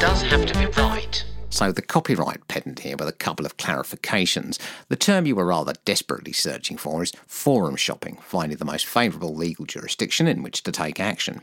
does 0.00 0.20
have 0.22 0.44
to 0.44 0.58
be 0.58 0.66
right. 0.80 1.24
So, 1.48 1.72
the 1.72 1.80
copyright 1.80 2.48
pedant 2.48 2.80
here 2.80 2.96
with 2.98 3.08
a 3.08 3.12
couple 3.12 3.46
of 3.46 3.56
clarifications. 3.56 4.58
The 4.88 4.96
term 4.96 5.24
you 5.24 5.34
were 5.34 5.46
rather 5.46 5.72
desperately 5.86 6.32
searching 6.32 6.76
for 6.76 7.02
is 7.02 7.12
forum 7.26 7.76
shopping, 7.76 8.18
finding 8.20 8.58
the 8.58 8.66
most 8.66 8.84
favourable 8.84 9.34
legal 9.34 9.64
jurisdiction 9.64 10.26
in 10.26 10.42
which 10.42 10.62
to 10.64 10.72
take 10.72 11.00
action. 11.00 11.40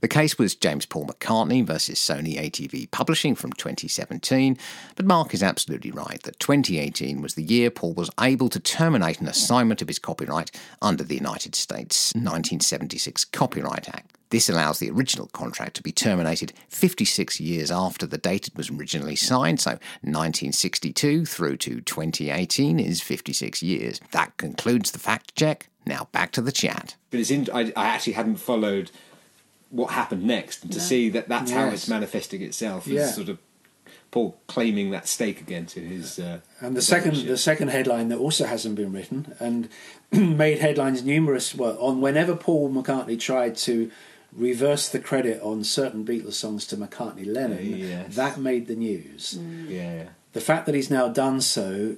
The 0.00 0.06
case 0.06 0.38
was 0.38 0.54
James 0.54 0.86
Paul 0.86 1.06
McCartney 1.06 1.66
versus 1.66 1.98
Sony 1.98 2.36
ATV 2.38 2.90
Publishing 2.92 3.34
from 3.34 3.52
2017, 3.54 4.56
but 4.94 5.06
Mark 5.06 5.34
is 5.34 5.42
absolutely 5.42 5.90
right 5.90 6.22
that 6.22 6.38
2018 6.38 7.20
was 7.20 7.34
the 7.34 7.42
year 7.42 7.70
Paul 7.70 7.94
was 7.94 8.10
able 8.20 8.48
to 8.50 8.60
terminate 8.60 9.20
an 9.20 9.26
assignment 9.26 9.82
of 9.82 9.88
his 9.88 9.98
copyright 9.98 10.52
under 10.80 11.02
the 11.02 11.16
United 11.16 11.56
States 11.56 12.12
1976 12.14 13.24
Copyright 13.24 13.88
Act. 13.88 14.17
This 14.30 14.48
allows 14.48 14.78
the 14.78 14.90
original 14.90 15.26
contract 15.28 15.74
to 15.76 15.82
be 15.82 15.90
terminated 15.92 16.52
56 16.68 17.40
years 17.40 17.70
after 17.70 18.06
the 18.06 18.18
date 18.18 18.46
it 18.48 18.56
was 18.56 18.70
originally 18.70 19.16
signed, 19.16 19.60
so 19.60 19.78
1962 20.02 21.24
through 21.24 21.56
to 21.58 21.80
2018 21.80 22.78
is 22.78 23.00
56 23.00 23.62
years. 23.62 24.00
That 24.12 24.36
concludes 24.36 24.90
the 24.90 24.98
fact 24.98 25.34
check. 25.34 25.68
Now 25.86 26.08
back 26.12 26.32
to 26.32 26.42
the 26.42 26.52
chat. 26.52 26.96
But 27.10 27.20
it's 27.20 27.30
in, 27.30 27.48
I, 27.52 27.72
I 27.74 27.86
actually 27.86 28.12
hadn't 28.12 28.36
followed 28.36 28.90
what 29.70 29.92
happened 29.92 30.24
next, 30.24 30.62
and 30.64 30.72
to 30.72 30.80
see 30.80 31.08
that 31.10 31.28
that's 31.28 31.50
how 31.50 31.68
it's 31.68 31.88
manifesting 31.88 32.42
itself 32.42 32.86
is 32.86 32.92
Yeah. 32.94 33.06
sort 33.06 33.28
of 33.30 33.38
Paul 34.10 34.38
claiming 34.46 34.90
that 34.92 35.06
stake 35.06 35.40
again 35.40 35.66
to 35.66 35.80
his. 35.80 36.18
Uh, 36.18 36.40
And 36.60 36.74
the 36.76 36.80
second, 36.82 37.10
ownership. 37.10 37.28
the 37.28 37.36
second 37.36 37.68
headline 37.68 38.08
that 38.08 38.18
also 38.18 38.46
hasn't 38.46 38.74
been 38.74 38.92
written 38.92 39.34
and 39.38 39.68
made 40.12 40.58
headlines 40.60 41.02
numerous. 41.04 41.54
Well, 41.54 41.76
on 41.78 42.00
whenever 42.00 42.34
Paul 42.34 42.70
McCartney 42.70 43.20
tried 43.20 43.56
to 43.58 43.90
reverse 44.32 44.88
the 44.88 44.98
credit 45.00 45.40
on 45.42 45.64
certain 45.64 46.04
Beatles 46.04 46.34
songs 46.34 46.66
to 46.66 46.76
McCartney 46.76 47.26
Lennon, 47.26 47.76
Yes. 47.76 48.14
that 48.16 48.38
made 48.38 48.66
the 48.66 48.76
news. 48.76 49.38
yeah, 49.68 49.94
yeah. 49.94 50.08
The 50.32 50.40
fact 50.40 50.66
that 50.66 50.74
he's 50.74 50.90
now 50.90 51.08
done 51.08 51.40
so 51.40 51.96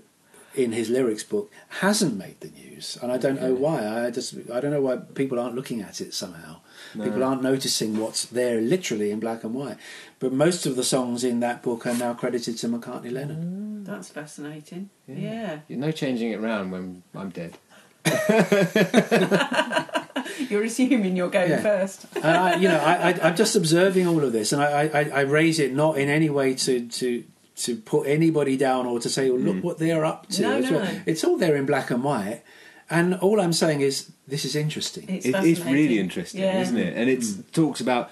in 0.54 0.72
his 0.72 0.88
lyrics 0.90 1.22
book 1.22 1.50
hasn't 1.80 2.16
made 2.16 2.40
the 2.40 2.48
news, 2.50 2.96
and 3.02 3.12
I 3.12 3.18
don't 3.18 3.40
know 3.40 3.54
why. 3.54 3.86
I 4.06 4.10
just 4.10 4.34
I 4.52 4.60
don't 4.60 4.70
know 4.72 4.80
why 4.80 4.96
people 4.96 5.38
aren't 5.38 5.54
looking 5.54 5.80
at 5.80 6.00
it 6.00 6.14
somehow. 6.14 6.56
People 6.94 7.22
aren't 7.22 7.42
noticing 7.42 7.98
what's 7.98 8.24
there 8.24 8.60
literally 8.60 9.10
in 9.12 9.20
black 9.20 9.44
and 9.44 9.54
white. 9.54 9.76
But 10.18 10.32
most 10.32 10.66
of 10.66 10.74
the 10.76 10.82
songs 10.82 11.22
in 11.22 11.38
that 11.40 11.62
book 11.62 11.86
are 11.86 11.94
now 11.94 12.14
credited 12.14 12.56
to 12.58 12.68
McCartney 12.68 13.12
Lennon. 13.12 13.82
Mm. 13.84 13.86
That's 13.86 14.08
fascinating. 14.08 14.90
Yeah. 15.06 15.60
You're 15.68 15.78
no 15.78 15.92
changing 15.92 16.32
it 16.32 16.40
round 16.40 16.72
when 16.72 17.02
I'm 17.14 17.30
dead. 17.30 17.56
You're 20.50 20.64
assuming 20.64 21.16
you're 21.16 21.30
going 21.30 21.50
Yeah. 21.50 21.60
first. 21.62 22.06
and 22.16 22.24
I, 22.24 22.56
you 22.56 22.68
know, 22.68 22.78
I, 22.78 23.10
I, 23.10 23.28
I'm 23.28 23.36
just 23.36 23.56
observing 23.56 24.06
all 24.06 24.24
of 24.24 24.32
this, 24.32 24.52
and 24.52 24.62
I, 24.62 24.88
I, 24.92 25.02
I 25.14 25.20
raise 25.22 25.58
it 25.58 25.72
not 25.74 25.98
in 25.98 26.08
any 26.08 26.30
way 26.30 26.54
to 26.54 26.86
to 26.88 27.24
to 27.56 27.76
put 27.76 28.06
anybody 28.06 28.56
down 28.56 28.86
or 28.86 28.98
to 29.00 29.08
say, 29.10 29.28
well, 29.28 29.38
look 29.40 29.56
mm. 29.56 29.62
what 29.62 29.78
they're 29.78 30.04
up 30.04 30.26
to. 30.28 30.42
No, 30.42 30.56
It's, 30.58 30.70
no, 30.70 30.80
all- 30.80 30.88
it's 31.04 31.24
all 31.24 31.36
there 31.36 31.56
in 31.56 31.66
black 31.66 31.90
and 31.90 32.02
white, 32.02 32.42
and 32.88 33.14
all 33.16 33.40
I'm 33.40 33.52
saying 33.52 33.82
is 33.82 34.12
this 34.26 34.44
is 34.44 34.56
interesting. 34.56 35.04
It's 35.08 35.26
It, 35.26 35.34
it's 35.34 35.60
really 35.60 35.98
interesting, 35.98 36.40
Yeah. 36.40 36.60
isn't 36.62 36.76
it? 36.78 36.96
And 36.96 37.10
it 37.10 37.20
mm. 37.20 37.52
talks 37.52 37.80
about 37.80 38.10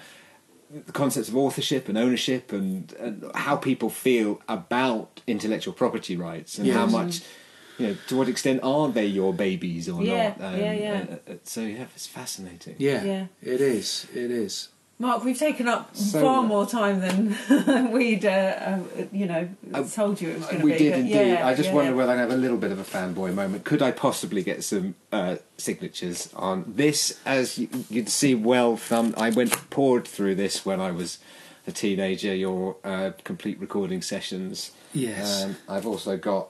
the 0.71 0.91
concepts 0.91 1.29
of 1.29 1.35
authorship 1.35 1.89
and 1.89 1.97
ownership 1.97 2.51
and, 2.53 2.93
and 2.99 3.31
how 3.33 3.55
people 3.55 3.89
feel 3.89 4.39
about 4.47 5.21
intellectual 5.25 5.73
property 5.73 6.15
rights 6.15 6.59
and 6.59 6.67
how 6.71 6.83
Yes. 6.83 6.91
much, 6.91 7.09
mm. 7.19 7.23
You 7.79 7.87
know, 7.87 7.95
to 8.07 8.15
what 8.17 8.27
extent 8.29 8.59
are 8.63 8.89
they 8.89 9.05
your 9.05 9.33
babies 9.33 9.89
or 9.89 10.03
Yeah, 10.03 10.33
not? 10.37 10.53
Um, 10.53 10.59
yeah, 10.59 10.73
yeah. 10.73 11.05
uh, 11.27 11.31
uh, 11.31 11.35
so 11.43 11.61
yeah, 11.61 11.85
it's 11.95 12.07
fascinating. 12.07 12.75
yeah, 12.77 13.03
Yeah. 13.03 13.25
it 13.41 13.61
is. 13.61 14.05
It 14.13 14.29
is. 14.31 14.69
Mark, 15.01 15.23
we've 15.23 15.37
taken 15.39 15.69
up 15.69 15.95
So- 15.95 16.19
far 16.19 16.43
more 16.43 16.65
time 16.67 16.99
than 16.99 17.91
we'd, 17.93 18.25
uh, 18.25 18.29
uh, 18.29 18.79
you 19.13 19.27
know, 19.27 19.47
Uh, 19.73 19.83
told 19.83 20.19
you 20.19 20.31
it 20.31 20.37
was 20.39 20.45
going 20.47 20.57
to 20.59 20.65
be. 20.65 20.71
We 20.73 20.77
did 20.77 20.91
but 20.91 20.99
indeed. 20.99 21.13
yeah, 21.31 21.47
I 21.47 21.53
just 21.55 21.69
yeah. 21.69 21.75
wonder 21.75 21.95
whether 21.95 22.11
I 22.11 22.17
have 22.17 22.31
a 22.31 22.35
little 22.35 22.57
bit 22.57 22.71
of 22.73 22.79
a 22.79 22.83
fanboy 22.83 23.33
moment. 23.33 23.63
Could 23.63 23.81
I 23.81 23.91
possibly 23.91 24.43
get 24.43 24.61
some 24.61 24.95
uh, 25.13 25.37
signatures 25.57 26.29
on 26.35 26.65
this? 26.75 27.17
As 27.25 27.57
you, 27.57 27.69
you'd 27.89 28.09
see, 28.09 28.35
well 28.35 28.75
thumbed. 28.75 29.13
I 29.15 29.29
went 29.29 29.69
poured 29.69 30.05
through 30.05 30.35
this 30.35 30.65
when 30.65 30.81
I 30.81 30.91
was 30.91 31.17
a 31.65 31.71
teenager. 31.71 32.35
Your 32.35 32.75
uh, 32.83 33.11
complete 33.23 33.57
recording 33.61 34.01
sessions. 34.01 34.71
Yes. 34.93 35.43
Um, 35.45 35.55
I've 35.69 35.85
also 35.87 36.17
got 36.17 36.49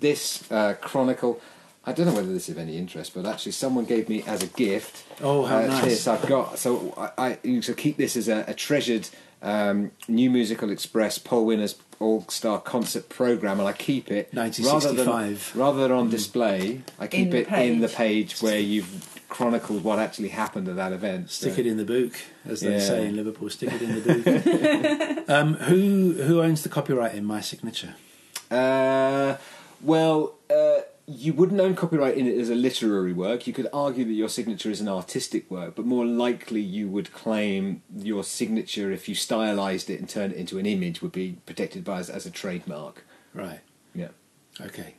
this 0.00 0.50
uh, 0.50 0.74
chronicle. 0.80 1.40
I 1.86 1.92
don't 1.92 2.06
know 2.06 2.14
whether 2.14 2.32
this 2.32 2.48
is 2.48 2.56
of 2.56 2.58
any 2.58 2.76
interest, 2.76 3.14
but 3.14 3.24
actually, 3.24 3.52
someone 3.52 3.84
gave 3.86 4.08
me 4.08 4.22
as 4.26 4.42
a 4.42 4.46
gift. 4.46 5.04
Oh, 5.22 5.44
how 5.46 5.58
uh, 5.58 5.66
nice. 5.66 5.84
This 5.84 6.06
I've 6.06 6.26
got. 6.26 6.58
So 6.58 6.92
I, 6.96 7.10
I 7.28 7.38
you 7.42 7.62
should 7.62 7.76
keep 7.78 7.96
this 7.96 8.16
as 8.16 8.28
a, 8.28 8.44
a 8.46 8.54
treasured 8.54 9.08
um, 9.42 9.90
New 10.08 10.30
Musical 10.30 10.70
Express 10.70 11.18
Poll 11.18 11.46
Winners 11.46 11.76
All 11.98 12.26
Star 12.28 12.60
Concert 12.60 13.08
Program, 13.08 13.58
and 13.58 13.68
I 13.68 13.72
keep 13.72 14.10
it 14.10 14.28
rather 14.34 14.92
than 14.92 15.38
rather 15.54 15.80
than 15.80 15.92
on 15.92 16.10
display. 16.10 16.82
I 16.98 17.06
keep 17.06 17.30
the 17.30 17.38
it 17.38 17.48
in 17.48 17.80
the 17.80 17.88
page. 17.88 18.34
page 18.34 18.42
where 18.42 18.58
you've 18.58 19.18
chronicled 19.30 19.82
what 19.84 19.98
actually 19.98 20.28
happened 20.28 20.68
at 20.68 20.76
that 20.76 20.92
event. 20.92 21.30
Stick 21.30 21.54
So- 21.54 21.60
it 21.60 21.66
in 21.66 21.76
the 21.78 21.84
book, 21.84 22.12
as 22.44 22.60
they 22.60 22.72
Yeah. 22.72 22.78
say 22.80 23.06
in 23.06 23.16
Liverpool. 23.16 23.48
Stick 23.48 23.72
it 23.72 23.80
in 23.82 23.94
the 23.94 25.16
book. 25.16 25.28
um, 25.30 25.54
who 25.54 26.22
who 26.24 26.42
owns 26.42 26.62
the 26.62 26.68
copyright 26.68 27.14
in 27.14 27.24
my 27.24 27.40
signature? 27.40 27.94
Uh, 28.50 29.36
well, 29.82 30.34
uh, 30.50 30.80
you 31.06 31.32
wouldn't 31.32 31.60
own 31.60 31.74
copyright 31.74 32.16
in 32.16 32.26
it 32.26 32.38
as 32.38 32.50
a 32.50 32.54
literary 32.54 33.12
work. 33.12 33.46
You 33.46 33.52
could 33.52 33.68
argue 33.72 34.04
that 34.04 34.12
your 34.12 34.28
signature 34.28 34.70
is 34.70 34.80
an 34.80 34.88
artistic 34.88 35.50
work, 35.50 35.74
but 35.74 35.84
more 35.84 36.06
likely 36.06 36.60
you 36.60 36.88
would 36.88 37.12
claim 37.12 37.82
your 37.96 38.22
signature, 38.22 38.92
if 38.92 39.08
you 39.08 39.14
stylized 39.14 39.90
it 39.90 39.98
and 39.98 40.08
turned 40.08 40.32
it 40.32 40.38
into 40.38 40.58
an 40.58 40.66
image, 40.66 41.02
would 41.02 41.12
be 41.12 41.38
protected 41.46 41.84
by 41.84 41.98
as, 41.98 42.10
as 42.10 42.26
a 42.26 42.30
trademark. 42.30 43.04
Right. 43.34 43.60
Yeah. 43.94 44.08
Okay. 44.60 44.94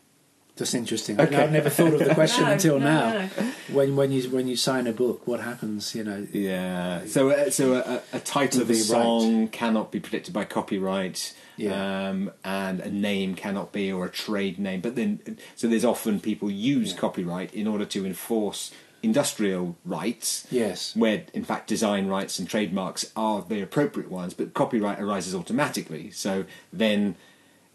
Just 0.58 0.76
interesting. 0.76 1.20
Okay. 1.20 1.36
I've 1.36 1.52
never 1.52 1.70
thought 1.70 1.94
of 1.94 2.00
the 2.00 2.14
question 2.22 2.44
No, 2.44 2.52
until 2.52 2.80
no, 2.80 2.86
now. 2.86 3.14
no, 3.14 3.20
no. 3.20 3.52
When 3.72 3.96
when 3.96 4.12
you 4.12 4.30
when 4.30 4.48
you 4.48 4.56
sign 4.56 4.86
a 4.86 4.92
book, 4.94 5.26
what 5.26 5.40
happens? 5.40 5.96
You 5.96 6.04
know. 6.04 6.28
Yeah. 6.32 7.06
So, 7.06 7.30
uh, 7.32 7.50
so 7.50 7.76
a, 7.76 8.02
a 8.14 8.20
title 8.20 8.62
of 8.62 8.70
a 8.70 8.74
Be 8.74 8.80
right. 8.80 8.86
song 8.86 9.48
cannot 9.48 9.92
be 9.92 10.00
protected 10.00 10.34
by 10.34 10.44
copyright. 10.46 11.34
Yeah. 11.58 12.10
Um, 12.10 12.32
and 12.44 12.80
a 12.80 12.90
name 12.92 13.36
cannot 13.36 13.72
be, 13.72 13.92
or 13.92 14.06
a 14.06 14.10
trade 14.10 14.60
name. 14.60 14.82
But 14.82 14.96
then, 14.96 15.38
so 15.56 15.68
there's 15.68 15.86
often 15.86 16.20
people 16.20 16.50
use 16.50 16.92
copyright 16.94 17.54
in 17.54 17.68
order 17.68 17.86
to 17.86 18.06
enforce 18.06 18.72
industrial 19.04 19.76
rights. 19.86 20.48
Yes. 20.52 20.96
Where, 20.96 21.24
in 21.34 21.44
fact, 21.44 21.68
design 21.68 22.08
rights 22.08 22.40
and 22.40 22.48
trademarks 22.50 23.12
are 23.16 23.42
the 23.42 23.62
appropriate 23.62 24.10
ones, 24.12 24.34
but 24.34 24.54
copyright 24.54 25.00
arises 25.00 25.34
automatically. 25.36 26.12
So 26.12 26.46
then 26.74 27.16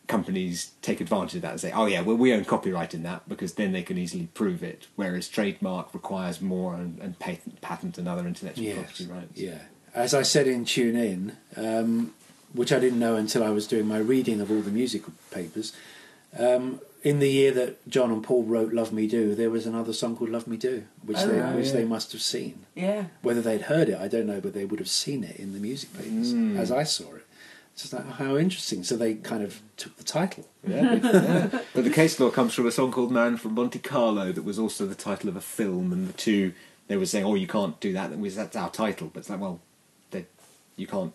companies 0.06 0.72
take 0.82 1.00
advantage 1.00 1.34
of 1.36 1.42
that 1.42 1.52
and 1.52 1.60
say, 1.60 1.72
oh, 1.72 1.86
yeah, 1.86 2.00
well, 2.00 2.16
we 2.16 2.32
own 2.32 2.44
copyright 2.44 2.94
in 2.94 3.02
that 3.02 3.28
because 3.28 3.54
then 3.54 3.72
they 3.72 3.82
can 3.82 3.98
easily 3.98 4.28
prove 4.34 4.62
it. 4.62 4.86
Whereas 4.96 5.28
trademark 5.28 5.92
requires 5.94 6.40
more 6.40 6.74
and, 6.74 6.98
and 7.00 7.18
patent, 7.18 7.60
patent 7.60 7.98
and 7.98 8.08
other 8.08 8.26
intellectual 8.26 8.64
Yes. 8.64 8.76
property 8.78 9.06
rights. 9.06 9.40
Yeah. 9.40 9.58
As 9.94 10.14
I 10.14 10.22
said 10.22 10.46
in 10.46 10.64
Tune 10.64 10.96
In, 10.96 11.36
um, 11.56 12.14
which 12.52 12.72
I 12.72 12.78
didn't 12.78 12.98
know 13.00 13.16
until 13.16 13.42
I 13.42 13.50
was 13.50 13.66
doing 13.66 13.86
my 13.86 13.98
reading 13.98 14.40
of 14.40 14.50
all 14.50 14.60
the 14.60 14.70
music 14.70 15.02
papers. 15.30 15.72
Um, 16.38 16.80
in 17.02 17.18
the 17.20 17.30
year 17.30 17.52
that 17.52 17.88
John 17.88 18.10
and 18.10 18.22
Paul 18.22 18.42
wrote 18.44 18.72
"Love 18.72 18.92
Me 18.92 19.06
Do," 19.06 19.34
there 19.34 19.48
was 19.50 19.64
another 19.64 19.92
song 19.92 20.16
called 20.16 20.30
"Love 20.30 20.46
Me 20.48 20.56
Do," 20.56 20.84
which 21.04 21.18
Oh, 21.18 21.26
they 21.28 21.38
right. 21.40 21.54
which 21.54 21.66
Yeah. 21.68 21.72
they 21.72 21.84
must 21.84 22.12
have 22.12 22.20
seen. 22.22 22.66
Yeah. 22.74 23.04
Whether 23.22 23.40
they'd 23.40 23.62
heard 23.62 23.88
it, 23.88 23.98
I 23.98 24.08
don't 24.08 24.26
know, 24.26 24.40
but 24.40 24.52
they 24.54 24.64
would 24.64 24.80
have 24.80 24.88
seen 24.88 25.22
it 25.24 25.36
in 25.36 25.52
the 25.52 25.60
music 25.60 25.92
papers 25.94 26.34
Mm. 26.34 26.58
as 26.58 26.70
I 26.72 26.82
saw 26.82 27.14
it. 27.14 27.25
It's 27.76 27.82
just 27.82 27.92
like 27.92 28.10
how 28.12 28.38
interesting. 28.38 28.82
So 28.84 28.96
they 28.96 29.16
kind 29.16 29.42
of 29.42 29.60
took 29.76 29.98
the 29.98 30.02
title. 30.02 30.48
Yeah, 30.66 30.94
yeah. 31.02 31.60
But 31.74 31.84
the 31.84 31.90
case 31.90 32.18
law 32.18 32.30
comes 32.30 32.54
from 32.54 32.66
a 32.66 32.70
song 32.72 32.90
called 32.90 33.12
Man 33.12 33.36
from 33.36 33.52
Monte 33.52 33.80
Carlo 33.80 34.32
that 34.32 34.44
was 34.44 34.58
also 34.58 34.86
the 34.86 34.94
title 34.94 35.28
of 35.28 35.36
a 35.36 35.42
film, 35.42 35.92
and 35.92 36.08
the 36.08 36.14
two, 36.14 36.54
they 36.88 36.96
were 36.96 37.04
saying, 37.04 37.26
oh, 37.26 37.34
you 37.34 37.46
can't 37.46 37.78
do 37.78 37.92
that, 37.92 38.08
that 38.08 38.18
was- 38.18 38.34
that's 38.34 38.56
our 38.56 38.70
title. 38.70 39.10
But 39.12 39.20
it's 39.20 39.28
like, 39.30 39.40
well, 39.40 39.60
you 40.76 40.86
can't 40.86 41.12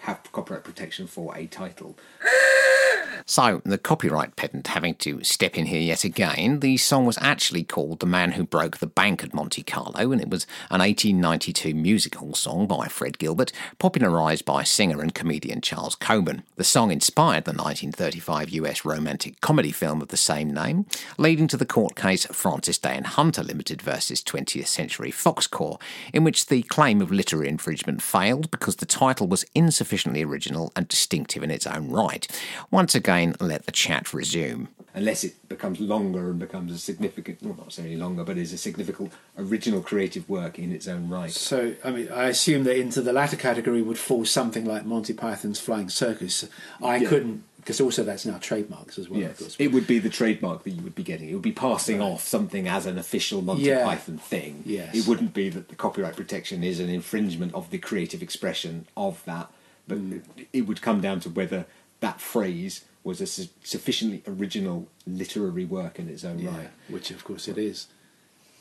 have 0.00 0.20
copyright 0.32 0.64
protection 0.64 1.06
for 1.06 1.36
a 1.36 1.46
title. 1.46 1.96
So, 3.24 3.62
the 3.64 3.78
copyright 3.78 4.36
pedant 4.36 4.66
having 4.66 4.96
to 4.96 5.22
step 5.22 5.56
in 5.56 5.66
here 5.66 5.80
yet 5.80 6.04
again, 6.04 6.60
the 6.60 6.76
song 6.76 7.06
was 7.06 7.18
actually 7.20 7.62
called 7.62 8.00
The 8.00 8.06
Man 8.06 8.32
Who 8.32 8.44
Broke 8.44 8.78
the 8.78 8.86
Bank 8.86 9.22
at 9.22 9.32
Monte 9.32 9.62
Carlo, 9.62 10.10
and 10.10 10.20
it 10.20 10.28
was 10.28 10.44
an 10.70 10.80
1892 10.80 11.72
musical 11.74 12.34
song 12.34 12.66
by 12.66 12.88
Fred 12.88 13.18
Gilbert, 13.18 13.52
popularised 13.78 14.44
by 14.44 14.64
singer 14.64 15.00
and 15.00 15.14
comedian 15.14 15.60
Charles 15.60 15.94
Coburn. 15.94 16.42
The 16.56 16.64
song 16.64 16.90
inspired 16.90 17.44
the 17.44 17.52
1935 17.52 18.50
US 18.50 18.84
romantic 18.84 19.40
comedy 19.40 19.72
film 19.72 20.02
of 20.02 20.08
the 20.08 20.16
same 20.16 20.52
name, 20.52 20.86
leading 21.16 21.46
to 21.48 21.56
the 21.56 21.64
court 21.64 21.94
case 21.94 22.26
Francis 22.26 22.78
Day 22.78 22.96
and 22.96 23.06
Hunter 23.06 23.44
Limited 23.44 23.80
versus 23.82 24.22
20th 24.22 24.66
Century 24.66 25.12
Fox 25.12 25.46
Corps, 25.46 25.78
in 26.12 26.24
which 26.24 26.46
the 26.46 26.62
claim 26.62 27.00
of 27.00 27.12
literary 27.12 27.48
infringement 27.48 28.02
failed 28.02 28.50
because 28.50 28.76
the 28.76 28.86
title 28.86 29.28
was 29.28 29.46
insufficiently 29.54 30.24
original 30.24 30.72
and 30.74 30.88
distinctive 30.88 31.42
in 31.42 31.50
its 31.50 31.66
own 31.66 31.88
right. 31.88 32.26
Once 32.70 32.94
again, 32.94 33.11
again 33.12 33.34
let 33.40 33.66
the 33.66 33.72
chat 33.72 34.12
resume. 34.14 34.68
unless 34.94 35.24
it 35.24 35.48
becomes 35.48 35.80
longer 35.80 36.28
and 36.30 36.38
becomes 36.38 36.70
a 36.72 36.78
significant, 36.78 37.42
well, 37.42 37.54
not 37.54 37.64
necessarily 37.66 37.96
longer, 37.96 38.24
but 38.24 38.36
is 38.36 38.52
a 38.52 38.58
significant 38.58 39.10
original 39.38 39.80
creative 39.80 40.28
work 40.28 40.58
in 40.58 40.70
its 40.70 40.86
own 40.86 41.08
right. 41.08 41.30
So, 41.32 41.74
I 41.82 41.90
mean, 41.90 42.08
I 42.12 42.24
assume 42.28 42.64
that 42.64 42.76
into 42.78 43.00
the 43.00 43.12
latter 43.12 43.36
category 43.36 43.80
would 43.80 43.98
fall 43.98 44.26
something 44.26 44.66
like 44.66 44.84
Monty 44.84 45.14
Python's 45.14 45.58
Flying 45.58 45.88
Circus. 45.88 46.44
I 46.82 46.96
Yeah. 46.96 47.08
couldn't, 47.08 47.44
because 47.56 47.80
also 47.80 48.02
that's 48.04 48.26
now 48.26 48.36
trademarks 48.36 48.98
as 48.98 49.08
well, 49.08 49.22
of 49.22 49.38
course. 49.38 49.56
it 49.58 49.68
would 49.72 49.86
be 49.86 49.98
the 49.98 50.10
trademark 50.10 50.64
that 50.64 50.70
you 50.72 50.82
would 50.82 50.94
be 50.94 51.02
getting. 51.04 51.30
It 51.30 51.32
would 51.34 51.42
be 51.42 51.52
passing 51.52 52.02
off 52.02 52.28
something 52.28 52.68
as 52.68 52.84
an 52.84 52.98
official 52.98 53.40
Monty 53.40 53.62
Yeah. 53.62 53.84
Python 53.86 54.18
thing. 54.18 54.62
Yes. 54.66 54.94
It 54.94 55.06
wouldn't 55.08 55.32
be 55.32 55.48
that 55.48 55.68
the 55.70 55.74
copyright 55.74 56.16
protection 56.16 56.62
is 56.62 56.80
an 56.80 56.90
infringement 56.90 57.54
of 57.54 57.70
the 57.70 57.78
creative 57.78 58.20
expression 58.20 58.86
of 58.94 59.24
that, 59.24 59.50
but 59.88 59.98
Mm. 59.98 60.20
it, 60.36 60.48
it 60.52 60.60
would 60.68 60.82
come 60.82 61.00
down 61.00 61.20
to 61.20 61.30
whether 61.30 61.64
that 62.00 62.20
phrase 62.20 62.82
was 63.04 63.20
a 63.20 63.26
su- 63.26 63.48
sufficiently 63.64 64.22
original 64.26 64.88
literary 65.06 65.64
work 65.64 65.98
in 65.98 66.08
its 66.08 66.24
own 66.24 66.38
Yeah, 66.38 66.56
right. 66.56 66.70
which 66.88 67.10
of 67.10 67.24
course 67.24 67.48
it 67.48 67.58
is. 67.58 67.86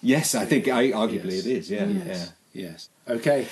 Yes, 0.02 0.34
I 0.36 0.46
think 0.46 0.68
I, 0.68 0.90
arguably 0.92 1.34
Yes. 1.36 1.46
it 1.46 1.52
is. 1.58 1.70
Yeah, 1.72 1.86
Yes. 1.86 2.32
Yes. 2.54 2.90
Okay. 3.08 3.48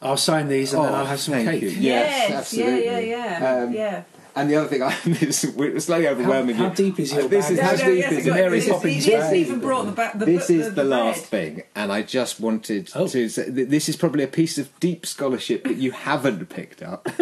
I'll 0.00 0.16
sign 0.16 0.48
these 0.48 0.72
and 0.72 0.84
then 0.84 0.92
Oh, 0.92 0.96
I'll 0.96 1.04
have 1.06 1.20
some 1.20 1.34
thank 1.34 1.50
cake. 1.50 1.62
you. 1.62 1.68
Yes, 1.70 2.30
absolutely. 2.30 2.84
Yeah, 2.86 2.98
yeah, 3.00 3.40
yeah. 3.40 3.62
Um, 3.64 3.72
yeah. 3.74 4.02
And 4.36 4.48
the 4.50 4.56
other 4.56 4.68
thing, 4.68 4.82
I, 4.90 4.96
this, 5.04 5.44
we're 5.56 5.78
slightly 5.80 6.08
overwhelming. 6.08 6.56
how 6.56 6.68
you. 6.70 6.74
deep 6.74 7.00
is 7.00 7.12
your 7.12 7.24
Uh, 7.24 7.28
this 7.28 7.46
bag? 7.48 7.52
is 7.52 7.58
No, 7.58 7.64
how 7.64 7.70
no, 7.72 7.76
deep 7.94 7.98
yes, 7.98 8.12
is 8.12 8.26
Mary 8.26 8.50
this 8.50 8.64
is- 8.66 8.72
Poppins 8.72 9.04
He 9.04 9.12
hasn't 9.12 9.36
even 9.36 9.60
brought 9.60 9.84
the 9.86 9.92
back. 9.92 10.18
The, 10.18 10.24
this 10.24 10.46
the, 10.46 10.54
is 10.60 10.66
the, 10.66 10.70
the 10.82 10.84
last 10.84 11.30
bread. 11.30 11.54
thing, 11.54 11.62
and 11.74 11.92
I 11.92 12.02
just 12.02 12.40
wanted 12.40 12.90
Oh. 12.94 13.06
to 13.08 13.28
say 13.28 13.48
this 13.50 13.88
is 13.88 13.96
probably 13.96 14.24
a 14.24 14.28
piece 14.28 14.56
of 14.58 14.68
deep 14.80 15.04
scholarship 15.06 15.64
that 15.64 15.76
you 15.76 15.90
haven't 15.92 16.48
picked 16.48 16.82
up 16.82 17.08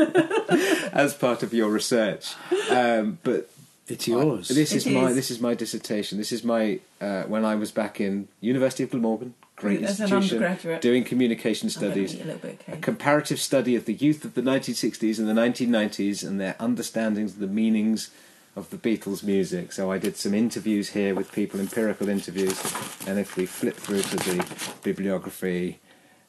as 0.93 1.15
part 1.15 1.43
of 1.43 1.53
your 1.55 1.71
research. 1.71 2.35
Um, 2.71 3.19
but 3.23 3.49
It's 3.89 4.07
yours. 4.07 4.49
this 4.49 4.73
It 4.73 4.77
is, 4.77 4.87
my 4.87 5.09
is. 5.09 5.15
this 5.17 5.31
is 5.31 5.41
my 5.41 5.55
dissertation. 5.55 6.19
This 6.19 6.33
is 6.33 6.45
my 6.45 6.81
uh, 7.01 7.23
when 7.25 7.45
I 7.45 7.55
was 7.55 7.71
back 7.73 8.01
in 8.01 8.29
University 8.41 8.83
of 8.85 8.91
Glamorgan, 8.91 9.35
great 9.59 9.83
As 9.83 10.01
an 10.01 10.05
institution, 10.07 10.37
undergraduate. 10.39 10.81
doing 10.81 11.05
communication 11.05 11.67
I'm 11.67 11.71
studies. 11.71 12.15
eat 12.15 12.23
a 12.23 12.25
little 12.25 12.41
bit 12.41 12.61
of 12.69 12.75
A 12.75 12.77
comparative 12.79 13.41
study 13.41 13.75
of 13.77 13.85
the 13.85 13.95
youth 13.95 14.25
of 14.25 14.35
the 14.35 14.43
1960s 14.43 15.19
and 15.19 15.29
the 15.29 15.33
1990s 15.35 16.27
and 16.27 16.41
their 16.41 16.55
understandings 16.61 17.33
of 17.35 17.39
the 17.41 17.47
meanings 17.47 18.11
of 18.57 18.71
the 18.71 18.77
Beatles' 18.77 19.23
music. 19.23 19.73
So 19.73 19.93
I 19.93 19.99
did 19.99 20.17
some 20.17 20.35
interviews 20.35 20.91
here 20.91 21.15
with 21.15 21.31
people, 21.33 21.61
empirical 21.61 22.09
interviews, 22.09 22.59
and 23.07 23.19
if 23.19 23.37
we 23.37 23.47
flip 23.47 23.77
through 23.77 24.03
to 24.03 24.17
the 24.17 24.45
bibliography, 24.83 25.79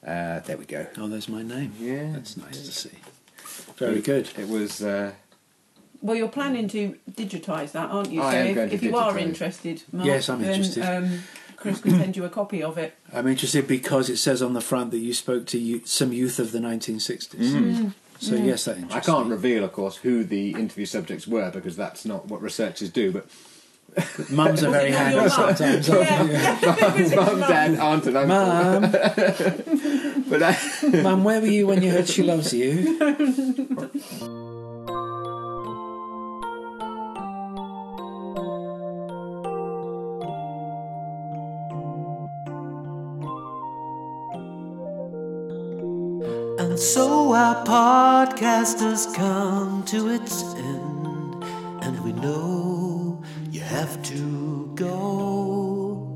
uh, 0.05 0.39
there 0.41 0.57
we 0.57 0.65
go. 0.65 0.85
oh, 0.97 1.07
there's 1.07 1.27
my 1.29 1.41
name. 1.41 1.73
Yeah. 1.79 2.11
That's 2.13 2.37
nice 2.37 2.61
to 2.65 2.71
see. 2.71 2.97
Very 3.77 4.01
good. 4.01 4.29
It 4.37 4.47
was. 4.47 4.81
Uh, 4.81 5.11
Well, 6.01 6.15
you're 6.15 6.29
planning 6.29 6.67
to 6.69 6.95
digitise 7.11 7.71
that, 7.73 7.89
aren't 7.91 8.11
you? 8.11 8.21
I 8.21 8.31
so 8.31 8.37
am 8.37 8.47
if, 8.47 8.55
going 8.55 8.69
to 8.69 8.75
if 8.75 8.83
you 8.83 8.95
are 8.95 9.17
interested, 9.17 9.83
Mark, 9.91 10.05
Yes, 10.07 10.29
I'm 10.29 10.41
then, 10.41 10.49
interested. 10.53 10.83
Um, 10.83 11.19
Chris 11.59 11.81
can 11.81 11.91
send 11.91 12.15
you 12.17 12.23
a 12.25 12.29
copy 12.29 12.61
of 12.63 12.77
it. 12.77 12.95
I'm 13.13 13.27
interested 13.27 13.67
because 13.67 14.09
it 14.09 14.17
says 14.17 14.41
on 14.41 14.53
the 14.53 14.61
front 14.61 14.91
that 14.91 14.99
you 14.99 15.13
spoke 15.13 15.45
to 15.47 15.59
you, 15.59 15.81
some 15.85 16.13
youth 16.13 16.39
of 16.39 16.51
the 16.51 16.59
1960s. 16.59 17.93
So, 18.21 18.35
yes, 18.35 18.65
that 18.65 18.77
I 18.77 18.81
interests 18.81 19.07
can't 19.07 19.27
me. 19.27 19.31
reveal, 19.33 19.63
of 19.63 19.71
course, 19.71 19.95
who 19.97 20.23
the 20.25 20.51
interview 20.51 20.85
subjects 20.85 21.25
were 21.25 21.51
because 21.51 21.77
that's 21.77 22.03
not 22.05 22.27
what 22.27 22.41
researchers 22.41 22.89
do. 22.89 23.11
But 23.13 23.27
Mums 24.29 24.61
are 24.63 24.71
very 24.71 24.89
Was 24.91 24.97
handy 24.99 25.17
mum? 25.17 25.29
sometimes. 25.29 25.89
aren't 25.89 26.29
they? 27.09 27.15
mum, 27.15 27.39
dad, 27.39 27.79
aunt, 27.79 28.05
and 28.07 28.17
uncle. 28.17 28.81
Mum, 28.81 28.91
But 30.29 30.41
uh, 30.43 31.01
Mum, 31.01 31.23
where 31.23 31.39
were 31.39 31.47
you 31.47 31.65
when 31.67 31.81
you 31.81 31.91
heard 31.91 32.07
she 32.09 32.23
loves 32.23 32.53
you? 32.53 32.97
And 46.79 46.85
so 46.85 47.33
our 47.33 47.65
podcast 47.65 48.79
has 48.79 49.05
come 49.13 49.83
to 49.83 50.07
its 50.07 50.43
end, 50.53 51.43
and 51.81 51.99
we 52.05 52.13
know 52.13 53.21
you 53.51 53.59
have 53.59 54.01
to 54.03 54.71
go. 54.75 56.07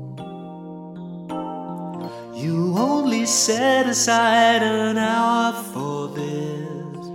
You 2.34 2.78
only 2.78 3.26
set 3.26 3.86
aside 3.86 4.62
an 4.62 4.96
hour 4.96 5.52
for 5.74 6.08
this, 6.08 7.08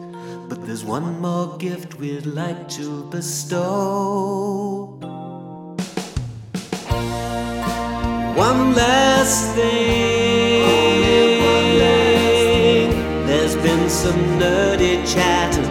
but 0.47 0.63
there's 0.67 0.85
one 0.85 1.19
more 1.19 1.57
gift 1.57 1.95
we'd 1.95 2.27
like 2.27 2.69
to 2.77 3.05
bestow. 3.05 4.95
One 8.35 8.75
last 8.75 9.55
thing. 9.55 10.28
Some 14.03 14.39
nerdy 14.39 14.95
chatting. 15.13 15.65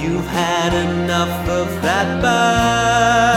You've 0.00 0.28
had 0.28 0.72
enough 0.72 1.48
of 1.48 1.66
that, 1.82 2.22
but 2.22 3.35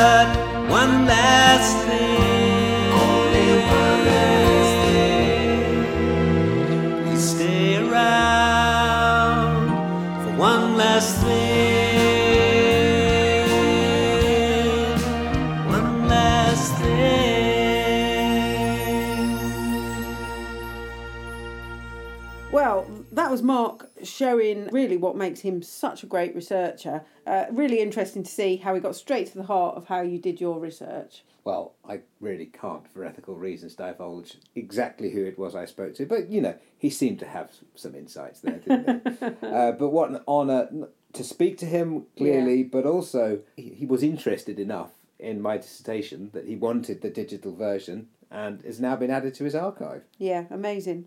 showing 24.20 24.68
really 24.68 24.98
what 24.98 25.16
makes 25.16 25.40
him 25.40 25.62
such 25.62 26.04
a 26.04 26.06
great 26.06 26.36
researcher. 26.36 27.02
Uh, 27.26 27.46
really 27.52 27.80
interesting 27.80 28.22
to 28.22 28.30
see 28.30 28.58
how 28.58 28.76
he 28.76 28.82
got 28.82 28.94
straight 28.94 29.28
to 29.28 29.38
the 29.38 29.46
heart 29.46 29.78
of 29.78 29.88
how 29.88 30.02
you 30.02 30.20
did 30.20 30.42
your 30.42 30.60
research. 30.60 31.24
well, 31.46 31.74
I 31.88 32.02
really 32.20 32.48
can't, 32.48 32.86
for 32.92 33.06
ethical 33.06 33.36
reasons, 33.36 33.76
divulge 33.76 34.36
exactly 34.56 35.12
who 35.12 35.24
it 35.24 35.40
was 35.40 35.56
I 35.56 35.66
spoke 35.66 35.96
to, 35.96 36.06
but 36.06 36.30
you 36.30 36.42
know, 36.42 36.56
he 36.78 36.90
seemed 36.90 37.20
to 37.20 37.26
have 37.26 37.50
some 37.76 37.96
insights 37.96 38.42
there, 38.42 38.60
didn't 38.60 39.08
he? 39.08 39.26
uh, 39.48 39.72
but 39.72 39.90
what 39.90 40.10
an 40.10 40.20
honour 40.28 40.70
to 41.14 41.24
speak 41.24 41.58
to 41.60 41.66
him 41.66 42.06
clearly, 42.18 42.62
but 42.64 42.86
also 42.86 43.40
he, 43.56 43.70
he 43.70 43.86
was 43.86 44.04
interested 44.04 44.60
enough 44.60 44.92
in 45.18 45.42
my 45.42 45.58
dissertation 45.58 46.30
that 46.34 46.46
he 46.46 46.56
wanted 46.56 47.02
the 47.02 47.10
digital 47.10 47.56
version 47.56 48.08
and 48.30 48.62
has 48.64 48.80
now 48.82 48.96
been 48.98 49.10
added 49.10 49.34
to 49.36 49.46
his 49.46 49.56
archive. 49.56 50.04
Yeah, 50.18 50.44
amazing. 50.52 51.06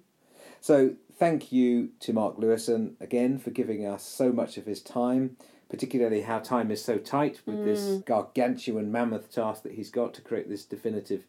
So 0.61 0.95
thank 1.23 1.53
you 1.53 1.89
to 2.01 2.13
Mark 2.13 2.37
Lewisohn 2.37 2.95
again 3.01 3.39
for 3.39 3.51
giving 3.51 3.87
us 3.87 4.03
so 4.03 4.33
much 4.33 4.59
of 4.59 4.67
his 4.67 4.83
time, 4.83 5.37
particularly 5.69 6.23
how 6.23 6.41
time 6.41 6.69
is 6.73 6.85
so 6.85 6.99
tight 6.99 7.41
with 7.47 7.65
this 7.65 7.81
mm. 7.83 8.05
gargantuan 8.05 8.91
mammoth 8.91 9.33
task 9.33 9.63
that 9.63 9.75
he's 9.75 9.89
got 9.89 10.13
to 10.15 10.21
create 10.21 10.49
this 10.49 10.65
definitive 10.65 11.23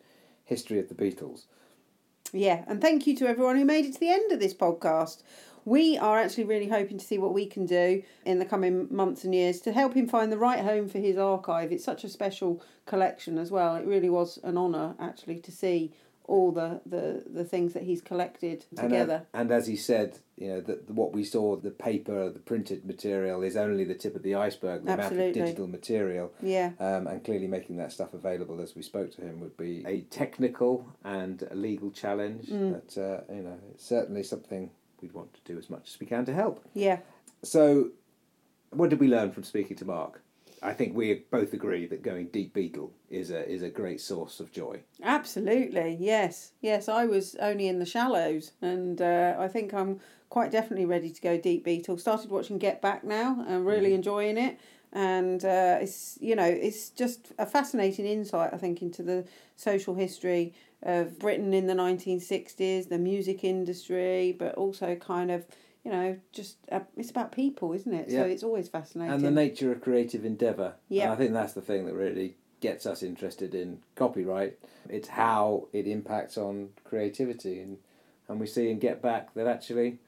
history 0.45 0.79
of 0.79 0.89
the 0.89 0.95
Beatles. 0.95 1.43
Yeah, 2.31 2.63
and 2.65 2.81
thank 2.81 3.05
you 3.05 3.15
to 3.17 3.27
everyone 3.27 3.55
who 3.55 3.65
made 3.65 3.85
it 3.85 3.93
to 3.93 3.99
the 3.99 4.09
end 4.09 4.31
of 4.31 4.39
this 4.39 4.55
podcast. 4.55 5.21
We 5.63 5.95
are 5.99 6.17
actually 6.17 6.45
really 6.45 6.69
hoping 6.69 6.97
to 6.97 7.05
see 7.05 7.19
what 7.19 7.35
we 7.35 7.45
can 7.45 7.67
do 7.67 8.01
in 8.25 8.39
the 8.39 8.45
coming 8.45 8.87
months 8.89 9.23
and 9.23 9.35
years 9.35 9.61
to 9.61 9.71
help 9.71 9.93
him 9.93 10.07
find 10.07 10.31
the 10.31 10.39
right 10.39 10.61
home 10.61 10.89
for 10.89 10.97
his 10.97 11.19
archive. 11.19 11.71
It's 11.71 11.85
such 11.85 12.03
a 12.03 12.09
special 12.09 12.63
collection 12.87 13.37
as 13.37 13.51
well. 13.51 13.75
It 13.75 13.85
really 13.85 14.09
was 14.09 14.39
an 14.43 14.57
honour 14.57 14.95
actually 14.99 15.37
to 15.41 15.51
see 15.51 15.93
all 16.25 16.51
the, 16.51 16.81
the, 16.85 17.23
the 17.29 17.43
things 17.43 17.73
that 17.73 17.83
he's 17.83 18.01
collected 18.01 18.65
And, 18.71 18.79
uh, 18.79 18.83
together. 18.83 19.25
And, 19.33 19.51
as 19.51 19.67
he 19.67 19.75
said, 19.75 20.19
you 20.37 20.47
know, 20.47 20.61
that 20.61 20.89
what 20.89 21.13
we 21.13 21.23
saw, 21.23 21.55
the 21.55 21.71
paper, 21.71 22.29
the 22.29 22.39
printed 22.39 22.85
material, 22.85 23.43
is 23.43 23.57
only 23.57 23.83
the 23.83 23.93
tip 23.95 24.15
of 24.15 24.23
the 24.23 24.35
iceberg. 24.35 24.85
The 24.85 24.93
amount 24.93 25.13
of 25.13 25.33
digital 25.33 25.67
material, 25.67 26.33
yeah. 26.41 26.71
um, 26.79 27.07
and 27.07 27.23
clearly 27.23 27.47
making 27.47 27.77
that 27.77 27.91
stuff 27.91 28.13
available 28.13 28.61
as 28.61 28.75
we 28.75 28.81
spoke 28.81 29.13
to 29.15 29.21
him 29.21 29.39
would 29.41 29.57
be 29.57 29.83
a 29.85 30.01
technical 30.01 30.87
and 31.03 31.47
a 31.51 31.55
legal 31.55 31.91
challenge. 31.91 32.47
That 32.47 32.97
uh, 32.97 33.33
you 33.33 33.43
know, 33.43 33.59
it's 33.71 33.85
certainly 33.85 34.23
something 34.23 34.71
we'd 35.01 35.13
want 35.13 35.33
to 35.33 35.41
do 35.45 35.57
as 35.59 35.69
much 35.69 35.89
as 35.93 35.99
we 35.99 36.07
can 36.07 36.25
to 36.25 36.33
help. 36.33 36.65
Yeah. 36.73 36.99
So, 37.43 37.89
what 38.71 38.89
did 38.89 38.99
we 38.99 39.07
learn 39.07 39.31
from 39.31 39.43
speaking 39.43 39.77
to 39.77 39.85
Mark? 39.85 40.21
I 40.63 40.73
think 40.73 40.95
we 40.95 41.13
both 41.29 41.53
agree 41.53 41.85
that 41.87 42.03
going 42.03 42.27
deep 42.27 42.55
Beatle 42.55 42.91
is 43.09 43.31
a 43.31 43.47
is 43.49 43.61
a 43.61 43.69
great 43.69 43.99
source 43.99 44.39
of 44.39 44.51
joy. 44.51 44.79
Absolutely, 45.03 45.97
yes, 45.99 46.53
yes. 46.61 46.87
I 46.87 47.05
was 47.05 47.35
only 47.35 47.67
in 47.67 47.79
the 47.79 47.85
shallows, 47.85 48.53
and 48.61 49.01
uh, 49.01 49.35
I 49.37 49.49
think 49.49 49.73
I'm 49.73 49.99
quite 50.29 50.51
definitely 50.51 50.85
ready 50.85 51.11
to 51.11 51.21
go 51.21 51.37
deep 51.37 51.65
Beatles. 51.65 51.99
Started 51.99 52.31
watching 52.31 52.57
Get 52.57 52.81
Back 52.81 53.03
now, 53.03 53.43
and 53.47 53.65
really 53.65 53.93
enjoying 53.93 54.37
it. 54.37 54.57
And 54.93 55.43
uh, 55.43 55.79
it's 55.81 56.17
you 56.21 56.35
know 56.35 56.45
it's 56.45 56.89
just 56.91 57.33
a 57.37 57.45
fascinating 57.45 58.05
insight 58.05 58.51
I 58.53 58.57
think 58.57 58.81
into 58.81 59.03
the 59.03 59.25
social 59.57 59.95
history 59.95 60.53
of 60.81 61.19
Britain 61.19 61.53
in 61.53 61.67
the 61.67 61.75
nineteen 61.75 62.19
sixties, 62.21 62.87
the 62.87 62.99
music 62.99 63.43
industry, 63.43 64.35
but 64.37 64.55
also 64.55 64.95
kind 64.95 65.29
of 65.29 65.45
you 65.83 65.91
know, 65.91 66.17
just 66.31 66.57
uh, 66.71 66.79
it's 66.97 67.09
about 67.11 67.31
people, 67.31 67.73
isn't 67.73 67.93
it? 67.93 68.09
Yeah. 68.09 68.21
So 68.21 68.25
it's 68.25 68.43
always 68.43 68.69
fascinating. 68.69 69.13
and 69.13 69.23
the 69.23 69.31
nature 69.31 69.71
of 69.71 69.81
creative 69.81 70.23
endeavour. 70.25 70.75
Yeah. 70.89 71.11
I 71.11 71.15
think 71.15 71.33
that's 71.33 71.53
the 71.53 71.61
thing 71.61 71.85
that 71.85 71.93
really 71.93 72.35
gets 72.61 72.85
us 72.85 73.03
interested 73.03 73.53
in 73.53 73.79
copyright. 73.95 74.57
It's 74.89 75.09
how 75.09 75.67
it 75.73 75.85
impacts 75.87 76.37
on 76.37 76.69
creativity, 76.85 77.59
and 77.59 77.77
and 78.29 78.39
we 78.39 78.47
see 78.47 78.71
and 78.71 78.79
get 78.79 79.01
back 79.01 79.33
that 79.33 79.47
actually 79.47 79.99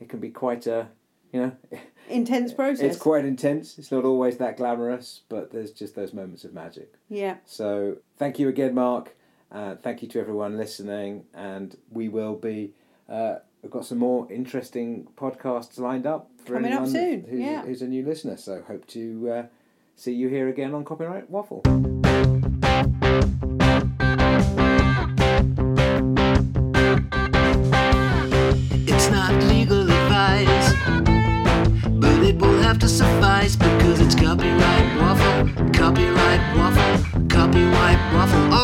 it 0.00 0.08
can 0.08 0.18
be 0.18 0.30
quite 0.30 0.66
a, 0.66 0.88
you 1.32 1.40
know, 1.40 1.52
Intense 2.08 2.52
process. 2.52 2.82
it's 2.82 2.96
quite 2.96 3.24
intense. 3.24 3.78
It's 3.78 3.92
not 3.92 4.04
always 4.04 4.38
that 4.38 4.56
glamorous, 4.56 5.20
but 5.28 5.52
there's 5.52 5.70
just 5.70 5.94
those 5.94 6.12
moments 6.12 6.44
of 6.44 6.52
magic. 6.54 6.94
yeah. 7.08 7.36
So 7.46 7.98
thank 8.16 8.38
you 8.38 8.48
again, 8.48 8.74
Mark. 8.74 9.14
Uh, 9.52 9.76
thank 9.76 10.00
you 10.02 10.08
to 10.08 10.18
everyone 10.20 10.56
listening, 10.56 11.24
and 11.34 11.76
we 11.90 12.08
will 12.08 12.34
be. 12.34 12.72
Uh, 13.08 13.36
we've 13.62 13.70
got 13.70 13.84
some 13.84 13.98
more 13.98 14.30
interesting 14.30 15.06
podcasts 15.16 15.78
lined 15.78 16.06
up 16.06 16.28
for 16.44 16.54
Coming 16.54 16.72
up 16.72 16.82
anyone 16.82 16.90
soon, 16.90 17.24
who's, 17.24 17.40
yeah. 17.40 17.62
who's 17.62 17.82
a 17.82 17.86
new 17.86 18.04
listener. 18.04 18.36
So 18.36 18.62
hope 18.66 18.86
to 18.88 19.30
uh, 19.30 19.42
see 19.96 20.12
you 20.12 20.28
here 20.28 20.48
again 20.48 20.74
on 20.74 20.84
Copyright 20.84 21.30
Waffle. 21.30 21.62
It's 28.84 29.10
not 29.10 29.34
legal 29.44 29.82
advice, 29.82 30.74
but 32.00 32.22
it 32.24 32.36
will 32.38 32.60
have 32.62 32.78
to 32.80 32.88
suffice 32.88 33.54
because 33.54 34.00
it's 34.00 34.14
copyright 34.16 35.00
waffle, 35.00 35.48
copyright 35.72 36.56
waffle, 36.56 37.28
copyright 37.28 38.12
waffle. 38.12 38.40
Alright. 38.40 38.61